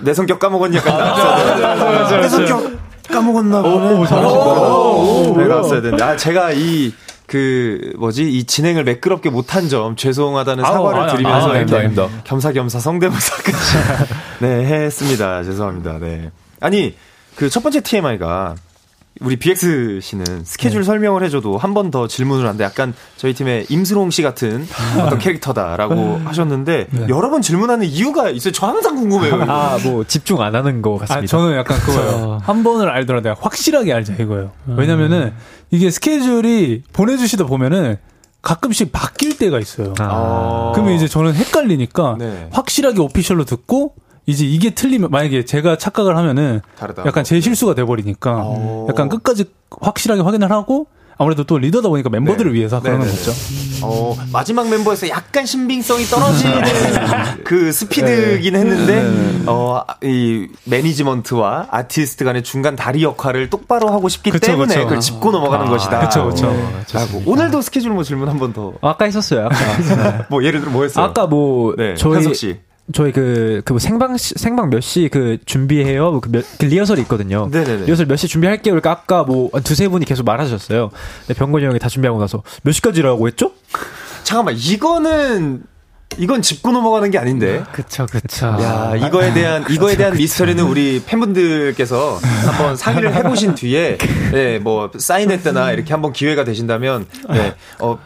내 0.00 0.14
성격? 0.14 0.40
약간 0.42 0.98
나왔어야 0.98 2.20
내 2.20 2.28
성격 2.28 2.87
까먹었나 3.08 3.62
보네. 3.62 4.06
잘하신다. 4.06 5.36
네, 5.42 5.46
나왔어야 5.48 5.80
되는데. 5.82 6.02
아, 6.04 6.16
제가 6.16 6.52
이, 6.52 6.92
그, 7.26 7.92
뭐지, 7.98 8.30
이 8.30 8.44
진행을 8.44 8.84
매끄럽게 8.84 9.30
못한 9.30 9.68
점 9.68 9.96
죄송하다는 9.96 10.64
아우, 10.64 10.72
사과를 10.72 11.00
아유, 11.02 11.10
드리면서 11.12 11.48
아닙니다, 11.50 11.78
아닙니다. 11.78 12.08
겸사겸사 12.24 12.78
성대모사까지 12.80 13.58
네, 14.40 14.64
했습니다. 14.64 15.42
죄송합니다. 15.44 15.98
네. 15.98 16.30
아니, 16.60 16.94
그 17.36 17.48
첫 17.50 17.62
번째 17.62 17.80
TMI가 17.80 18.56
우리 19.20 19.36
BX 19.36 20.00
씨는 20.00 20.44
스케줄 20.44 20.84
설명을 20.84 21.22
해줘도 21.24 21.58
한 21.58 21.74
번 21.74 21.90
더 21.90 22.06
질문을 22.08 22.44
하는데 22.44 22.62
약간 22.64 22.92
저희 23.16 23.32
팀의 23.34 23.66
임스롱 23.68 24.10
씨 24.10 24.22
같은 24.22 24.66
어떤 25.00 25.18
캐릭터다라고 25.18 26.20
하셨는데 26.24 26.88
여러 27.08 27.30
번 27.30 27.40
질문하는 27.42 27.86
이유가 27.86 28.30
있어요. 28.30 28.52
저 28.52 28.66
항상 28.66 28.96
궁금해요. 28.96 29.44
아, 29.48 29.78
뭐, 29.82 30.04
집중 30.04 30.40
안 30.42 30.54
하는 30.54 30.82
거 30.82 30.96
아, 30.96 30.98
같습니다. 31.06 31.26
저는 31.30 31.56
약간 31.56 31.78
그거예요. 31.78 32.38
한 32.42 32.62
번을 32.62 32.88
알더라도 32.90 33.28
내가 33.30 33.40
확실하게 33.40 33.92
알자 33.92 34.14
이거예요. 34.14 34.52
왜냐면은 34.66 35.32
이게 35.70 35.90
스케줄이 35.90 36.82
보내주시다 36.92 37.44
보면은 37.46 37.96
가끔씩 38.42 38.92
바뀔 38.92 39.36
때가 39.36 39.58
있어요. 39.58 39.94
아. 39.98 40.72
그러면 40.74 40.94
이제 40.94 41.08
저는 41.08 41.34
헷갈리니까 41.34 42.16
네. 42.18 42.48
확실하게 42.52 43.00
오피셜로 43.00 43.44
듣고 43.44 43.94
이제 44.28 44.44
이게 44.44 44.68
틀리면 44.70 45.10
만약에 45.10 45.46
제가 45.46 45.78
착각을 45.78 46.14
하면은 46.18 46.60
다르다. 46.78 47.02
약간 47.06 47.24
제 47.24 47.40
실수가 47.40 47.74
돼버리니까 47.74 48.36
오. 48.44 48.86
약간 48.90 49.08
끝까지 49.08 49.46
확실하게 49.80 50.20
확인을 50.20 50.50
하고 50.50 50.86
아무래도 51.16 51.44
또 51.44 51.56
리더다 51.58 51.88
보니까 51.88 52.10
멤버들을 52.10 52.52
네. 52.52 52.58
위해서 52.58 52.80
그러는 52.80 53.06
네, 53.06 53.10
네, 53.10 53.16
거죠. 53.18 53.32
어, 53.82 54.14
마지막 54.30 54.68
멤버에서 54.68 55.08
약간 55.08 55.46
신빙성이 55.46 56.04
떨어지는 56.04 56.62
그 57.42 57.72
스피드긴 57.72 58.54
했는데, 58.54 59.44
어, 59.46 59.82
이 60.04 60.46
매니지먼트와 60.66 61.68
아티스트 61.70 62.24
간의 62.24 62.42
중간 62.44 62.76
다리 62.76 63.02
역할을 63.02 63.50
똑바로 63.50 63.88
하고 63.88 64.08
싶기 64.08 64.30
그쵸, 64.30 64.46
때문에 64.52 64.74
그쵸. 64.74 64.84
그걸 64.86 65.00
짚고 65.00 65.30
넘어가는 65.32 65.66
것이다. 65.66 66.00
그쵸, 66.00 66.26
그쵸. 66.28 66.46
라고. 66.92 67.22
오늘도 67.26 67.62
스케줄 67.62 67.90
뭐 67.92 68.04
질문 68.04 68.28
한 68.28 68.38
번 68.38 68.52
더. 68.52 68.74
아까 68.82 69.06
했었어요, 69.06 69.46
아까. 69.46 70.26
뭐 70.28 70.44
예를 70.44 70.60
들어 70.60 70.70
뭐 70.70 70.82
했어요? 70.84 71.04
아까 71.04 71.26
뭐, 71.26 71.74
네, 71.76 71.94
저희, 71.96 72.32
씨. 72.34 72.60
저희 72.92 73.12
그, 73.12 73.60
그뭐 73.64 73.78
생방, 73.78 74.16
시- 74.16 74.34
생방 74.36 74.70
몇 74.70 74.80
시 74.80 75.08
그 75.10 75.36
준비해요? 75.44 76.20
그, 76.20 76.30
몇, 76.30 76.44
그 76.58 76.64
리허설이 76.64 77.02
있거든요. 77.02 77.48
네네네. 77.52 77.84
리허설 77.86 78.06
몇 78.06 78.16
시 78.16 78.28
준비할게요? 78.28 78.72
그러니까 78.74 78.90
아까 78.90 79.24
뭐, 79.24 79.50
한 79.52 79.62
두세 79.62 79.88
분이 79.88 80.04
계속 80.06 80.24
말하셨어요. 80.24 80.90
근데 81.26 81.34
병건이 81.38 81.64
형이 81.66 81.78
다 81.78 81.88
준비하고 81.88 82.18
나서 82.18 82.42
몇 82.62 82.72
시까지라고 82.72 83.26
했죠? 83.28 83.52
잠깐만, 84.24 84.54
이거는, 84.56 85.62
이건 86.16 86.40
짚고 86.40 86.72
넘어가는 86.72 87.10
게 87.10 87.18
아닌데. 87.18 87.62
그쵸, 87.72 88.06
그쵸. 88.10 88.46
야, 88.46 88.94
이거에 88.96 89.34
대한, 89.34 89.64
이거에 89.68 89.94
대한 89.96 90.16
미스터리는 90.16 90.64
우리 90.64 91.02
팬분들께서 91.04 92.18
한번 92.46 92.76
상의를 92.76 93.14
해보신 93.14 93.54
뒤에, 93.54 93.98
네, 94.32 94.58
뭐, 94.58 94.90
사인회 94.98 95.40
때나 95.42 95.72
이렇게 95.72 95.92
한번 95.92 96.14
기회가 96.14 96.44
되신다면, 96.44 97.04
네, 97.30 97.54
어, 97.80 97.98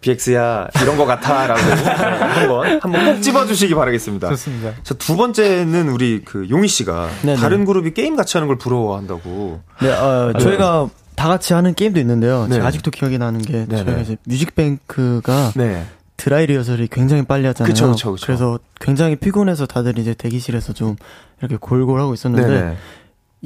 BX야, 0.00 0.68
이런 0.82 0.96
거 0.96 1.04
같아, 1.04 1.46
라고, 1.46 1.60
네, 1.60 1.84
한번, 1.84 2.80
한번 2.80 3.14
꼭 3.14 3.20
집어주시기 3.20 3.74
바라겠습니다. 3.74 4.28
좋습니다. 4.30 4.72
자, 4.82 4.94
두 4.94 5.16
번째는 5.16 5.90
우리 5.90 6.22
그 6.24 6.48
용희 6.48 6.68
씨가 6.68 7.08
네네. 7.22 7.36
다른 7.36 7.64
그룹이 7.64 7.92
게임 7.92 8.16
같이 8.16 8.36
하는 8.36 8.48
걸 8.48 8.56
부러워한다고. 8.56 9.60
네, 9.82 9.90
어, 9.92 10.32
저희가 10.38 10.88
다 11.16 11.28
같이 11.28 11.52
하는 11.52 11.74
게임도 11.74 12.00
있는데요. 12.00 12.46
네. 12.48 12.54
제가 12.54 12.68
아직도 12.68 12.90
기억이 12.90 13.18
나는 13.18 13.42
게 13.42 13.66
네네. 13.66 13.84
저희가 13.84 14.00
이제 14.00 14.16
뮤직뱅크가 14.24 15.52
네. 15.54 15.84
드라이 16.16 16.46
리허설이 16.46 16.88
굉장히 16.90 17.22
빨리 17.24 17.46
하잖아요. 17.46 17.70
그쵸, 17.70 17.90
그쵸, 17.90 18.12
그쵸. 18.12 18.32
래서 18.32 18.58
굉장히 18.80 19.16
피곤해서 19.16 19.66
다들 19.66 19.98
이제 19.98 20.14
대기실에서 20.14 20.72
좀 20.72 20.96
이렇게 21.40 21.56
골골하고 21.56 22.14
있었는데 22.14 22.48
네네. 22.48 22.76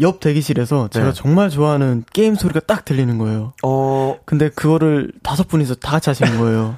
옆 0.00 0.18
대기실에서 0.20 0.88
제가 0.92 1.06
네. 1.06 1.12
정말 1.12 1.50
좋아하는 1.50 2.04
게임 2.12 2.34
소리가 2.34 2.60
딱 2.66 2.84
들리는 2.84 3.16
거예요. 3.18 3.52
어, 3.62 4.16
근데 4.24 4.48
그거를 4.48 5.12
다섯 5.22 5.46
분이서 5.48 5.76
다 5.76 5.92
같이 5.92 6.10
하시는 6.10 6.38
거예요. 6.38 6.76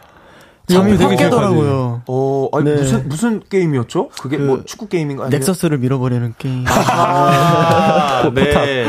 잠이 0.69 0.97
확. 0.97 1.11
깨더라고요. 1.17 2.03
어, 2.09 2.49
아니, 2.53 2.65
네. 2.65 2.75
무슨, 2.77 3.09
무슨 3.09 3.41
게임이었죠? 3.49 4.09
그게 4.21 4.37
그 4.37 4.43
뭐 4.45 4.63
축구 4.65 4.89
게임인가? 4.89 5.25
아니면- 5.27 5.31
넥서스를 5.39 5.79
밀어버리는 5.79 6.35
게임. 6.39 6.65
아, 6.67 8.31
네. 8.35 8.85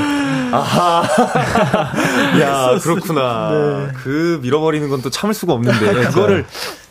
아하. 0.51 1.03
야, 2.41 2.80
그렇구나. 2.80 3.91
그 4.03 4.39
밀어버리는 4.41 4.89
건 4.89 5.01
또 5.01 5.09
참을 5.11 5.34
수가 5.36 5.53
없는데. 5.53 5.93
그거를, 6.09 6.45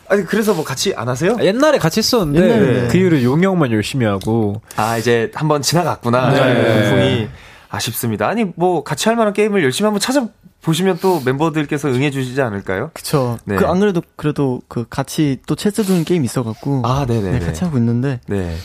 아니, 0.09 0.23
그래서 0.25 0.53
뭐 0.53 0.63
같이 0.63 0.93
안 0.95 1.09
하세요? 1.09 1.35
아, 1.37 1.43
옛날에 1.43 1.77
같이 1.77 1.99
했었는데 1.99 2.41
옛날에. 2.41 2.87
그 2.87 2.97
이후로 2.97 3.23
용이 3.23 3.45
형만 3.45 3.71
열심히 3.71 4.05
하고 4.05 4.61
아, 4.75 4.97
이제 4.97 5.31
한번 5.33 5.61
지나갔구나. 5.61 6.31
네. 6.31 7.29
아쉽습니다. 7.69 8.27
아니, 8.27 8.45
뭐 8.55 8.83
같이 8.83 9.09
할 9.09 9.15
만한 9.17 9.33
게임을 9.33 9.63
열심히 9.63 9.85
한번 9.85 9.99
찾아 9.99 10.27
보시면 10.61 10.99
또 11.01 11.21
멤버들께서 11.25 11.89
응해주시지 11.89 12.41
않을까요? 12.41 12.91
그쵸. 12.93 13.37
네. 13.45 13.55
그안 13.55 13.79
그래도 13.79 14.01
그래도 14.15 14.61
그 14.67 14.85
같이 14.89 15.37
또 15.45 15.55
체스 15.55 15.83
두는 15.83 16.03
게임 16.03 16.23
있어갖고. 16.23 16.83
아, 16.85 17.05
네네. 17.05 17.39
네, 17.39 17.39
같이 17.45 17.63
하고 17.63 17.77
있는데 17.77 18.19
네. 18.27 18.55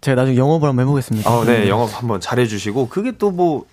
제가 0.00 0.14
나중에 0.14 0.36
영업을 0.38 0.68
한번 0.68 0.84
해보겠습니다. 0.84 1.30
어, 1.30 1.44
네, 1.44 1.68
영업 1.68 1.90
한번 1.94 2.20
잘해주시고, 2.20 2.88
그게 2.88 3.12
또 3.18 3.30
뭐, 3.30 3.66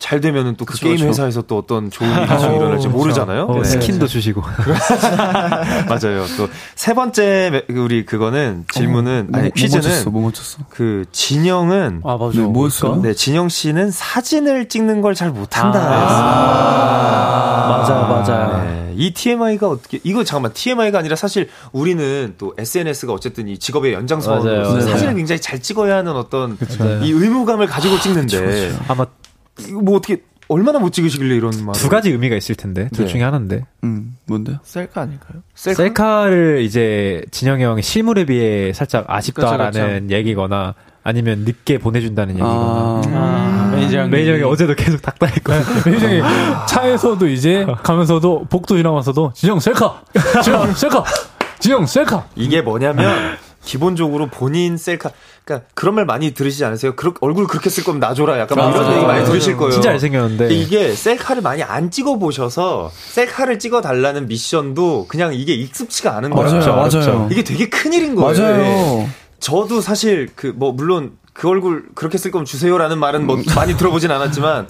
잘 0.00 0.20
되면은 0.20 0.56
또그 0.56 0.78
게임 0.78 1.06
회사에서 1.06 1.42
또 1.42 1.58
어떤 1.58 1.90
좋은 1.90 2.08
일이 2.10 2.26
좀 2.40 2.54
일어날지 2.56 2.88
모르잖아요. 2.88 3.44
어, 3.44 3.54
네. 3.58 3.64
스킨도 3.64 4.06
주시고 4.08 4.42
맞아요. 5.88 6.24
또 6.36 6.48
세 6.74 6.94
번째 6.94 7.50
매- 7.68 7.74
우리 7.78 8.06
그거는 8.06 8.64
질문은 8.72 9.28
뭐, 9.30 9.38
아니 9.38 9.48
뭐 9.50 9.52
퀴즈는 9.54 9.82
맞췄어, 9.82 10.10
뭐 10.10 10.22
맞췄어. 10.24 10.58
그 10.70 11.04
진영은 11.12 12.00
아 12.04 12.16
맞아. 12.16 12.38
네, 12.40 12.46
뭐였어요? 12.46 12.96
네 13.02 13.12
진영 13.14 13.48
씨는 13.50 13.90
사진을 13.90 14.68
찍는 14.70 15.02
걸 15.02 15.14
잘 15.14 15.30
못한다. 15.30 15.78
맞아요, 17.68 18.06
맞아요. 18.08 18.64
네, 18.64 18.92
이 18.96 19.12
TMI가 19.12 19.68
어떻게 19.68 20.00
이거 20.02 20.24
잠깐만 20.24 20.52
TMI가 20.54 20.98
아니라 20.98 21.16
사실 21.16 21.48
우리는 21.72 22.34
또 22.38 22.54
SNS가 22.56 23.12
어쨌든 23.12 23.48
이 23.48 23.58
직업의 23.58 23.92
연장선으로. 23.92 24.80
사진을 24.80 25.14
굉장히 25.14 25.40
잘 25.40 25.60
찍어야 25.60 25.96
하는 25.96 26.12
어떤 26.16 26.56
맞아요. 26.78 27.02
이 27.04 27.10
의무감을 27.12 27.66
가지고 27.66 27.98
찍는데 28.00 28.72
아마 28.88 29.06
뭐 29.82 29.96
어떻게 29.96 30.22
얼마나 30.48 30.78
못 30.80 30.92
찍으시길래 30.92 31.36
이런 31.36 31.52
말 31.64 31.74
두 31.74 31.88
가지 31.88 32.10
의미가 32.10 32.34
있을 32.36 32.54
텐데 32.56 32.88
둘 32.92 33.06
네. 33.06 33.12
중에 33.12 33.22
하나인데 33.22 33.64
음, 33.84 34.16
뭔데요? 34.26 34.58
셀카 34.64 35.00
아닐까요? 35.02 35.42
셀카? 35.54 36.26
를 36.26 36.62
이제 36.62 37.22
진영이 37.30 37.62
형이 37.62 37.82
실물에 37.82 38.24
비해 38.24 38.72
살짝 38.72 39.04
아쉽다라는 39.08 40.10
얘기거나 40.10 40.74
아니면 41.02 41.40
늦게 41.46 41.78
보내준다는 41.78 42.34
얘기거나 42.34 42.52
아, 42.52 43.02
아, 43.06 43.70
매니저 43.76 44.32
형이 44.32 44.42
어제도 44.42 44.74
계속 44.74 45.00
닥달했거든 45.00 45.62
매니저 45.86 46.08
형이 46.08 46.22
차에서도 46.68 47.26
이제 47.28 47.64
가면서도 47.82 48.46
복도 48.50 48.76
지나면서도 48.76 49.32
진영 49.34 49.60
셀카! 49.60 50.02
진영 50.42 50.74
셀카! 50.74 51.04
진영 51.60 51.86
셀카! 51.86 52.26
이게 52.36 52.60
뭐냐면 52.60 53.36
기본적으로 53.64 54.26
본인 54.28 54.76
셀카 54.76 55.10
그러니까 55.44 55.68
그런 55.74 55.94
말 55.94 56.04
많이 56.06 56.32
들으시지 56.32 56.64
않으세요? 56.64 56.96
그렇, 56.96 57.12
얼굴 57.20 57.46
그렇게 57.46 57.68
쓸 57.70 57.84
거면 57.84 58.00
나 58.00 58.09
줘라 58.09 58.38
약간 58.38 58.56
뭐 58.58 58.70
이런 58.70 58.82
맞아요. 58.82 58.96
얘기 58.96 59.06
많이. 59.06 59.24
들으실 59.24 59.56
거예요. 59.56 59.72
진짜 59.72 59.90
잘생겼는데 59.90 60.54
이게 60.54 60.94
셀카를 60.94 61.42
많이 61.42 61.62
안 61.62 61.90
찍어 61.90 62.16
보셔서 62.18 62.90
셀카를 62.94 63.58
찍어 63.58 63.80
달라는 63.80 64.26
미션도 64.28 65.06
그냥 65.08 65.34
이게 65.34 65.52
익숙치가 65.54 66.16
않은 66.16 66.30
거예요. 66.30 66.58
맞아요, 66.58 66.76
맞아요. 66.76 67.28
이게 67.30 67.44
되게 67.44 67.68
큰 67.68 67.92
일인 67.92 68.14
거예요. 68.14 68.32
네. 68.32 68.40
맞아요. 68.42 69.08
저도 69.40 69.80
사실 69.80 70.28
그 70.34 70.52
뭐 70.54 70.72
물론 70.72 71.12
그 71.32 71.48
얼굴 71.48 71.84
그렇게 71.94 72.18
쓸 72.18 72.30
거면 72.30 72.44
주세요라는 72.44 72.98
말은 72.98 73.26
뭐 73.26 73.40
많이 73.54 73.76
들어보진 73.76 74.10
않았지만 74.10 74.68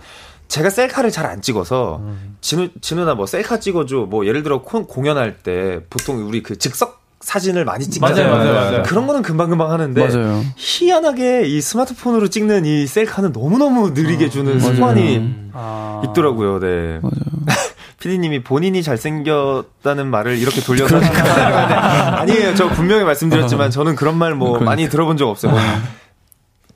제가 0.48 0.68
셀카를 0.70 1.10
잘 1.10 1.26
안 1.26 1.40
찍어서 1.42 2.00
진우 2.40 2.68
진우나 2.80 3.14
뭐 3.14 3.26
셀카 3.26 3.60
찍어줘 3.60 4.06
뭐 4.10 4.26
예를 4.26 4.42
들어 4.42 4.62
콘- 4.62 4.86
공연할 4.86 5.38
때 5.38 5.80
보통 5.90 6.26
우리 6.26 6.42
그 6.42 6.58
즉석 6.58 6.99
사진을 7.20 7.64
많이 7.64 7.84
찍잖아요. 7.84 8.30
맞아요, 8.30 8.36
맞아요, 8.36 8.54
맞아요. 8.54 8.82
그런 8.84 9.06
거는 9.06 9.22
금방 9.22 9.50
금방 9.50 9.70
하는데 9.70 10.08
맞아요. 10.08 10.42
희한하게 10.56 11.46
이 11.46 11.60
스마트폰으로 11.60 12.28
찍는 12.28 12.64
이 12.64 12.86
셀카는 12.86 13.32
너무너무 13.32 13.90
느리게 13.90 14.30
주는 14.30 14.58
습관이 14.58 15.50
아. 15.52 16.02
있더라고요. 16.06 16.58
네. 16.60 16.98
맞아요. 17.02 17.12
피디님이 18.00 18.42
본인이 18.42 18.82
잘생겼다는 18.82 20.06
말을 20.06 20.38
이렇게 20.38 20.62
돌려서 20.62 20.98
건데 20.98 21.20
아니에요. 21.20 22.54
저 22.54 22.68
분명히 22.70 23.04
말씀드렸지만 23.04 23.70
저는 23.70 23.94
그런 23.94 24.16
말뭐 24.16 24.48
그러니까. 24.52 24.64
많이 24.64 24.88
들어본 24.88 25.18
적 25.18 25.28
없어요. 25.28 25.52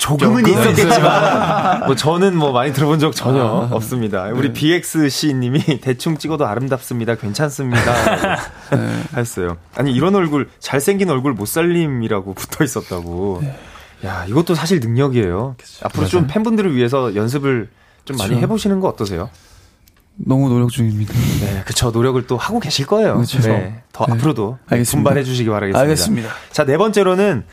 뭐 0.08 0.18
조금은 0.18 0.46
있었겠지만 0.46 1.86
뭐 1.86 1.96
저는 1.96 2.36
뭐 2.36 2.52
많이 2.52 2.72
들어본 2.72 2.98
적 2.98 3.14
전혀 3.14 3.42
없습니다. 3.42 4.24
우리 4.34 4.52
BX 4.52 5.08
씨님이 5.08 5.60
대충 5.80 6.18
찍어도 6.18 6.46
아름답습니다. 6.46 7.14
괜찮습니다. 7.16 7.80
했어요. 9.16 9.56
아니 9.74 9.92
이런 9.92 10.14
얼굴 10.14 10.48
잘생긴 10.58 11.10
얼굴 11.10 11.32
못 11.32 11.46
살림이라고 11.46 12.34
붙어 12.34 12.64
있었다고. 12.64 13.42
야 14.04 14.26
이것도 14.28 14.54
사실 14.54 14.80
능력이에요. 14.80 15.56
앞으로 15.82 16.06
좀 16.06 16.26
팬분들을 16.26 16.74
위해서 16.76 17.14
연습을 17.14 17.70
좀 18.04 18.16
많이 18.18 18.30
그쵸. 18.34 18.42
해보시는 18.42 18.80
거 18.80 18.88
어떠세요? 18.88 19.30
너무 20.16 20.48
노력 20.48 20.70
중입니다. 20.70 21.12
네, 21.40 21.62
그쵸. 21.66 21.90
노력을 21.90 22.24
또 22.26 22.36
하고 22.36 22.60
계실 22.60 22.86
거예요. 22.86 23.18
그쵸. 23.18 23.40
네, 23.40 23.82
더 23.92 24.04
네. 24.06 24.12
앞으로도 24.12 24.58
알겠습니다. 24.68 24.96
분발해 25.08 25.24
주시기 25.24 25.48
바라겠습니다. 25.48 25.80
알겠습니다. 25.80 26.28
자, 26.52 26.64
네 26.64 26.76
번째로는 26.76 27.44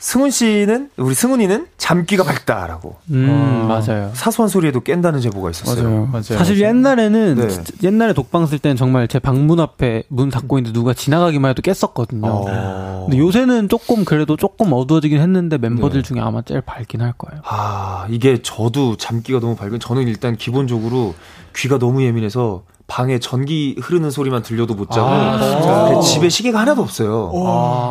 승훈 0.00 0.30
씨는 0.30 0.88
우리 0.96 1.14
승훈이는 1.14 1.66
잠귀가 1.76 2.24
밝다라고 2.24 2.96
음, 3.10 3.66
맞아요. 3.68 4.10
사소한 4.14 4.48
소리에도 4.48 4.80
깬다는 4.80 5.20
제보가 5.20 5.50
있었어요. 5.50 6.06
맞아요. 6.06 6.22
사실 6.22 6.58
옛날에는 6.58 7.34
네. 7.34 7.64
옛날에 7.82 8.14
독방 8.14 8.46
쓸 8.46 8.58
때는 8.58 8.76
정말 8.76 9.06
제 9.08 9.18
방문 9.18 9.60
앞에 9.60 10.04
문 10.08 10.30
닫고 10.30 10.58
있는데 10.58 10.72
누가 10.72 10.94
지나가기만 10.94 11.50
해도 11.50 11.60
깼었거든요. 11.60 12.26
어. 12.26 13.06
근데 13.06 13.18
요새는 13.18 13.68
조금 13.68 14.06
그래도 14.06 14.38
조금 14.38 14.72
어두워지긴 14.72 15.20
했는데 15.20 15.58
멤버들 15.58 16.02
네. 16.02 16.08
중에 16.08 16.20
아마 16.20 16.40
제일 16.40 16.62
밝긴 16.62 17.02
할 17.02 17.12
거예요. 17.12 17.42
아, 17.44 18.06
이게 18.08 18.40
저도 18.40 18.96
잠귀가 18.96 19.38
너무 19.38 19.54
밝은 19.54 19.80
저는 19.80 20.08
일단 20.08 20.34
기본적으로 20.36 21.14
귀가 21.54 21.78
너무 21.78 22.02
예민해서 22.02 22.62
방에 22.90 23.20
전기 23.20 23.76
흐르는 23.80 24.10
소리만 24.10 24.42
들려도 24.42 24.74
못 24.74 24.90
자고 24.90 26.00
그 26.00 26.04
집에 26.04 26.28
시계가 26.28 26.58
하나도 26.58 26.82
없어요. 26.82 27.30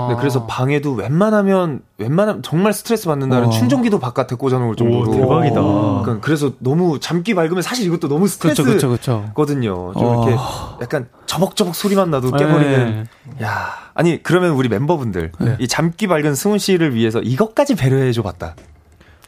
네, 0.10 0.16
그래서 0.20 0.46
방에도 0.46 0.92
웬만하면 0.92 1.82
웬만하면 1.98 2.44
정말 2.44 2.74
스트레스 2.74 3.08
받는 3.08 3.30
날은 3.30 3.46
와. 3.46 3.50
충전기도 3.50 4.00
바깥에 4.00 4.36
꽂아놓을 4.36 4.76
정도로 4.76 5.12
대박이다. 5.12 5.62
그러니까 5.62 6.20
그래서 6.20 6.52
너무 6.60 7.00
잠귀 7.00 7.34
밝으면 7.34 7.62
사실 7.62 7.86
이것도 7.86 8.10
너무 8.10 8.28
스트레스 8.28 8.62
그렇죠, 8.62 8.90
그렇죠, 8.90 9.18
그렇죠. 9.20 9.34
거든요. 9.34 9.94
좀 9.94 10.04
어. 10.04 10.28
이렇게 10.28 10.38
약간 10.82 11.08
저벅저벅 11.28 11.76
소리만 11.76 12.12
나도 12.12 12.32
깨버리는. 12.32 13.08
네. 13.38 13.46
야, 13.46 13.70
아니 13.94 14.22
그러면 14.22 14.52
우리 14.52 14.68
멤버분들 14.68 15.32
이 15.60 15.68
잠귀 15.70 16.08
밝은 16.08 16.36
승훈 16.36 16.60
씨를 16.60 16.94
위해서 16.94 17.22
이것까지 17.22 17.76
배려해줘 17.76 18.22
봤다 18.22 18.54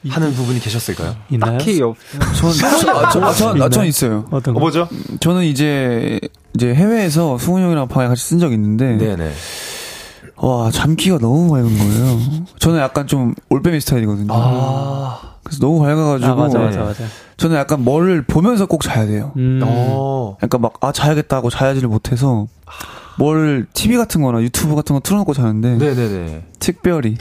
하는 0.10 0.34
부분이 0.34 0.60
계셨을까요? 0.60 1.16
있나요? 1.30 1.58
딱히 1.58 1.82
없 1.82 1.96
전, 2.36 2.50
아, 2.50 3.10
전, 3.10 3.24
아, 3.24 3.34
전, 3.34 3.62
아, 3.62 3.70
전 3.70 3.86
있어요. 3.86 4.26
어떤 4.32 4.52
어, 4.52 4.56
거? 4.56 4.60
뭐죠? 4.60 4.88
저는 5.20 5.44
이제, 5.44 6.20
이제 6.56 6.74
해외에서 6.74 7.38
승훈이 7.38 7.64
형이랑 7.64 7.88
방에 7.88 8.08
같이 8.08 8.24
쓴 8.24 8.40
적이 8.40 8.56
있는데, 8.56 8.98
네네. 8.98 9.32
와, 10.38 10.72
잠기가 10.72 11.20
너무 11.20 11.52
밝은 11.52 11.78
거예요. 11.78 12.20
저는 12.58 12.80
약간 12.80 13.06
좀 13.06 13.36
올빼미 13.50 13.80
스타일이거든요. 13.82 14.34
아, 14.34 15.36
그래서 15.44 15.60
너무 15.60 15.82
밝아가지고, 15.82 16.32
아, 16.32 16.36
맞아, 16.36 16.58
네. 16.58 16.66
맞아, 16.66 16.80
맞아. 16.82 17.04
저는 17.38 17.56
약간 17.58 17.84
뭐를 17.84 18.24
보면서 18.24 18.66
꼭 18.66 18.82
자야 18.82 19.06
돼요. 19.06 19.34
음. 19.38 19.60
어, 19.64 20.38
약간 20.42 20.62
막, 20.62 20.74
아, 20.82 20.92
자야겠다 20.92 21.36
하고 21.38 21.52
자야지를 21.52 21.90
못해서, 21.90 22.48
뭘, 23.20 23.68
TV 23.74 23.98
같은 23.98 24.24
거나 24.24 24.42
유튜브 24.42 24.74
같은 24.74 24.96
거 24.96 25.00
틀어놓고 25.00 25.34
자는데, 25.36 25.78
네네네. 25.78 26.46
특별히, 26.58 27.18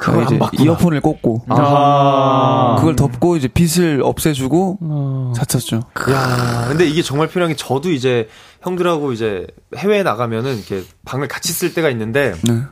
그걸 0.00 0.24
이제 0.24 0.34
안 0.34 0.38
봤구나. 0.38 0.62
이어폰을 0.64 1.00
꽂고, 1.02 1.44
아. 1.48 2.76
그걸 2.78 2.96
덮고 2.96 3.36
이제 3.36 3.48
빛을 3.48 4.00
없애주고, 4.02 4.78
어. 4.80 5.32
잤었죠. 5.36 5.82
야, 6.10 6.66
근데 6.68 6.86
이게 6.88 7.02
정말 7.02 7.28
필요한 7.28 7.50
게 7.52 7.56
저도 7.56 7.90
이제 7.92 8.28
형들하고 8.62 9.12
이제 9.12 9.46
해외에 9.76 10.02
나가면은 10.02 10.56
이렇게 10.56 10.82
방을 11.04 11.28
같이 11.28 11.52
쓸 11.52 11.74
때가 11.74 11.90
있는데 11.90 12.34
네. 12.42 12.62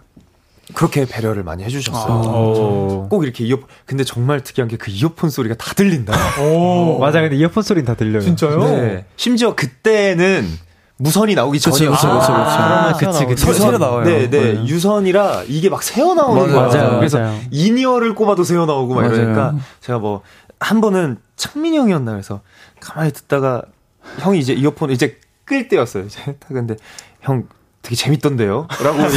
그렇게 0.74 1.06
배려를 1.06 1.42
많이 1.44 1.64
해주셨어요. 1.64 2.12
오. 2.12 3.06
꼭 3.08 3.24
이렇게 3.24 3.44
이어 3.44 3.58
근데 3.86 4.04
정말 4.04 4.42
특이한 4.42 4.68
게 4.68 4.76
그 4.76 4.90
이어폰 4.90 5.30
소리가 5.30 5.54
다 5.54 5.72
들린다. 5.74 6.12
맞아 7.00 7.20
근데 7.20 7.36
이어폰 7.36 7.62
소리는 7.62 7.86
다 7.86 7.94
들려요 7.94 8.20
진짜요? 8.20 8.58
네. 8.60 9.04
심지어 9.16 9.54
그때는 9.54 10.46
무선이 10.98 11.34
나오기 11.34 11.58
그쵸, 11.58 11.70
전이었어요. 11.70 12.18
그쵸, 12.18 12.20
그쵸, 12.20 12.32
그쵸. 12.32 12.42
아, 12.42 12.92
그치, 12.92 13.26
그치. 13.26 13.46
새- 13.46 13.52
새로 13.54 13.78
나와요. 13.78 14.04
네, 14.04 14.28
네. 14.28 14.52
맞아요. 14.54 14.66
유선이라 14.66 15.42
이게 15.46 15.70
막 15.70 15.82
새어 15.82 16.14
나오는 16.14 16.52
거예요. 16.52 16.68
맞아요, 16.68 16.96
그래서 16.98 17.18
맞아요. 17.18 17.40
인이어를 17.50 18.14
꼽아도 18.14 18.44
새어 18.44 18.66
나오고 18.66 18.94
막 18.94 19.02
맞아요. 19.02 19.14
이러니까 19.16 19.54
제가 19.80 19.98
뭐 19.98 20.22
한 20.60 20.80
번은 20.80 21.18
창민이 21.36 21.78
형이었나 21.78 22.10
그래서 22.10 22.40
가만히 22.80 23.12
듣다가 23.12 23.62
형이 24.18 24.40
이제 24.40 24.54
이어폰 24.54 24.90
이제 24.90 25.16
끌 25.44 25.68
때였어요. 25.68 26.06
이제 26.06 26.20
딱 26.40 26.48
근데 26.48 26.74
형 27.20 27.44
되게 27.80 27.94
재밌던데요? 27.94 28.66
라고. 28.82 28.98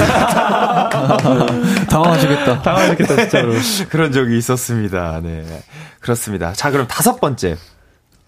당황하시겠다. 1.90 1.90
당황하겠다, 2.62 3.16
진짜로. 3.16 3.54
그런 3.90 4.12
적이 4.12 4.38
있었습니다. 4.38 5.20
네. 5.24 5.44
그렇습니다. 6.00 6.54
자, 6.54 6.72
그럼 6.72 6.88
다섯 6.88 7.20
번째. 7.20 7.58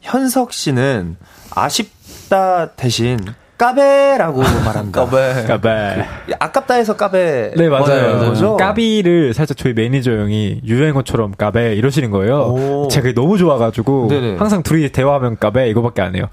현석 0.01 0.53
씨는 0.53 1.17
아쉽다 1.51 2.71
대신 2.71 3.19
까베라고 3.57 4.41
말한다. 4.65 5.05
까베. 5.05 5.43
까베. 5.47 6.05
아깝다 6.39 6.73
해서 6.75 6.95
까베. 6.95 7.51
네, 7.55 7.69
맞아요. 7.69 8.19
거죠? 8.19 8.57
까비를 8.57 9.33
살짝 9.33 9.55
저희 9.57 9.73
매니저 9.73 10.11
형이 10.11 10.61
유행어처럼 10.65 11.33
까베 11.37 11.75
이러시는 11.75 12.09
거예요. 12.11 12.39
오. 12.39 12.87
제가 12.89 13.03
그게 13.03 13.13
너무 13.13 13.37
좋아가지고 13.37 14.07
네네. 14.09 14.35
항상 14.37 14.63
둘이 14.63 14.89
대화하면 14.91 15.37
까베 15.37 15.69
이거밖에 15.69 16.01
안 16.01 16.15
해요. 16.15 16.25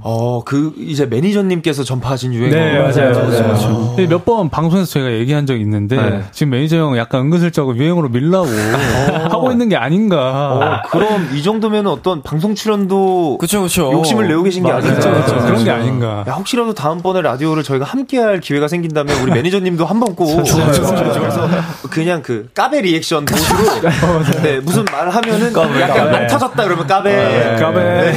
어, 0.00 0.42
그, 0.44 0.72
이제 0.78 1.06
매니저님께서 1.06 1.82
전파하신 1.84 2.32
유행어. 2.34 2.54
네, 2.54 2.78
맞아요, 2.78 3.12
맞아요. 3.14 3.94
몇번 4.08 4.48
방송에서 4.50 4.86
저희가 4.86 5.12
얘기한 5.12 5.46
적이 5.46 5.62
있는데 5.62 5.96
네. 5.96 6.20
지금 6.30 6.50
매니저 6.50 6.76
형 6.76 6.96
약간 6.96 7.22
은근슬쩍 7.22 7.76
유행으로 7.76 8.08
밀라고 8.10 8.46
하고 9.30 9.43
있는 9.52 9.68
게 9.68 9.76
아닌가. 9.76 10.82
어, 10.84 10.88
그럼 10.90 11.28
이 11.32 11.42
정도면 11.42 11.86
어떤 11.86 12.22
방송 12.22 12.54
출연도 12.54 13.38
그쵸, 13.38 13.62
그쵸. 13.62 13.90
욕심을 13.92 14.28
내고 14.28 14.42
계신 14.42 14.62
게. 14.64 14.72
그쵸, 14.72 15.12
그쵸. 15.12 15.36
그런 15.44 15.64
게 15.64 15.70
아닌가. 15.70 16.24
야, 16.28 16.32
혹시라도 16.32 16.74
다음번에 16.74 17.22
라디오를 17.22 17.62
저희가 17.62 17.84
함께 17.84 18.18
할 18.18 18.40
기회가 18.40 18.68
생긴다면 18.68 19.20
우리 19.22 19.32
매니저님도 19.34 19.84
한 19.86 20.00
번 20.00 20.14
꼭. 20.14 20.42
그래서 20.44 21.48
그냥 21.90 22.22
그 22.22 22.48
까베 22.54 22.80
리액션 22.82 23.24
모드로. 23.30 24.42
네, 24.42 24.60
무슨 24.60 24.84
말 24.86 25.08
하면은 25.08 25.52
약간 25.80 26.10
말 26.10 26.26
터졌다 26.26 26.62
그러면 26.64 26.86
까베. 26.86 27.56
까베. 27.60 28.12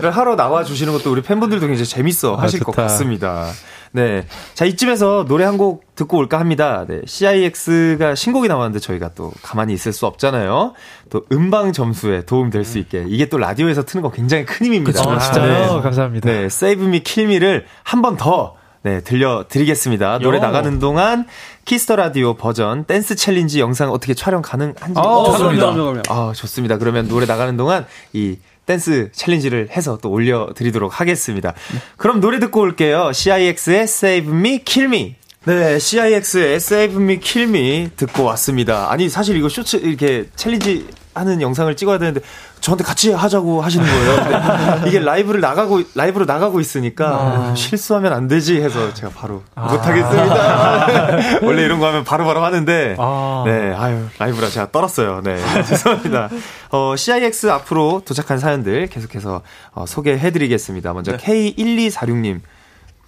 를 0.00 0.10
하러 0.10 0.36
나와 0.36 0.64
주시는 0.64 0.92
것도 0.92 1.10
우리 1.12 1.22
팬분들도 1.22 1.66
굉장히 1.66 1.86
재밌어 1.86 2.36
하실 2.36 2.60
것 2.60 2.72
좋다. 2.72 2.82
같습니다. 2.84 3.46
네. 3.94 4.26
자, 4.54 4.64
이쯤에서 4.64 5.26
노래 5.28 5.44
한 5.44 5.58
곡 5.58 5.84
듣고 5.94 6.16
올까 6.16 6.40
합니다. 6.40 6.86
네. 6.88 7.02
CIX가 7.06 8.14
신곡이 8.14 8.48
나왔는데 8.48 8.78
저희가 8.80 9.10
또 9.14 9.32
가만히 9.42 9.74
있을 9.74 9.92
수 9.92 10.06
없잖아요. 10.06 10.72
또 11.10 11.24
음방 11.30 11.72
점수에 11.72 12.24
도움 12.24 12.48
될 12.50 12.64
수 12.64 12.78
있게. 12.78 13.04
이게 13.08 13.26
또 13.26 13.36
라디오에서 13.38 13.84
트는 13.84 14.02
거 14.02 14.10
굉장히 14.10 14.44
큰 14.46 14.66
힘입니다. 14.66 15.02
아, 15.02 15.18
진짜요? 15.18 15.82
감사합니다. 15.82 16.28
네, 16.30 16.44
Save 16.46 16.86
Me, 16.86 17.00
Kill 17.04 17.30
Me를 17.30 17.66
한 17.82 18.00
번 18.02 18.16
더 18.16 18.56
네, 18.84 19.00
들려드리겠습니다. 19.00 20.18
노래 20.18 20.40
나가는 20.40 20.78
동안 20.80 21.26
키스 21.66 21.84
더 21.84 21.94
라디오 21.94 22.34
버전 22.34 22.84
댄스 22.84 23.14
챌린지 23.14 23.60
영상 23.60 23.92
어떻게 23.92 24.12
촬영 24.14 24.42
가능한지. 24.42 24.94
아, 24.96 25.24
좋습니다. 25.26 25.72
아, 26.08 26.32
좋습니다. 26.34 26.78
그러면 26.78 27.06
노래 27.06 27.26
나가는 27.26 27.56
동안 27.56 27.86
이 28.12 28.38
댄스 28.66 29.10
챌린지를 29.12 29.68
해서 29.70 29.98
또 30.00 30.10
올려드리도록 30.10 31.00
하겠습니다. 31.00 31.54
그럼 31.96 32.20
노래 32.20 32.38
듣고 32.38 32.60
올게요. 32.60 33.12
CIX의 33.12 33.82
Save 33.82 34.32
Me, 34.32 34.62
Kill 34.64 34.88
Me. 34.88 35.16
네, 35.44 35.78
CIX의 35.78 36.54
Save 36.56 36.96
Me, 37.02 37.18
Kill 37.18 37.48
Me 37.48 37.90
듣고 37.96 38.22
왔습니다. 38.24 38.92
아니, 38.92 39.08
사실 39.08 39.36
이거 39.36 39.48
쇼츠 39.48 39.76
이렇게 39.76 40.28
챌린지 40.36 40.86
하는 41.14 41.42
영상을 41.42 41.74
찍어야 41.76 41.98
되는데 41.98 42.20
저한테 42.60 42.84
같이 42.84 43.12
하자고 43.12 43.60
하시는 43.60 43.84
거예요. 43.84 44.86
이게 44.86 44.98
라이브를 45.00 45.40
나가고 45.40 45.82
라이브로 45.94 46.24
나가고 46.24 46.60
있으니까 46.60 47.54
실수하면 47.54 48.12
안 48.12 48.28
되지 48.28 48.62
해서 48.62 48.94
제가 48.94 49.12
바로 49.14 49.42
못하겠습니다. 49.54 51.18
원래 51.42 51.62
이런 51.62 51.80
거 51.80 51.88
하면 51.88 52.04
바로 52.04 52.24
바로 52.24 52.42
하는데 52.42 52.96
아. 52.98 53.42
네, 53.46 53.74
아유 53.76 54.06
라이브라 54.18 54.48
제가 54.48 54.70
떨었어요. 54.70 55.20
네, 55.22 55.36
죄송합니다. 55.68 56.30
어, 56.70 56.94
CIX 56.96 57.50
앞으로 57.50 58.02
도착한 58.06 58.38
사연들 58.38 58.86
계속해서 58.86 59.42
어, 59.72 59.84
소개해드리겠습니다. 59.86 60.94
먼저 60.94 61.16
K1246님 61.16 62.40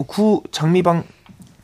구 0.05 0.43
장미방 0.51 1.05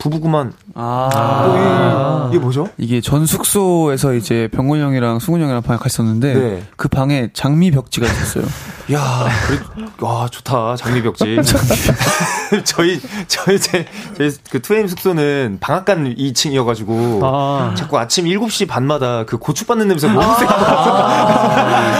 부부구만. 0.01 0.51
아. 0.73 2.27
이게 2.31 2.39
뭐죠? 2.39 2.67
이게 2.79 3.01
전 3.01 3.27
숙소에서 3.27 4.15
이제 4.15 4.49
병곤 4.51 4.79
형이랑 4.81 5.19
승훈 5.19 5.41
형이랑 5.41 5.61
방에 5.61 5.77
갔었는데 5.77 6.33
네. 6.33 6.63
그 6.75 6.87
방에 6.87 7.29
장미 7.33 7.69
벽지가 7.69 8.07
있었어요. 8.07 8.43
야, 8.93 9.29
그래, 9.47 9.85
와 9.99 10.27
좋다 10.27 10.75
장미 10.75 11.03
벽지. 11.03 11.37
저희 12.65 12.99
저희 13.27 13.59
제 13.59 13.85
저희 14.17 14.31
그 14.49 14.59
투엠 14.61 14.87
숙소는 14.87 15.59
방앗간 15.61 16.15
2층이어가지고 16.15 17.19
아. 17.23 17.75
자꾸 17.75 17.99
아침 17.99 18.25
7시 18.25 18.67
반마다 18.67 19.23
그 19.25 19.37
고추 19.37 19.67
받는 19.67 19.87
냄새가 19.87 20.13
너무 20.13 20.35
세요. 20.35 20.49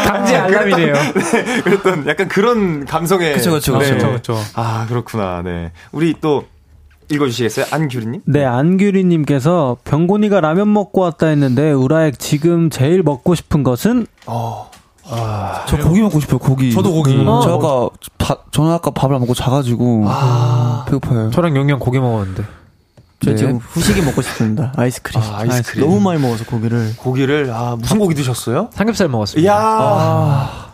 강제 0.08 0.36
알람이네요. 0.38 0.94
네, 0.94 1.62
그랬던 1.62 2.08
약간 2.08 2.28
그런 2.28 2.86
감성의. 2.86 3.38
네. 3.92 3.98
그쵸, 4.00 4.12
그쵸. 4.14 4.38
아 4.56 4.88
그렇구나. 4.90 5.44
네, 5.44 5.72
우리 5.92 6.16
또 6.20 6.46
읽어주시겠어요, 7.12 7.66
안규리님? 7.72 8.22
네, 8.26 8.46
안규리님께서 8.46 9.78
병곤이가 9.84 10.42
라면 10.42 10.72
먹고 10.74 11.02
왔다 11.02 11.28
했는데 11.28 11.72
우라액 11.72 12.20
지금 12.20 12.70
제일 12.70 13.04
먹고 13.04 13.36
싶은 13.36 13.64
것은 13.64 14.08
어, 14.26 14.70
저 15.68 15.78
고기 15.78 16.02
먹고 16.02 16.20
싶어요. 16.20 16.40
고기. 16.40 16.72
저도 16.72 16.94
고기. 16.94 17.16
음, 17.16 17.28
어. 17.28 17.42
저 17.42 17.56
아까 17.56 17.90
밥, 18.18 18.52
저는 18.52 18.72
아까 18.72 18.92
밥을 18.92 19.16
안 19.16 19.22
먹고 19.22 19.34
자가지고 19.34 20.06
배고파요. 20.88 21.32
저랑 21.32 21.56
용영 21.56 21.80
고기 21.80 22.00
먹었는데. 22.00 22.44
저 23.24 23.30
네. 23.32 23.36
지금 23.36 23.58
후식이 23.58 24.02
먹고 24.02 24.22
싶습니다. 24.24 24.74
아이스크림. 24.76 25.22
아, 25.22 25.40
아이스크림. 25.42 25.86
너무 25.86 26.00
많이 26.00 26.20
먹어서 26.20 26.44
고기를. 26.46 26.96
고기를 26.98 27.52
아 27.54 27.76
무슨 27.78 28.00
고기 28.00 28.16
드셨어요? 28.16 28.70
삼겹살 28.74 29.10
먹었습니다. 29.10 29.44
이야. 29.52 29.60
아 29.62 30.71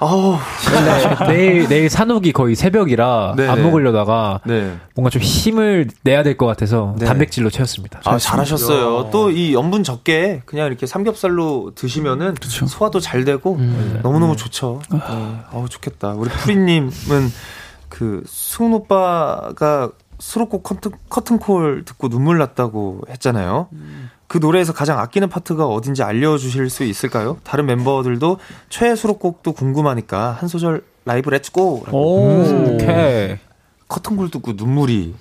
우. 0.00 0.36
근데 0.68 1.26
내일 1.32 1.68
내일 1.68 1.88
산옥이 1.90 2.32
거의 2.32 2.54
새벽이라 2.54 3.34
네네. 3.36 3.48
안 3.48 3.62
먹으려다가 3.62 4.40
네. 4.44 4.76
뭔가 4.94 5.10
좀 5.10 5.22
힘을 5.22 5.88
내야 6.02 6.22
될 6.22 6.36
것 6.36 6.44
같아서 6.46 6.94
네. 6.98 7.06
단백질로 7.06 7.48
채웠습니다. 7.50 8.00
아, 8.04 8.18
잘하셨어요. 8.18 9.10
또 9.10 9.30
이 9.30 9.54
염분 9.54 9.84
적게 9.84 10.42
그냥 10.44 10.66
이렇게 10.66 10.86
삼겹살로 10.86 11.72
드시면은 11.74 12.34
소화도 12.42 13.00
잘 13.00 13.24
되고 13.24 13.58
너무너무 14.02 14.36
좋죠. 14.36 14.80
네. 14.92 14.98
어우, 15.52 15.68
좋겠다. 15.68 16.10
우리 16.12 16.28
프리님은 16.30 16.90
그 17.88 18.22
승훈 18.26 18.72
오빠가 18.74 19.90
수록곡 20.18 20.62
커튼, 20.62 20.92
커튼콜 21.08 21.84
듣고 21.84 22.08
눈물 22.08 22.38
났다고 22.38 23.02
했잖아요. 23.10 23.68
그 24.28 24.38
노래에서 24.38 24.72
가장 24.72 24.98
아끼는 24.98 25.28
파트가 25.28 25.66
어딘지 25.66 26.02
알려주실 26.02 26.68
수 26.70 26.84
있을까요? 26.84 27.38
다른 27.44 27.66
멤버들도 27.66 28.38
최애 28.68 28.96
수록곡도 28.96 29.52
궁금하니까 29.52 30.36
한 30.38 30.48
소절 30.48 30.82
라이브 31.04 31.30
let's 31.30 31.65
go! 31.65 31.86
오. 31.92 32.74
오케이. 32.74 33.36
커튼콜 33.88 34.30
듣고 34.30 34.52
눈물이 34.56 35.14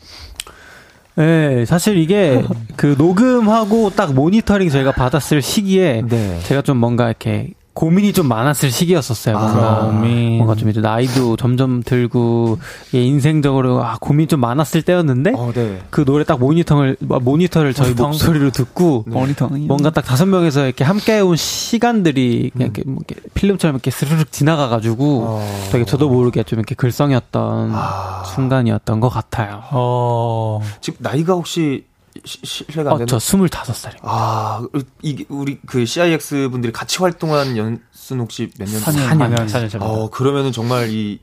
네, 1.17 1.65
사실 1.65 1.97
이게 1.97 2.43
그 2.75 2.95
녹음하고 2.97 3.91
딱 3.91 4.13
모니터링 4.13 4.69
저희가 4.69 4.91
받았을 4.91 5.41
시기에 5.41 6.03
네. 6.07 6.39
제가 6.41 6.61
좀 6.61 6.77
뭔가 6.77 7.05
이렇게 7.07 7.53
고민이 7.75 8.13
좀 8.13 8.27
많았을 8.29 8.71
시기였었어요. 8.71 9.37
뭔가, 9.37 9.81
고민. 9.81 10.37
뭔가 10.37 10.55
좀 10.55 10.69
이제 10.69 10.79
나이도 10.79 11.35
점점 11.35 11.83
들고 11.83 12.57
이게 12.87 13.03
인생적으로 13.03 13.83
아, 13.83 13.97
고민이 13.99 14.27
좀 14.27 14.39
많았을 14.39 14.81
때였는데 14.81 15.33
어, 15.35 15.51
네. 15.53 15.81
그 15.89 16.05
노래 16.05 16.23
딱 16.23 16.39
모니터를 16.39 16.95
모니터를 17.01 17.73
저희 17.73 17.93
목소리로 17.93 18.51
듣고 18.51 19.03
머리통. 19.07 19.67
뭔가 19.67 19.89
딱 19.89 20.05
다섯 20.05 20.25
명에서 20.25 20.63
이렇게 20.65 20.85
함께 20.85 21.17
해온 21.17 21.35
시간들이 21.35 22.51
그냥 22.53 22.71
이렇게, 22.73 22.89
뭐 22.89 23.01
이렇게 23.07 23.21
필름처럼 23.33 23.75
이렇게 23.75 23.91
스르륵 23.91 24.31
지나가가지고 24.31 25.23
어. 25.27 25.69
되게 25.73 25.83
저도 25.83 26.07
모르게 26.07 26.43
좀 26.43 26.59
이렇게 26.59 26.75
글썽였던 26.75 27.71
아. 27.73 28.23
순간이었던 28.25 29.01
것 29.01 29.09
같아요. 29.09 29.63
어. 29.71 30.61
지금 30.79 30.99
나이가 31.01 31.33
혹시 31.33 31.55
시- 31.55 31.94
실례가 32.23 32.91
안 32.91 32.95
어, 32.95 32.97
되나? 32.99 33.05
저 33.07 33.19
스물다섯 33.19 33.75
살이요. 33.75 33.99
아, 34.03 34.65
이게 35.01 35.25
우리 35.29 35.59
그 35.65 35.85
CIX 35.85 36.49
분들이 36.49 36.71
같이 36.71 36.99
활동한 36.99 37.57
연수는 37.57 38.21
혹시 38.23 38.49
몇 38.57 38.69
년? 38.69 38.81
4년. 38.81 39.47
4년 39.47 39.69
전. 39.69 39.81
어, 39.81 40.09
그러면은 40.09 40.51
정말 40.51 40.89
이 40.89 41.19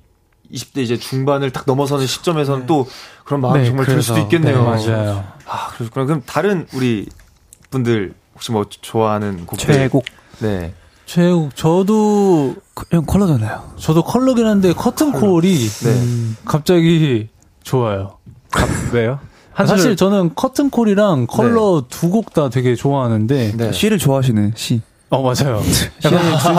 20대 0.53 0.79
이제 0.79 0.99
중반을 0.99 1.51
딱 1.51 1.65
넘어서는 1.67 2.07
시점에서는 2.07 2.67
또 2.67 2.87
그런 3.25 3.41
마음이 3.41 3.61
네, 3.61 3.67
정말 3.67 3.87
들 3.87 3.95
그래서, 3.95 4.15
수도 4.15 4.25
있겠네요. 4.25 4.59
네, 4.59 4.87
맞아요. 4.87 5.25
아, 5.47 5.69
그렇구나. 5.69 6.05
그럼 6.07 6.23
다른 6.27 6.67
우리 6.75 7.07
분들 7.71 8.15
혹시 8.35 8.53
뭐 8.53 8.67
좋아하는 8.69 9.47
곡 9.47 9.59
최애곡. 9.59 10.05
네. 10.41 10.75
최욱 11.07 11.55
저도 11.57 12.55
형 12.91 13.05
컬러잖아요. 13.07 13.73
저도 13.77 14.03
컬러긴 14.03 14.47
한데 14.47 14.73
커튼콜이 14.73 15.69
네. 15.69 16.35
갑자기 16.45 17.29
좋아요. 17.63 18.19
왜요? 18.93 19.19
한 19.55 19.67
사실 19.67 19.97
저는 19.97 20.33
커튼콜이랑 20.35 21.27
컬러 21.27 21.85
두 21.89 22.11
곡 22.11 22.33
다 22.35 22.49
되게 22.49 22.75
좋아하는데 22.75 23.53
네. 23.57 23.73
C를 23.73 23.99
좋아하시네. 23.99 24.53
C. 24.55 24.81
어 25.11 25.21
맞아요. 25.23 25.61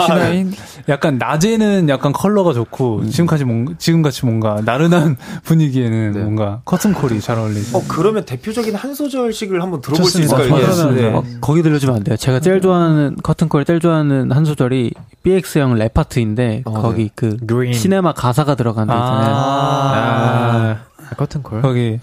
시나인. 0.06 0.52
약간 0.88 1.18
낮에는 1.18 1.88
약간 1.88 2.12
컬러가 2.12 2.52
좋고 2.52 3.04
지금까지 3.10 3.44
뭔가 3.44 3.72
지금 3.78 4.00
같이 4.02 4.24
뭔가 4.24 4.60
나른한 4.64 5.16
분위기에는 5.42 6.12
네. 6.12 6.20
뭔가 6.20 6.60
커튼콜이 6.64 7.20
잘 7.20 7.36
어울리죠. 7.38 7.76
어, 7.76 7.82
그러면 7.88 8.24
대표적인 8.24 8.76
한 8.76 8.94
소절씩을 8.94 9.60
한번 9.60 9.80
들어볼 9.80 10.04
좋습니다. 10.04 10.36
수 10.36 10.42
있을까요? 10.44 10.66
그러면 10.72 10.94
네. 10.94 11.06
어, 11.12 11.24
거기 11.40 11.62
들려주면 11.64 11.96
안 11.96 12.04
돼요. 12.04 12.16
제가 12.16 12.38
제일 12.38 12.60
좋아하는 12.60 13.16
커튼콜 13.24 13.64
제일 13.64 13.80
좋아하는 13.80 14.30
한 14.30 14.44
소절이 14.44 14.92
BX형 15.24 15.74
랩 15.74 15.92
파트인데 15.92 16.62
어, 16.66 16.74
거기 16.80 17.04
네. 17.04 17.10
그 17.16 17.36
그린. 17.44 17.72
시네마 17.72 18.12
가사가 18.12 18.54
들어간 18.54 18.86
데 18.86 18.92
있잖아요. 18.94 19.34
아, 19.34 20.76
커튼콜. 21.16 21.60
거기 21.62 21.98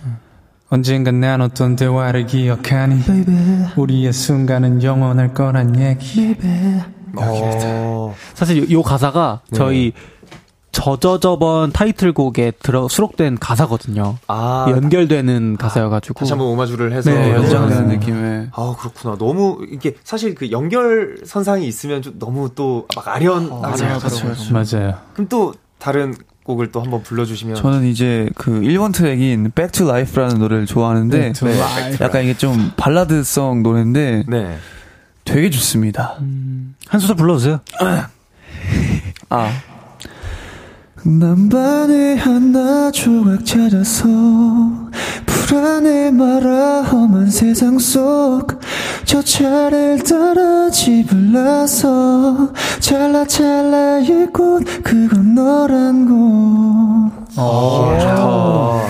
언젠가 0.76 1.12
나눴던 1.12 1.76
대화를 1.76 2.26
기억하니 2.28 3.02
우리의 3.76 4.14
순간은 4.14 4.82
영원할 4.82 5.34
거란 5.34 5.78
얘기 5.78 6.34
어. 7.18 8.16
사실 8.34 8.64
요, 8.72 8.78
요 8.78 8.82
가사가 8.82 9.42
네. 9.50 9.58
저희 9.58 9.92
저저 10.72 11.20
저번 11.20 11.74
타이틀곡에 11.74 12.54
들어 12.64 12.88
수록된 12.88 13.38
가사거든요. 13.38 14.16
아, 14.28 14.68
연결되는 14.70 15.58
가사여가지고. 15.58 16.18
다시 16.18 16.32
한번 16.32 16.48
오마주를 16.48 16.94
해서 16.94 17.12
네, 17.12 17.32
연장되는 17.34 17.88
네. 17.90 17.98
느낌의. 17.98 18.48
아 18.54 18.74
그렇구나. 18.80 19.18
너무 19.18 19.58
이게 19.70 19.96
사실 20.06 20.34
그 20.34 20.50
연결 20.52 21.18
선상이 21.26 21.68
있으면 21.68 22.02
좀 22.02 22.18
너무 22.18 22.56
또 22.56 22.88
막 22.96 23.06
아련 23.10 23.50
맞아요, 23.50 24.00
그렇죠. 24.00 24.24
그렇죠. 24.24 24.54
맞아요. 24.54 24.94
그럼 25.14 25.28
또 25.28 25.54
다른 25.78 26.16
곡을 26.52 26.72
또 26.72 26.82
한번 26.82 27.02
불러주시면 27.04 27.56
저는 27.56 27.86
이제 27.86 28.30
그 28.36 28.52
1번 28.52 28.94
트랙인 28.94 29.52
Back 29.56 29.72
to 29.72 29.88
Life라는 29.90 30.40
노래를 30.40 30.66
좋아하는데 30.66 31.34
to 31.34 31.48
life. 31.50 31.98
약간 32.06 32.24
이게 32.24 32.36
좀 32.36 32.72
발라드성 32.78 33.64
노래인데 33.64 34.24
네. 34.28 34.58
되게 35.26 35.50
좋습니다. 35.50 36.18
한 36.88 37.00
소절 37.00 37.16
불러주세요. 37.16 37.62
아. 39.30 39.50
난 41.04 41.50
반에 41.50 42.16
하나 42.16 42.92
조각 42.92 43.46
찾아서 43.46 44.08
불안해 45.26 46.12
말아 46.12 46.84
험한 46.84 47.30
세상 47.30 47.80
속 47.80 48.62
저 49.12 49.22
차를 49.22 50.02
따라 50.04 50.70
집을 50.70 51.34
나서 51.34 52.54
찰나찰나 52.80 54.00
이곳 54.00 54.64
그건 54.84 55.36
너란 55.36 56.06
곳. 56.06 57.12
아, 57.36 58.88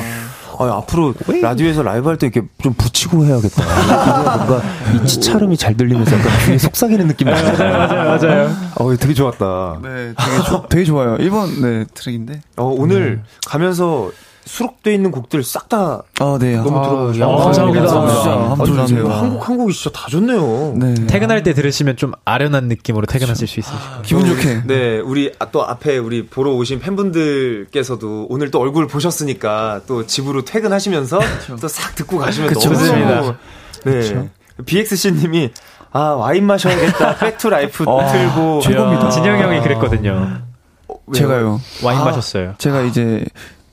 아, 0.64 0.78
앞으로 0.78 1.14
라디오에서 1.41 1.84
라이브 1.84 2.07
할 2.07 2.18
때 2.18 2.28
이렇게 2.28 2.47
좀 2.62 2.74
붙이고 2.74 3.26
해야겠다. 3.26 3.64
뭔가 4.45 4.62
이 4.93 5.05
치차름이 5.07 5.57
잘 5.57 5.76
들리면서 5.76 6.18
약간 6.18 6.32
귀에 6.45 6.57
속삭이는 6.57 7.07
느낌이 7.07 7.32
나요. 7.32 7.57
맞아요, 7.57 8.18
맞아요. 8.18 8.51
어, 8.76 8.95
되게 8.97 9.14
좋았다. 9.14 9.80
네, 9.84 10.14
되게, 10.18 10.43
조, 10.47 10.66
되게 10.70 10.84
좋아요. 10.86 11.18
1번 11.18 11.62
네, 11.62 11.86
트랙인데. 11.93 12.41
어, 12.57 12.66
오늘 12.66 13.22
가면서 13.47 14.12
수록돼 14.44 14.94
있는 14.94 15.12
곡들 15.12 15.44
싹다 15.44 16.02
아, 16.20 16.38
네. 16.39 16.56
너무 16.58 16.78
아, 16.80 16.89
들어주셔서 16.89 17.32
아, 17.32 17.44
감사합니다. 17.46 17.88
진짜 17.88 18.32
한번 18.32 18.62
아주 18.62 18.72
들어주세요. 18.74 19.10
한곡 19.12 19.48
한 19.50 19.58
곡이 19.58 19.74
진짜 19.74 19.89
다 20.00 20.08
좋네요. 20.10 20.74
네. 20.78 20.94
퇴근할 21.08 21.44
때 21.44 21.54
들으시면 21.54 21.96
좀 21.96 22.12
아련한 22.26 22.68
느낌으로 22.68 23.06
퇴근하실 23.06 23.48
수 23.48 23.60
있으실 23.60 23.78
거예요. 23.80 24.02
기분 24.04 24.26
좋게. 24.26 24.64
네, 24.66 25.00
우리 25.00 25.32
아, 25.39 25.46
또 25.52 25.64
앞에 25.64 25.98
우리 25.98 26.26
보러 26.26 26.52
오신 26.54 26.80
팬분들께서도 26.80 28.28
오늘 28.30 28.52
또 28.52 28.60
얼굴 28.60 28.88
보셨으니까 28.88 29.82
또 29.88 30.06
집으로 30.06 30.44
퇴근하시면서 30.44 31.20
또 31.62 31.68
싹 31.68 31.96
듣고 31.96 32.18
가시면 32.18 32.50
그쵸, 32.54 32.70
너무 32.74 32.80
맞습니다. 32.82 33.38
네. 33.86 34.30
BXC님이 34.66 35.52
아 35.94 36.00
와인 36.12 36.46
마셔야겠다. 36.46 37.18
Back 37.18 37.39
to 37.39 37.49
Life 37.49 37.84
아, 37.88 38.06
틀고 38.12 38.62
최고입니다. 38.62 39.10
진영이 39.10 39.42
형이 39.42 39.62
그랬거든요. 39.62 40.42
어? 40.88 40.96
제가요. 41.14 41.60
와인 41.84 42.00
아. 42.00 42.06
마셨어요. 42.06 42.56
제가 42.58 42.82
이제 42.82 43.24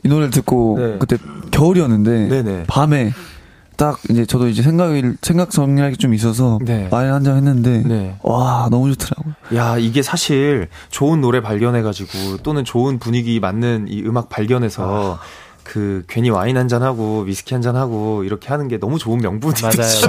이 0.05 0.09
노래를 0.09 0.31
듣고 0.31 0.77
네. 0.79 0.97
그때 0.99 1.17
겨울이었는데 1.51 2.29
네네. 2.29 2.65
밤에 2.69 3.13
딱 3.77 3.99
이제 4.11 4.27
저도 4.27 4.49
이제 4.49 4.63
생각이 4.63 5.03
생각 5.23 5.51
정리할 5.51 5.91
게 5.93 5.97
좀 5.97 6.13
있어서 6.15 6.59
네. 6.63 6.89
와인 6.91 7.13
한 7.13 7.23
잔 7.23 7.37
했는데 7.37 7.83
네. 7.87 8.17
와 8.23 8.69
너무 8.71 8.93
좋더라고요. 8.95 9.35
야, 9.55 9.77
이게 9.79 10.03
사실 10.03 10.69
좋은 10.91 11.21
노래 11.21 11.41
발견해가지고 11.41 12.39
또는 12.43 12.65
좋은 12.65 12.99
분위기 12.99 13.39
맞는 13.41 13.87
이 13.89 14.03
음악 14.03 14.29
발견해서 14.29 15.19
그 15.65 16.03
괜히 16.09 16.31
와인 16.31 16.57
한 16.57 16.67
잔 16.67 16.83
하고 16.83 17.21
위스키 17.23 17.55
한 17.55 17.61
잔 17.63 17.77
하고 17.77 18.25
이렇게 18.25 18.49
하는 18.49 18.69
게 18.69 18.79
너무 18.79 18.99
좋은 18.99 19.19
명분이 19.19 19.55
맞아요. 19.63 19.83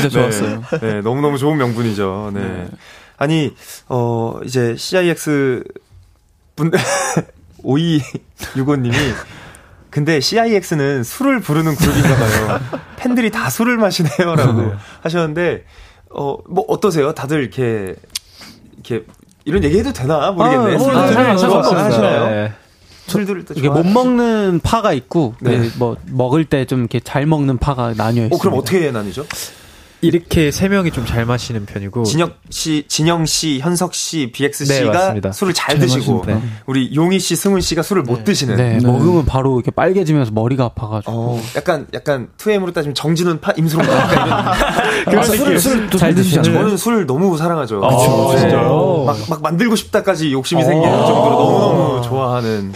진짜 0.00 0.08
좋았어요. 0.10 0.62
네, 0.70 0.78
네, 0.80 1.00
너무 1.00 1.20
너무 1.20 1.38
좋은 1.38 1.56
명분이죠. 1.58 2.32
네. 2.34 2.68
아니, 3.18 3.54
어, 3.88 4.38
이제 4.44 4.74
CIX 4.76 5.62
분, 6.56 6.70
5265님이 7.64 8.94
근데 9.90 10.20
CIX는 10.20 11.04
술을 11.04 11.40
부르는 11.40 11.74
그룹인가 11.76 12.16
봐요. 12.16 12.60
팬들이 12.96 13.30
다 13.30 13.50
술을 13.50 13.76
마시네요라고 13.76 14.72
하셨는데 15.02 15.64
어, 16.10 16.36
뭐 16.48 16.64
어떠세요? 16.68 17.12
다들 17.12 17.40
이렇게 17.42 17.94
이렇게 18.74 19.04
이런 19.44 19.62
얘기 19.64 19.78
해도 19.78 19.92
되나 19.92 20.30
모르겠네. 20.32 20.74
아, 20.76 20.78
술들 20.78 20.96
아, 20.96 21.12
좋아하시나요? 21.12 21.38
상관없습니다. 21.38 21.84
하시나요? 21.84 22.26
네. 22.30 22.52
술들을 23.06 23.44
또 23.44 23.54
이게 23.56 23.68
못? 23.68 23.84
먹는 23.84 24.60
파가 24.62 24.92
있고, 24.92 25.34
네. 25.40 25.58
네, 25.58 25.70
뭐 25.76 25.96
먹을 26.06 26.44
때 26.44 26.64
좀 26.64 26.80
이렇게 26.80 27.00
잘 27.00 27.26
먹는 27.26 27.58
파가 27.58 27.94
나뉘어 27.96 28.26
있습니다. 28.26 28.36
어, 28.36 28.38
그럼 28.38 28.58
어떻게 28.58 28.90
나뉘죠? 28.92 29.26
이렇게 30.02 30.50
세 30.50 30.68
명이 30.68 30.90
좀 30.90 31.02
잘 31.12 31.26
마시는 31.26 31.66
편이고 31.66 32.04
진혁 32.04 32.38
씨, 32.48 32.84
진영 32.88 33.26
씨, 33.26 33.58
현석 33.60 33.92
씨, 33.92 34.30
BX 34.32 34.64
네, 34.66 34.74
씨가 34.78 34.92
맞습니다. 34.92 35.32
술을 35.32 35.52
잘, 35.52 35.78
잘 35.78 35.86
드시고 35.86 36.20
마십니다. 36.24 36.48
우리 36.66 36.94
용희 36.94 37.18
씨, 37.18 37.36
승훈 37.36 37.60
씨가 37.60 37.82
술을 37.82 38.02
못 38.02 38.24
드시는. 38.24 38.56
네, 38.56 38.78
먹으면 38.82 39.26
바로 39.26 39.56
이렇게 39.58 39.70
빨개지면서 39.70 40.30
머리가 40.32 40.64
아파가지고. 40.64 41.12
어, 41.12 41.40
약간 41.56 41.86
약간 41.92 42.28
2M으로 42.38 42.72
따지면 42.72 42.94
정진훈 42.94 43.40
파 43.40 43.52
임수롱 43.56 43.86
파 43.86 43.92
약간 43.92 44.26
이런. 45.06 45.18
아, 45.20 45.22
술을 45.24 45.58
술을 45.58 45.86
또잘잘 45.90 46.14
드시잖아요. 46.14 46.52
저는 46.54 46.76
술 46.76 47.06
너무 47.06 47.36
사랑하죠. 47.36 47.80
그쵸, 47.80 48.30
네. 48.34 48.40
진짜요? 48.40 49.04
막, 49.06 49.16
막 49.28 49.42
만들고 49.42 49.76
싶다까지 49.76 50.32
욕심이 50.32 50.62
생기는 50.64 50.90
정도로 50.96 51.30
너무너무 51.38 52.02
좋아하는. 52.02 52.72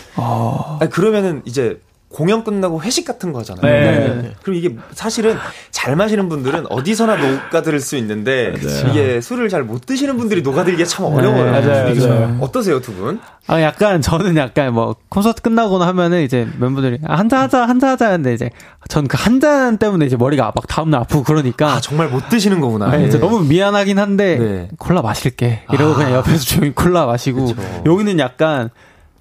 아니, 0.81 0.91
그러면은 0.91 1.43
이제 1.45 1.81
공연 2.17 2.45
끝나고 2.45 2.81
회식 2.81 3.05
같은 3.05 3.31
거 3.35 3.41
하잖아요. 3.41 4.23
네. 4.23 4.33
그럼 4.43 4.57
이게 4.57 4.75
사실은 4.95 5.37
잘 5.71 5.97
마시는 5.97 6.31
분들은 6.31 6.64
어디서나 6.71 7.17
녹아들 7.17 7.79
수 7.79 7.95
있는데 7.99 8.55
이게 8.89 9.21
술을 9.21 9.51
잘 9.51 9.64
못 9.64 9.85
드시는 9.85 10.17
분들이 10.17 10.41
녹아들기가 10.41 10.89
참 10.89 11.05
어려워요. 11.05 11.51
맞아요, 11.51 11.91
이게 11.91 12.07
맞아요. 12.07 12.39
어떠세요, 12.41 12.81
두 12.81 12.95
분? 12.95 13.21
아, 13.49 13.61
약간 13.61 14.01
저는 14.01 14.37
약간 14.39 14.73
뭐 14.73 14.97
콘서트 15.11 15.43
끝나거나 15.43 15.87
하면은 15.89 16.23
이제 16.23 16.49
멤버들이 16.59 17.01
아, 17.07 17.17
한잔 17.17 17.41
하자, 17.43 17.67
한잔 17.69 17.91
하자 17.91 18.07
하는데 18.07 18.33
이제 18.33 18.49
전 18.89 19.07
그 19.09 19.17
한 19.19 19.39
잔 19.41 19.77
때문에 19.77 20.07
이제 20.07 20.17
머리가 20.17 20.53
막 20.55 20.67
다음날 20.67 21.01
아프고 21.03 21.23
그러니까. 21.23 21.75
아, 21.75 21.81
정말 21.83 22.09
못 22.09 22.31
드시는 22.31 22.61
거구나. 22.61 22.87
아니, 22.87 23.07
이제 23.09 23.19
너무 23.19 23.45
미안하긴 23.45 23.99
한데 23.99 24.39
네. 24.39 24.69
콜라 24.79 25.03
마실게 25.03 25.64
이러고 25.71 25.93
아. 25.93 25.97
그냥 25.97 26.12
옆에서 26.14 26.39
조용히 26.45 26.73
콜라 26.75 27.05
마시고 27.05 27.47
그쵸. 27.49 27.83
여기는 27.85 28.19
약간 28.21 28.71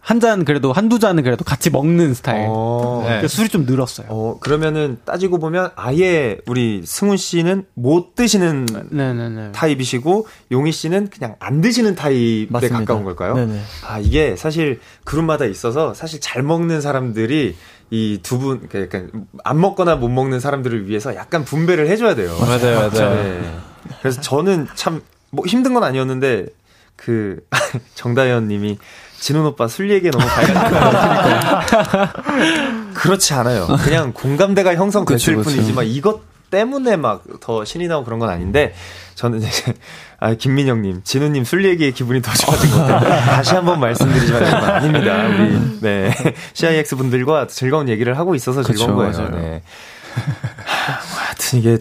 한 0.08 0.20
잔 0.20 0.46
그래도 0.46 0.72
한두 0.72 1.00
잔은 1.00 1.24
그래도 1.24 1.44
같이 1.44 1.72
먹는 1.72 2.14
스타일. 2.14 2.46
어, 2.48 3.04
네. 3.08 3.28
술이 3.28 3.50
좀 3.50 3.66
늘었어요. 3.66 4.06
어, 4.10 4.38
그러면은 4.40 5.00
따지고 5.04 5.40
보면 5.40 5.72
아예 5.76 6.38
우리 6.46 6.84
승훈 6.86 7.18
씨는 7.18 7.66
못 7.74 8.14
드시는 8.14 8.68
네네네. 8.92 9.52
타입이시고 9.54 10.28
용희 10.52 10.72
씨는 10.72 11.10
그냥 11.10 11.36
안 11.40 11.60
드시는 11.62 11.96
타입에 11.96 12.48
맞습니다. 12.52 12.80
가까운 12.80 13.04
걸까요? 13.04 13.34
네네. 13.36 13.60
아 13.88 13.98
이게 14.00 14.36
사실 14.36 14.80
그룹마다 15.06 15.46
있어서 15.46 15.96
사실 15.96 16.22
잘 16.22 16.44
먹는 16.44 16.82
사람들이 16.82 17.56
이두분 17.90 18.68
그러니까 18.70 19.02
안 19.44 19.60
먹거나 19.60 19.96
못 19.96 20.10
먹는 20.10 20.40
사람들을 20.40 20.88
위해서 20.88 21.16
약간 21.16 21.44
분배를 21.44 21.88
해줘야 21.88 22.14
돼요. 22.14 22.36
맞아요, 22.40 22.90
맞아요. 22.92 23.16
네. 23.16 23.56
그래서 24.02 24.22
저는 24.22 24.68
참 24.76 25.02
뭐 25.32 25.46
힘든 25.46 25.74
건 25.74 25.84
아니었는데 25.84 26.46
그 26.96 27.42
정다현님이 27.96 28.78
진훈 29.20 29.46
오빠 29.46 29.68
술 29.68 29.90
얘기에 29.92 30.12
너무 30.12 30.26
밝으니까 30.26 32.14
그렇지 32.94 33.34
않아요. 33.34 33.68
그냥 33.84 34.14
공감대가 34.14 34.76
형성됐을 34.76 35.36
그쵸, 35.36 35.44
그쵸. 35.50 35.56
뿐이지만 35.56 35.86
이것 35.86 36.22
때문에 36.52 36.96
막 36.96 37.24
더 37.42 37.66
신이 37.66 37.88
나고 37.88 38.04
그런 38.06 38.20
건 38.20 38.30
아닌데 38.30 38.74
저는 39.16 39.40
이제 39.42 39.50
아 40.20 40.34
김민영님, 40.34 41.02
진우님 41.04 41.44
술 41.44 41.66
얘기에 41.66 41.92
기분이 41.92 42.22
더 42.22 42.32
좋아진 42.34 42.72
것 42.72 42.78
같아요. 42.86 43.26
다시 43.26 43.56
한번 43.56 43.80
말씀드리지만 43.80 44.44
아닙니다. 44.44 45.16
우리 45.28 45.80
네 45.82 46.12
CIX 46.54 46.96
분들과 46.96 47.48
즐거운 47.48 47.90
얘기를 47.90 48.18
하고 48.18 48.36
있어서 48.36 48.64
즐거운 48.64 48.96
그쵸, 48.96 48.96
거예요. 48.96 49.30
맞아요. 49.32 49.42
네. 49.42 49.62
하, 50.66 50.94
하여튼 51.26 51.60
이게 51.60 51.78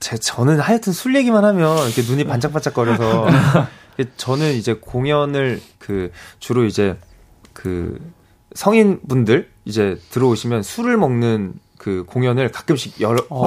제 0.00 0.16
저는 0.18 0.60
하여튼 0.60 0.92
술 0.92 1.16
얘기만 1.16 1.44
하면 1.44 1.76
이렇게 1.86 2.02
눈이 2.02 2.24
반짝반짝거려서 2.24 3.26
저는 4.16 4.54
이제 4.54 4.74
공연을 4.74 5.60
그 5.78 6.10
주로 6.38 6.64
이제 6.64 6.96
그 7.52 7.98
성인 8.54 9.00
분들 9.06 9.48
이제 9.64 9.98
들어오시면 10.10 10.62
술을 10.62 10.96
먹는 10.96 11.54
그 11.78 12.04
공연을 12.06 12.50
가끔씩 12.50 13.00
열어 13.00 13.22
오. 13.30 13.38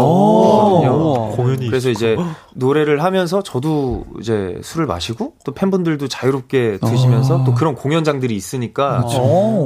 거든요. 1.35 1.69
그래서 1.69 1.89
이제 1.89 2.15
노래를 2.55 3.03
하면서 3.03 3.43
저도 3.43 4.05
이제 4.19 4.57
술을 4.63 4.87
마시고 4.87 5.35
또 5.43 5.51
팬분들도 5.53 6.07
자유롭게 6.07 6.79
드시면서 6.79 7.43
또 7.43 7.53
그런 7.53 7.75
공연장들이 7.75 8.35
있으니까 8.35 9.05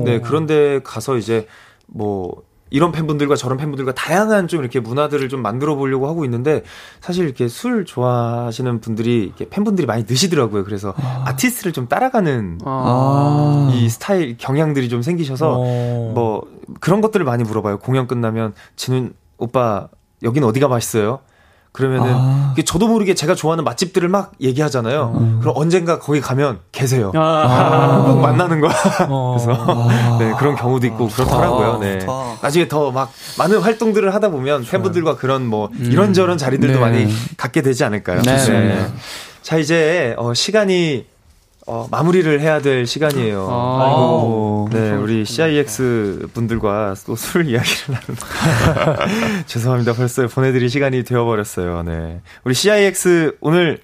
네 0.03 0.19
그런데 0.19 0.81
가서 0.83 1.17
이제 1.17 1.47
뭐 1.87 2.43
이런 2.71 2.91
팬분들과 2.91 3.35
저런 3.35 3.57
팬분들과 3.57 3.93
다양한 3.93 4.47
좀 4.47 4.61
이렇게 4.61 4.79
문화들을 4.79 5.29
좀 5.29 5.41
만들어 5.41 5.75
보려고 5.75 6.07
하고 6.07 6.25
있는데 6.25 6.63
사실 6.99 7.25
이렇게 7.25 7.47
술 7.47 7.85
좋아하시는 7.85 8.81
분들이 8.81 9.23
이렇게 9.23 9.47
팬분들이 9.47 9.85
많이 9.85 10.03
느시더라고요. 10.07 10.63
그래서 10.63 10.93
아. 10.97 11.35
티스트를 11.35 11.73
좀 11.73 11.87
따라가는 11.87 12.59
아. 12.65 13.71
이 13.73 13.87
스타일 13.89 14.37
경향들이 14.37 14.89
좀 14.89 15.01
생기셔서 15.01 15.55
어. 15.59 16.11
뭐 16.15 16.43
그런 16.79 17.01
것들을 17.01 17.23
많이 17.23 17.43
물어봐요. 17.43 17.79
공연 17.79 18.07
끝나면 18.07 18.53
진훈 18.75 19.13
오빠 19.37 19.87
여기는 20.23 20.47
어디가 20.47 20.67
맛있어요? 20.67 21.19
그러면은 21.75 22.13
아. 22.15 22.53
저도 22.65 22.87
모르게 22.87 23.13
제가 23.13 23.35
좋아하는 23.35 23.63
맛집들을 23.63 24.07
막 24.09 24.31
얘기하잖아요. 24.41 25.13
음. 25.19 25.37
그럼 25.41 25.53
언젠가 25.57 25.99
거기 25.99 26.21
가면 26.21 26.59
계세요. 26.71 27.11
아. 27.15 28.03
꼭 28.07 28.19
만나는 28.21 28.61
거야. 28.61 28.73
어. 29.09 29.37
그래서 29.43 29.65
아. 29.67 30.17
네 30.19 30.33
그런 30.39 30.55
경우도 30.55 30.87
있고 30.87 31.07
그렇더라고요. 31.09 31.79
네 31.79 31.99
나중에 32.41 32.67
더 32.67 32.91
막 32.91 33.11
많은 33.37 33.59
활동들을 33.59 34.13
하다 34.13 34.29
보면 34.29 34.63
팬분들과 34.63 35.17
그런 35.17 35.45
뭐 35.45 35.69
음. 35.73 35.89
이런저런 35.91 36.37
자리들도 36.37 36.75
네. 36.75 36.79
많이 36.79 37.13
갖게 37.35 37.61
되지 37.61 37.83
않을까요? 37.83 38.21
네. 38.21 38.37
네. 38.37 38.87
자 39.41 39.57
이제 39.57 40.15
어, 40.17 40.33
시간이 40.33 41.05
어, 41.67 41.87
마무리를 41.89 42.39
해야 42.41 42.61
될 42.61 42.85
시간이에요. 42.85 43.47
아, 43.49 44.67
네, 44.71 44.91
우리 44.91 45.25
CIX 45.25 46.27
분들과 46.33 46.93
또 47.05 47.15
술 47.15 47.47
이야기를 47.49 47.95
나누는. 47.95 49.43
죄송합니다. 49.47 49.93
벌써 49.93 50.27
보내드릴 50.27 50.69
시간이 50.69 51.03
되어버렸어요. 51.03 51.83
네. 51.83 52.21
우리 52.43 52.53
CIX 52.53 53.37
오늘 53.41 53.79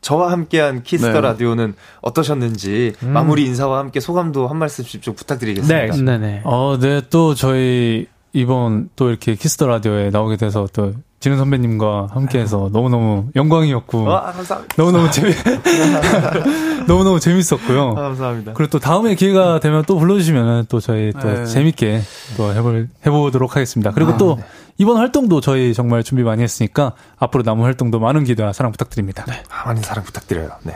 저와 0.00 0.32
함께한 0.32 0.82
키스 0.82 1.01
더 1.01 1.12
네. 1.12 1.20
라디오는 1.20 1.74
어떠셨는지 2.00 2.94
음. 3.02 3.12
마무리 3.12 3.44
인사와 3.44 3.78
함께 3.78 4.00
소감도 4.00 4.48
한 4.48 4.56
말씀씩 4.56 5.02
좀 5.02 5.14
부탁드리겠습니다. 5.14 5.94
네, 5.96 6.02
네, 6.02 6.18
네. 6.18 6.40
어, 6.44 6.78
네, 6.80 7.02
또 7.10 7.34
저희 7.34 8.06
이번 8.32 8.90
또 8.96 9.08
이렇게 9.08 9.34
키스 9.34 9.54
더 9.54 9.66
라디오에 9.66 10.10
나오게 10.10 10.36
돼서 10.36 10.68
또 10.72 10.92
진운 11.18 11.36
선배님과 11.36 12.08
함께해서 12.12 12.70
너무너무 12.72 13.28
영광이었고 13.36 14.04
와, 14.04 14.32
감사합니다. 14.32 14.74
너무너무 14.78 15.10
재미 15.10 15.32
너무너무 16.88 17.20
재밌었고요. 17.20 17.90
아, 17.90 17.94
감사합니다. 18.02 18.52
그리고 18.54 18.70
또 18.70 18.78
다음에 18.78 19.14
기회가 19.14 19.60
되면 19.60 19.84
또 19.86 19.98
불러주시면 19.98 20.66
또 20.68 20.80
저희 20.80 21.12
또 21.12 21.28
네. 21.28 21.44
재밌게 21.44 22.00
또 22.36 22.54
해볼 22.54 22.88
해보도록 23.04 23.56
하겠습니다. 23.56 23.90
그리고 23.90 24.12
아, 24.12 24.16
또 24.16 24.36
네. 24.36 24.44
이번 24.78 24.96
활동도 24.96 25.42
저희 25.42 25.74
정말 25.74 26.02
준비 26.02 26.22
많이 26.22 26.42
했으니까 26.42 26.94
앞으로 27.18 27.42
남은 27.44 27.64
활동도 27.64 28.00
많은 28.00 28.24
기대와 28.24 28.54
사랑 28.54 28.72
부탁드립니다. 28.72 29.24
네. 29.28 29.42
아, 29.50 29.66
많은 29.66 29.82
사랑 29.82 30.04
부탁드려요. 30.04 30.48
네. 30.62 30.74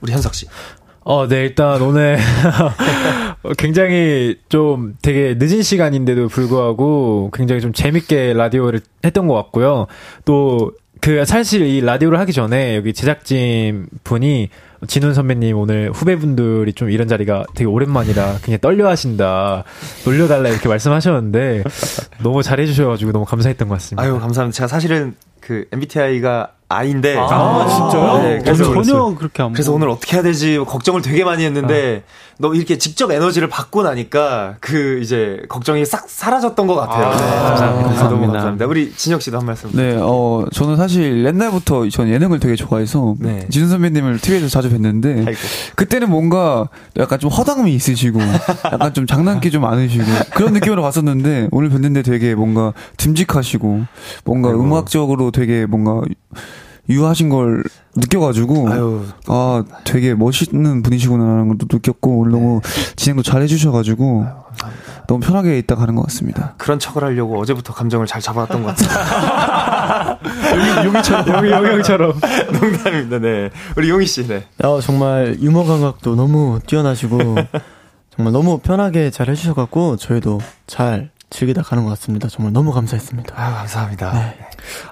우리 0.00 0.12
현석 0.12 0.34
씨. 0.34 0.46
어, 1.04 1.28
네, 1.28 1.42
일단 1.42 1.80
오늘 1.82 2.18
굉장히 3.58 4.38
좀 4.48 4.96
되게 5.02 5.34
늦은 5.38 5.62
시간인데도 5.62 6.28
불구하고 6.28 7.30
굉장히 7.32 7.60
좀 7.60 7.72
재밌게 7.72 8.32
라디오를 8.32 8.80
했던 9.04 9.28
것 9.28 9.34
같고요. 9.34 9.86
또 10.24 10.72
그 11.04 11.22
사실 11.26 11.66
이 11.66 11.82
라디오를 11.82 12.18
하기 12.20 12.32
전에 12.32 12.76
여기 12.76 12.94
제작진 12.94 13.88
분이 14.04 14.48
진훈 14.86 15.12
선배님 15.12 15.54
오늘 15.54 15.90
후배분들이 15.92 16.72
좀 16.72 16.88
이런 16.88 17.08
자리가 17.08 17.44
되게 17.54 17.66
오랜만이라 17.68 18.38
그냥 18.42 18.58
떨려 18.58 18.88
하신다. 18.88 19.64
놀려달라 20.06 20.48
이렇게 20.48 20.66
말씀하셨는데 20.66 21.64
너무 22.22 22.42
잘해주셔가지고 22.42 23.12
너무 23.12 23.26
감사했던 23.26 23.68
것 23.68 23.74
같습니다. 23.74 24.02
아유, 24.02 24.18
감사합니다. 24.18 24.56
제가 24.56 24.66
사실은 24.66 25.14
그 25.40 25.66
MBTI가 25.72 26.52
아인데 26.68 27.16
아, 27.16 27.26
아 27.30 27.68
진짜요? 27.68 28.22
네, 28.22 28.38
그래서 28.42 28.64
전혀 28.64 29.14
그렇게 29.14 29.42
안 29.42 29.52
그래서 29.52 29.72
오늘 29.72 29.88
어떻게 29.90 30.16
해야 30.16 30.22
되지 30.22 30.58
걱정을 30.66 31.02
되게 31.02 31.22
많이 31.24 31.44
했는데 31.44 32.02
아. 32.06 32.34
너 32.38 32.52
이렇게 32.52 32.78
직접 32.78 33.12
에너지를 33.12 33.48
받고 33.48 33.84
나니까 33.84 34.56
그 34.60 34.98
이제 35.00 35.40
걱정이 35.48 35.84
싹 35.84 36.08
사라졌던 36.08 36.66
것 36.66 36.74
같아요. 36.74 37.06
아, 37.06 37.10
네, 37.10 37.16
감사합니다. 37.16 37.60
감사합니다. 37.60 38.08
너무 38.08 38.26
감사합니다. 38.32 38.66
우리 38.66 38.92
진혁 38.92 39.22
씨도 39.22 39.38
한 39.38 39.46
말씀. 39.46 39.70
네, 39.72 39.96
어 40.00 40.44
저는 40.52 40.76
사실 40.76 41.24
옛날부터 41.24 41.88
전 41.90 42.08
예능을 42.08 42.40
되게 42.40 42.56
좋아해서 42.56 43.14
네. 43.20 43.46
진훈 43.50 43.68
선배님을 43.68 44.18
TV에서 44.18 44.48
자주 44.48 44.70
뵀는데 44.70 45.26
아이고. 45.28 45.38
그때는 45.76 46.10
뭔가 46.10 46.68
약간 46.96 47.20
좀 47.20 47.30
허당미 47.30 47.72
있으시고 47.74 48.18
약간 48.72 48.92
좀 48.94 49.06
장난기 49.06 49.50
좀 49.52 49.62
많으시고 49.62 50.04
그런 50.34 50.54
느낌으로 50.54 50.82
봤었는데 50.82 51.48
오늘 51.52 51.70
뵀는데 51.70 52.04
되게 52.04 52.34
뭔가 52.34 52.72
듬직하시고 52.96 53.82
뭔가 54.24 54.48
아이고. 54.48 54.60
음악적으로 54.62 55.30
되게 55.30 55.66
뭔가 55.66 56.00
유하신 56.88 57.28
걸 57.28 57.64
느껴가지고 57.96 58.68
아유. 58.70 59.04
아 59.28 59.64
되게 59.84 60.14
멋있는 60.14 60.82
분이시구나라는 60.82 61.48
것도 61.48 61.66
느꼈고 61.72 62.18
오늘 62.20 62.32
네. 62.32 62.38
너무 62.38 62.60
진행도 62.96 63.22
잘 63.22 63.40
해주셔가지고 63.42 64.26
아유, 64.62 64.72
너무 65.06 65.20
편하게 65.20 65.58
있다 65.58 65.76
가는 65.76 65.94
것 65.94 66.02
같습니다. 66.02 66.54
그런 66.58 66.78
척을 66.78 67.04
하려고 67.04 67.40
어제부터 67.40 67.72
감정을 67.72 68.06
잘 68.06 68.20
잡아왔던 68.20 68.62
것 68.62 68.74
같아요. 68.76 70.18
용이, 70.56 70.86
용이처럼 70.86 71.28
용이 71.28 71.50
용이처럼 71.70 72.12
농담입니다. 72.52 73.18
네 73.18 73.50
우리 73.76 73.88
용이 73.88 74.06
씨 74.06 74.26
네. 74.26 74.44
어, 74.62 74.80
정말 74.80 75.36
유머 75.40 75.64
감각도 75.64 76.16
너무 76.16 76.58
뛰어나시고 76.66 77.18
정말 78.16 78.32
너무 78.32 78.58
편하게 78.58 79.10
잘 79.10 79.28
해주셔갖고 79.28 79.96
저희도 79.96 80.40
잘 80.66 81.10
즐기다 81.34 81.62
가는 81.62 81.82
것 81.82 81.90
같습니다. 81.90 82.28
정말 82.28 82.52
너무 82.52 82.72
감사했습니다. 82.72 83.34
아, 83.36 83.54
감사합니다. 83.54 84.12
네. 84.12 84.38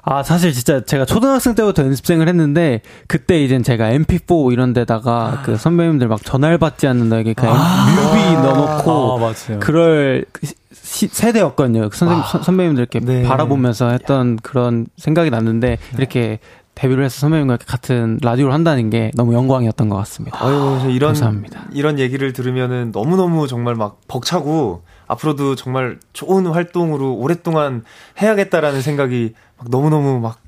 아, 0.03 0.25
사실 0.25 0.53
진짜 0.53 0.85
제가 0.85 1.05
초등학생 1.05 1.55
때부터 1.55 1.85
연습생을 1.85 2.27
했는데, 2.29 2.81
그때 3.07 3.43
이젠 3.43 3.63
제가 3.63 3.91
MP4 3.93 4.53
이런 4.53 4.73
데다가 4.73 5.13
아. 5.13 5.43
그 5.43 5.57
선배님들 5.57 6.09
막 6.09 6.25
전화를 6.25 6.59
받지 6.59 6.89
않는다게 6.89 7.35
그냥 7.35 7.55
아. 7.57 7.87
뮤비 7.87 8.35
넣어놓고, 8.43 9.25
아, 9.25 9.59
그럴 9.61 10.25
시, 10.73 11.07
세대였거든요. 11.07 11.89
그 11.89 11.97
선생님, 11.97 12.25
아. 12.25 12.43
선배님들 12.43 12.83
이렇게 12.83 12.99
네. 12.99 13.23
바라보면서 13.23 13.91
했던 13.91 14.37
그런 14.37 14.87
생각이 14.97 15.31
났는데, 15.31 15.69
네. 15.69 15.97
이렇게 15.97 16.41
데뷔를 16.75 17.05
해서 17.05 17.21
선배님과 17.21 17.59
같은 17.65 18.19
라디오를 18.21 18.53
한다는 18.53 18.91
게 18.91 19.13
너무 19.15 19.35
영광이었던 19.35 19.89
것 19.89 19.97
같습니다. 19.99 20.45
아유, 20.45 20.91
이런, 20.91 21.11
감사합니다. 21.11 21.67
이런 21.73 22.01
얘기를 22.01 22.33
들으면은 22.33 22.91
너무너무 22.93 23.47
정말 23.47 23.77
막 23.77 24.01
벅차고, 24.09 24.83
앞으로도 25.13 25.57
정말 25.57 25.99
좋은 26.13 26.47
활동으로 26.47 27.15
오랫동안 27.15 27.85
해야겠다라는 28.21 28.83
생각이 28.83 29.35
막 29.59 29.69
너무너무 29.71 30.21
막 30.21 30.39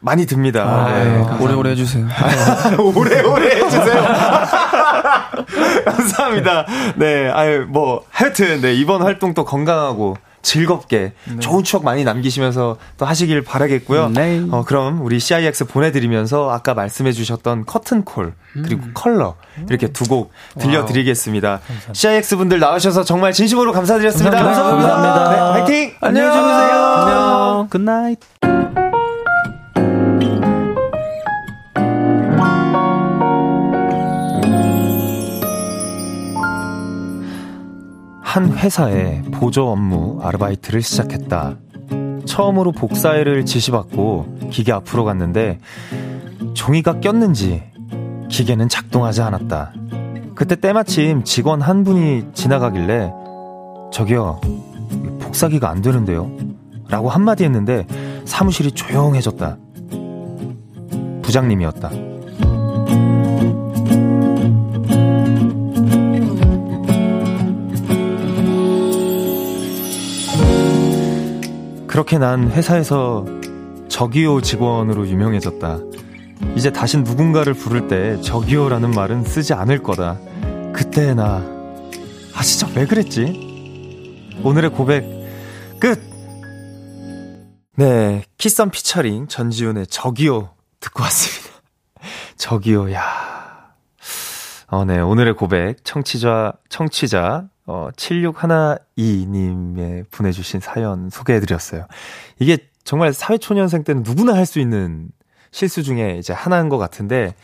많이 0.00 0.26
듭니다. 0.26 0.62
아, 0.64 0.92
네. 0.92 1.04
네. 1.04 1.42
오래오래 1.42 1.70
해주세요. 1.70 2.06
오래오래 2.78 3.56
해주세요. 3.56 4.04
감사합니다. 5.86 6.66
네, 6.96 7.30
아유, 7.30 7.64
뭐, 7.66 8.04
하여튼, 8.10 8.60
네, 8.60 8.74
이번 8.74 9.00
활동 9.02 9.32
또 9.32 9.44
건강하고 9.46 10.16
즐겁게 10.44 11.14
네. 11.24 11.40
좋은 11.40 11.64
추억 11.64 11.82
많이 11.84 12.04
남기시면서 12.04 12.76
또 12.98 13.06
하시길 13.06 13.42
바라겠고요. 13.42 14.10
네. 14.10 14.40
어, 14.52 14.62
그럼 14.64 15.00
우리 15.02 15.18
CIX 15.18 15.66
보내드리면서 15.66 16.50
아까 16.52 16.74
말씀해 16.74 17.10
주셨던 17.10 17.64
커튼콜 17.66 18.34
그리고 18.52 18.84
음. 18.84 18.90
컬러 18.94 19.34
이렇게 19.68 19.88
두 19.88 20.04
곡 20.04 20.30
들려드리겠습니다. 20.60 21.60
CIX 21.94 22.36
분들 22.36 22.60
나오셔서 22.60 23.02
정말 23.04 23.32
진심으로 23.32 23.72
감사드렸습니다. 23.72 24.36
감사합니다. 24.42 24.88
감사합니다. 24.94 25.30
네, 25.34 25.60
화이팅! 25.60 25.94
안녕히 26.02 26.32
주무세요. 26.32 26.76
안녕. 26.76 27.68
Good 27.70 28.15
night. 28.15 28.83
한 38.34 38.50
회사에 38.52 39.22
보조 39.30 39.68
업무 39.68 40.18
아르바이트를 40.20 40.82
시작했다. 40.82 41.56
처음으로 42.24 42.72
복사일을 42.72 43.46
지시받고 43.46 44.50
기계 44.50 44.72
앞으로 44.72 45.04
갔는데 45.04 45.60
종이가 46.54 46.98
꼈는지 46.98 47.62
기계는 48.28 48.68
작동하지 48.68 49.22
않았다. 49.22 49.72
그때 50.34 50.56
때마침 50.56 51.22
직원 51.22 51.62
한 51.62 51.84
분이 51.84 52.30
지나가길래 52.34 53.12
저기요, 53.92 54.40
복사기가 55.20 55.70
안 55.70 55.80
되는데요? 55.80 56.28
라고 56.88 57.10
한마디 57.10 57.44
했는데 57.44 57.86
사무실이 58.24 58.72
조용해졌다. 58.72 59.58
부장님이었다. 61.22 62.13
그렇게 71.94 72.18
난 72.18 72.50
회사에서 72.50 73.24
저기요 73.88 74.40
직원으로 74.40 75.06
유명해졌다. 75.06 75.78
이제 76.56 76.72
다시 76.72 76.98
누군가를 76.98 77.54
부를 77.54 77.86
때 77.86 78.20
저기요라는 78.20 78.90
말은 78.90 79.22
쓰지 79.22 79.54
않을 79.54 79.80
거다. 79.84 80.18
그때 80.72 81.14
나, 81.14 81.36
아, 82.34 82.42
진짜 82.42 82.66
왜 82.74 82.84
그랬지? 82.84 84.40
오늘의 84.42 84.72
고백, 84.72 85.04
끝! 85.78 86.02
네, 87.76 88.24
키썸 88.38 88.70
피처링 88.70 89.28
전지훈의 89.28 89.86
저기요 89.86 90.50
듣고 90.80 91.00
왔습니다. 91.04 91.60
저기요, 92.36 92.92
야. 92.92 93.72
어, 94.66 94.84
네, 94.84 94.98
오늘의 94.98 95.36
고백, 95.36 95.84
청취자, 95.84 96.54
청취자, 96.68 97.44
어, 97.66 97.88
7612님의 97.96 100.04
보내주신 100.10 100.60
사연 100.60 101.10
소개해드렸어요. 101.10 101.86
이게 102.38 102.58
정말 102.84 103.12
사회초년생 103.12 103.84
때는 103.84 104.02
누구나 104.02 104.34
할 104.34 104.46
수 104.46 104.60
있는 104.60 105.08
실수 105.50 105.82
중에 105.82 106.18
이제 106.18 106.32
하나인 106.32 106.68
것 106.68 106.78
같은데, 106.78 107.34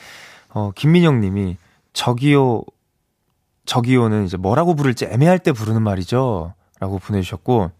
어, 0.48 0.72
김민영 0.74 1.20
님이, 1.20 1.56
저기요, 1.92 2.62
저기요는 3.66 4.24
이제 4.24 4.36
뭐라고 4.36 4.74
부를지 4.74 5.06
애매할 5.06 5.38
때 5.38 5.52
부르는 5.52 5.82
말이죠. 5.82 6.54
라고 6.80 6.98
보내주셨고, 6.98 7.70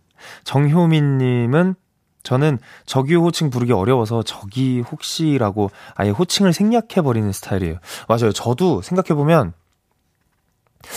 정효민 0.44 1.18
님은, 1.18 1.74
저는 2.22 2.58
저기요 2.86 3.22
호칭 3.22 3.50
부르기 3.50 3.72
어려워서 3.72 4.22
저기 4.22 4.80
혹시라고 4.80 5.70
아예 5.96 6.10
호칭을 6.10 6.52
생략해버리는 6.52 7.32
스타일이에요. 7.32 7.78
맞아요. 8.08 8.32
저도 8.32 8.82
생각해보면, 8.82 9.52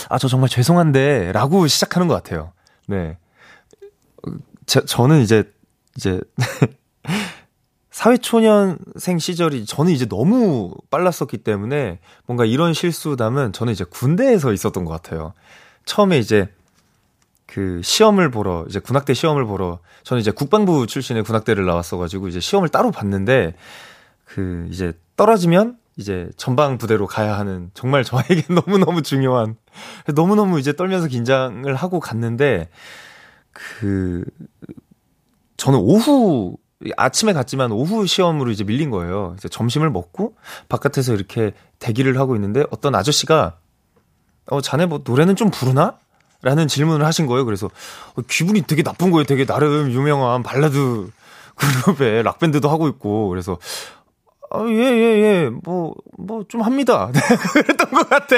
아, 0.10 0.18
저 0.18 0.28
정말 0.28 0.50
죄송한데, 0.50 1.32
라고 1.32 1.68
시작하는 1.68 2.08
것 2.08 2.14
같아요. 2.16 2.54
네. 2.88 3.18
저, 4.66 4.86
저는 4.86 5.22
이제, 5.22 5.52
이제, 5.96 6.22
사회초년생 7.92 9.20
시절이 9.20 9.66
저는 9.66 9.92
이제 9.92 10.08
너무 10.08 10.74
빨랐었기 10.90 11.38
때문에 11.38 12.00
뭔가 12.26 12.44
이런 12.44 12.74
실수담은 12.74 13.54
저는 13.54 13.72
이제 13.72 13.84
군대에서 13.84 14.52
있었던 14.52 14.84
것 14.84 14.92
같아요. 14.92 15.34
처음에 15.86 16.18
이제 16.18 16.50
그 17.46 17.82
시험을 17.84 18.32
보러, 18.32 18.66
이제 18.68 18.80
군악대 18.80 19.14
시험을 19.14 19.46
보러, 19.46 19.78
저는 20.04 20.22
이제 20.22 20.32
국방부 20.32 20.88
출신의 20.88 21.24
군악대를 21.24 21.66
나왔어가지고 21.66 22.30
이제 22.30 22.40
시험을 22.40 22.70
따로 22.70 22.90
봤는데 22.90 23.54
그 24.26 24.68
이제 24.72 24.94
떨어지면 25.16 25.78
이제 25.98 26.30
전방 26.38 26.78
부대로 26.78 27.06
가야 27.06 27.38
하는 27.38 27.70
정말 27.74 28.04
저에게 28.04 28.44
너무너무 28.54 29.02
중요한 29.02 29.56
너무너무 30.16 30.60
이제 30.60 30.74
떨면서 30.74 31.08
긴장을 31.08 31.74
하고 31.76 32.00
갔는데 32.00 32.70
그 33.52 34.24
저는 35.58 35.80
오후 35.80 36.58
아침에 36.98 37.34
갔지만 37.34 37.72
오후 37.72 38.06
시험으로 38.06 38.52
이제 38.52 38.64
밀린 38.64 38.90
거예요. 38.90 39.36
이제 39.38 39.48
점심을 39.48 39.90
먹고 39.90 40.36
바깥에서 40.68 41.14
이렇게 41.14 41.54
대기를 41.80 42.18
하고 42.20 42.36
있는데 42.36 42.66
어떤 42.72 42.96
아저씨가 42.96 43.58
어 44.48 44.62
자네 44.62 44.86
뭐 44.86 45.02
노래는 45.06 45.36
좀 45.36 45.50
부르나? 45.50 45.98
라는 46.42 46.68
질문을 46.68 47.06
하신 47.06 47.26
거예요. 47.26 47.46
그래서 47.46 47.70
어, 48.16 48.22
기분이 48.28 48.64
되게 48.64 48.84
나쁜 48.84 49.12
거예요. 49.12 49.24
되게 49.24 49.46
나름 49.46 49.90
유명한 49.92 50.44
발라드 50.44 51.10
그룹의 51.56 52.24
락밴드도 52.24 52.70
하고 52.70 52.90
있고 52.90 53.30
그래서 53.30 53.58
아, 54.54 54.64
예, 54.68 54.74
예, 54.74 55.22
예. 55.22 55.50
뭐, 55.64 55.96
뭐, 56.18 56.44
좀 56.48 56.62
합니다. 56.62 57.12
그랬던 57.54 57.90
것 57.90 58.08
같아. 58.08 58.36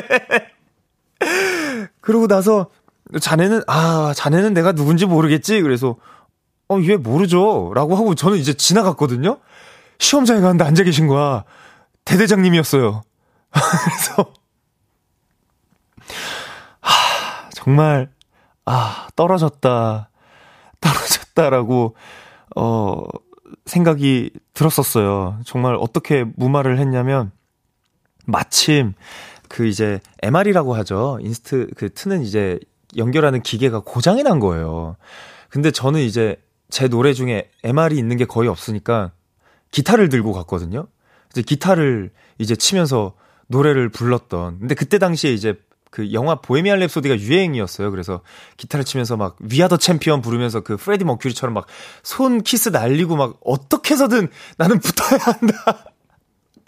그러고 1.99 2.27
나서, 2.27 2.69
자네는, 3.19 3.63
아, 3.67 4.13
자네는 4.15 4.53
내가 4.53 4.71
누군지 4.71 5.05
모르겠지? 5.05 5.61
그래서, 5.61 5.97
어, 6.69 6.79
얘 6.83 6.95
모르죠. 6.95 7.73
라고 7.75 7.97
하고 7.97 8.15
저는 8.15 8.37
이제 8.37 8.53
지나갔거든요? 8.53 9.39
시험장에 9.99 10.39
갔는데 10.39 10.63
앉아 10.63 10.83
계신 10.83 11.07
거야. 11.07 11.43
대대장님이었어요. 12.05 13.03
그래서, 13.51 14.33
하, 16.79 17.49
정말, 17.51 18.09
아, 18.65 19.07
떨어졌다. 19.17 20.09
떨어졌다라고, 20.79 21.95
어, 22.55 23.03
생각이 23.65 24.31
들었었어요. 24.53 25.39
정말 25.45 25.75
어떻게 25.75 26.25
무마를 26.35 26.79
했냐면, 26.79 27.31
마침, 28.25 28.93
그 29.49 29.65
이제, 29.65 29.99
MR이라고 30.23 30.75
하죠. 30.75 31.19
inst, 31.21 31.67
그 31.75 31.93
트는 31.93 32.21
이제 32.21 32.59
연결하는 32.97 33.41
기계가 33.41 33.81
고장이 33.81 34.23
난 34.23 34.39
거예요. 34.39 34.95
근데 35.49 35.71
저는 35.71 36.01
이제 36.01 36.37
제 36.69 36.87
노래 36.87 37.13
중에 37.13 37.49
MR이 37.63 37.97
있는 37.97 38.17
게 38.17 38.25
거의 38.25 38.49
없으니까 38.49 39.11
기타를 39.71 40.09
들고 40.09 40.33
갔거든요. 40.33 40.87
이제 41.31 41.41
기타를 41.41 42.11
이제 42.37 42.55
치면서 42.55 43.13
노래를 43.47 43.89
불렀던. 43.89 44.59
근데 44.59 44.75
그때 44.75 44.97
당시에 44.97 45.33
이제 45.33 45.55
그 45.95 46.11
영화 46.11 46.35
보헤미안 46.35 46.79
랩소디가 46.81 47.19
유행이었어요. 47.19 47.89
그래서 47.89 48.19
기타를 48.57 48.83
치면서 48.83 49.15
막 49.15 49.37
We 49.39 49.49
Are 49.49 49.63
the 49.63 49.77
Champion 49.77 50.21
부르면서 50.21 50.59
그 50.59 50.75
프레디 50.75 51.05
머큐리처럼 51.05 51.53
막 51.53 51.67
손 52.03 52.41
키스 52.43 52.67
날리고 52.69 53.15
막 53.15 53.37
어떻게 53.45 53.93
해서든 53.93 54.27
나는 54.57 54.79
붙어야 54.79 55.17
한다. 55.21 55.85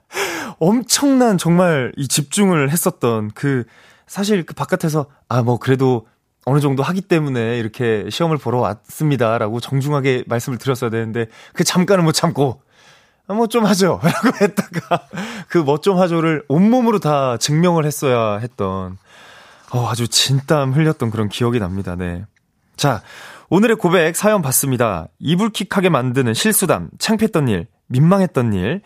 엄청난 0.59 1.37
정말 1.37 1.91
이 1.97 2.07
집중을 2.07 2.69
했었던 2.71 3.31
그 3.35 3.65
사실 4.07 4.45
그 4.45 4.53
바깥에서 4.53 5.07
아 5.27 5.41
뭐 5.41 5.59
그래도 5.59 6.07
어느 6.45 6.61
정도 6.61 6.81
하기 6.83 7.01
때문에 7.01 7.59
이렇게 7.59 8.09
시험을 8.09 8.37
보러 8.37 8.59
왔습니다라고 8.59 9.59
정중하게 9.59 10.23
말씀을 10.27 10.57
드렸어야 10.57 10.89
되는데 10.89 11.25
그 11.53 11.65
잠깐은 11.65 12.05
못 12.05 12.13
참고 12.13 12.61
뭐좀 13.27 13.65
하죠 13.65 13.99
라고 14.03 14.37
했다가 14.41 15.07
그 15.49 15.59
뭐 15.65 15.79
좀 15.81 15.97
하죠를 15.99 16.45
온몸으로 16.47 16.99
다 16.99 17.35
증명을 17.37 17.85
했어야 17.85 18.37
했던 18.37 18.97
어, 19.71 19.87
아주 19.89 20.07
진땀 20.07 20.73
흘렸던 20.73 21.11
그런 21.11 21.29
기억이 21.29 21.59
납니다. 21.59 21.95
네. 21.95 22.25
자, 22.75 23.01
오늘의 23.49 23.77
고백 23.77 24.15
사연 24.15 24.41
봤습니다. 24.41 25.07
이불킥하게 25.19 25.89
만드는 25.89 26.33
실수담, 26.33 26.89
창피했던 26.99 27.47
일, 27.47 27.67
민망했던 27.87 28.53
일, 28.53 28.81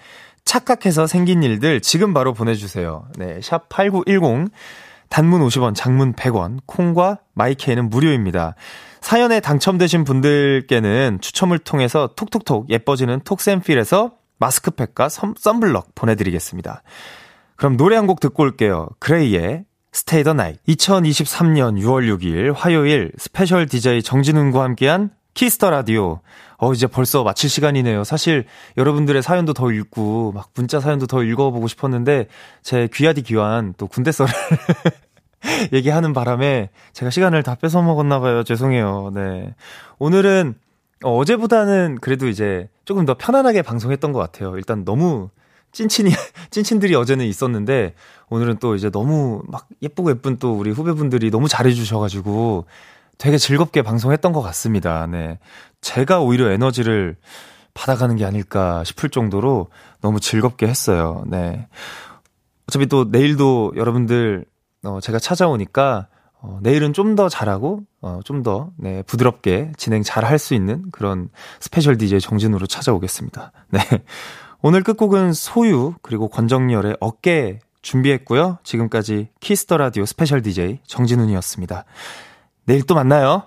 착각해서 0.46 1.08
생긴 1.08 1.44
일들 1.44 1.82
지금 1.82 2.14
바로 2.14 2.34
보내주세요. 2.34 3.06
네, 3.18 3.40
샵 3.42 3.70
8910. 3.70 4.52
단문 5.10 5.42
50원, 5.42 5.76
장문 5.76 6.14
100원, 6.14 6.60
콩과 6.66 7.20
마이케이는 7.34 7.90
무료입니다. 7.90 8.56
사연에 9.02 9.42
당첨되신 9.42 10.06
분들께는 10.06 11.18
추첨을 11.20 11.60
통해서 11.60 12.12
톡톡톡 12.16 12.70
예뻐지는 12.70 13.20
톡센필에서 13.26 14.12
마스크팩과 14.40 15.10
선, 15.10 15.36
썬블럭 15.38 15.96
보내드리겠습니다. 15.96 16.82
그럼 17.58 17.76
노래 17.76 17.98
한 17.98 18.08
곡 18.08 18.22
듣고 18.22 18.44
올게요. 18.44 18.88
그레이의 19.00 19.66
Stay 19.94 20.24
the 20.24 20.34
Night. 20.34 20.62
2023년 20.68 21.80
6월 21.82 22.08
6일 22.18 22.54
화요일 22.56 23.12
스페셜 23.18 23.66
DJ 23.68 24.02
정진운과 24.02 24.64
함께한 24.64 25.12
키스 25.34 25.56
더 25.56 25.70
라디오. 25.70 26.22
어, 26.58 26.74
이제 26.74 26.88
벌써 26.88 27.24
마칠 27.24 27.50
시간이네요. 27.50 28.04
사실 28.04 28.46
여러분들의 28.78 29.22
사연도 29.22 29.54
더 29.54 29.72
읽고, 29.72 30.32
막 30.34 30.50
문자 30.54 30.80
사연도 30.80 31.08
더 31.08 31.24
읽어보고 31.24 31.68
싶었는데, 31.68 32.28
제 32.62 32.88
귀하디 32.94 33.24
귀한 33.24 33.74
또 33.78 33.88
군대 33.88 34.12
썰을 34.12 34.32
얘기하는 35.74 36.14
바람에 36.14 36.70
제가 36.94 37.10
시간을 37.10 37.44
다 37.44 37.56
뺏어 37.56 37.82
먹었나봐요. 37.82 38.44
죄송해요. 38.44 39.12
네. 39.14 39.56
오늘은 40.00 40.56
어, 41.04 41.18
어제보다는 41.18 41.98
그래도 42.00 42.28
이제 42.28 42.70
조금 42.86 43.06
더 43.06 43.16
편안하게 43.16 43.64
방송했던 43.64 44.12
것 44.12 44.20
같아요. 44.20 44.56
일단 44.58 44.86
너무 44.86 45.30
찐친이, 45.72 46.11
찐친들이 46.51 46.95
어제는 46.95 47.26
있었는데, 47.26 47.93
오늘은 48.30 48.57
또 48.59 48.76
이제 48.76 48.89
너무 48.89 49.41
막 49.47 49.67
예쁘고 49.82 50.09
예쁜 50.11 50.38
또 50.38 50.53
우리 50.53 50.72
후배분들이 50.72 51.32
너무 51.32 51.47
잘해주셔가지고, 51.47 52.65
되게 53.17 53.38
즐겁게 53.38 53.82
방송했던 53.84 54.34
것 54.34 54.41
같습니다. 54.41 55.06
네. 55.07 55.38
제가 55.81 56.22
오히려 56.22 56.49
에너지를 56.52 57.18
받아가는 57.73 58.15
게 58.15 58.26
아닐까 58.26 58.84
싶을 58.84 59.10
정도로 59.10 59.68
너무 60.02 60.19
즐겁게 60.19 60.68
했어요. 60.68 61.23
네. 61.27 61.68
어차피 62.68 62.88
또 62.88 63.06
내일도 63.06 63.73
여러분들, 63.76 64.45
어, 64.84 64.99
제가 65.02 65.19
찾아오니까, 65.19 66.07
어, 66.41 66.60
내일은 66.64 66.93
좀 66.93 67.15
더 67.15 67.30
잘하고, 67.30 67.81
어, 68.02 68.19
좀 68.26 68.41
더, 68.41 68.72
네, 68.77 69.03
부드럽게 69.03 69.73
진행 69.77 70.02
잘 70.02 70.23
할 70.23 70.39
수 70.39 70.56
있는 70.56 70.84
그런 70.91 71.30
스페셜 71.60 71.98
DJ 71.98 72.19
정진운으로 72.22 72.65
찾아오겠습니다. 72.65 73.52
네. 73.69 73.80
오늘 74.64 74.84
끝곡은 74.84 75.34
소유, 75.34 75.96
그리고 76.04 76.28
권정열의 76.28 76.98
어깨 77.00 77.60
준비했고요. 77.82 78.60
지금까지 78.64 79.30
키스 79.40 79.63
더 79.63 79.78
라디오 79.78 80.06
스페셜 80.06 80.44
DJ 80.44 80.82
정진운이었습니다. 80.86 81.86
내일 82.66 82.84
또 82.84 82.94
만나요. 82.94 83.44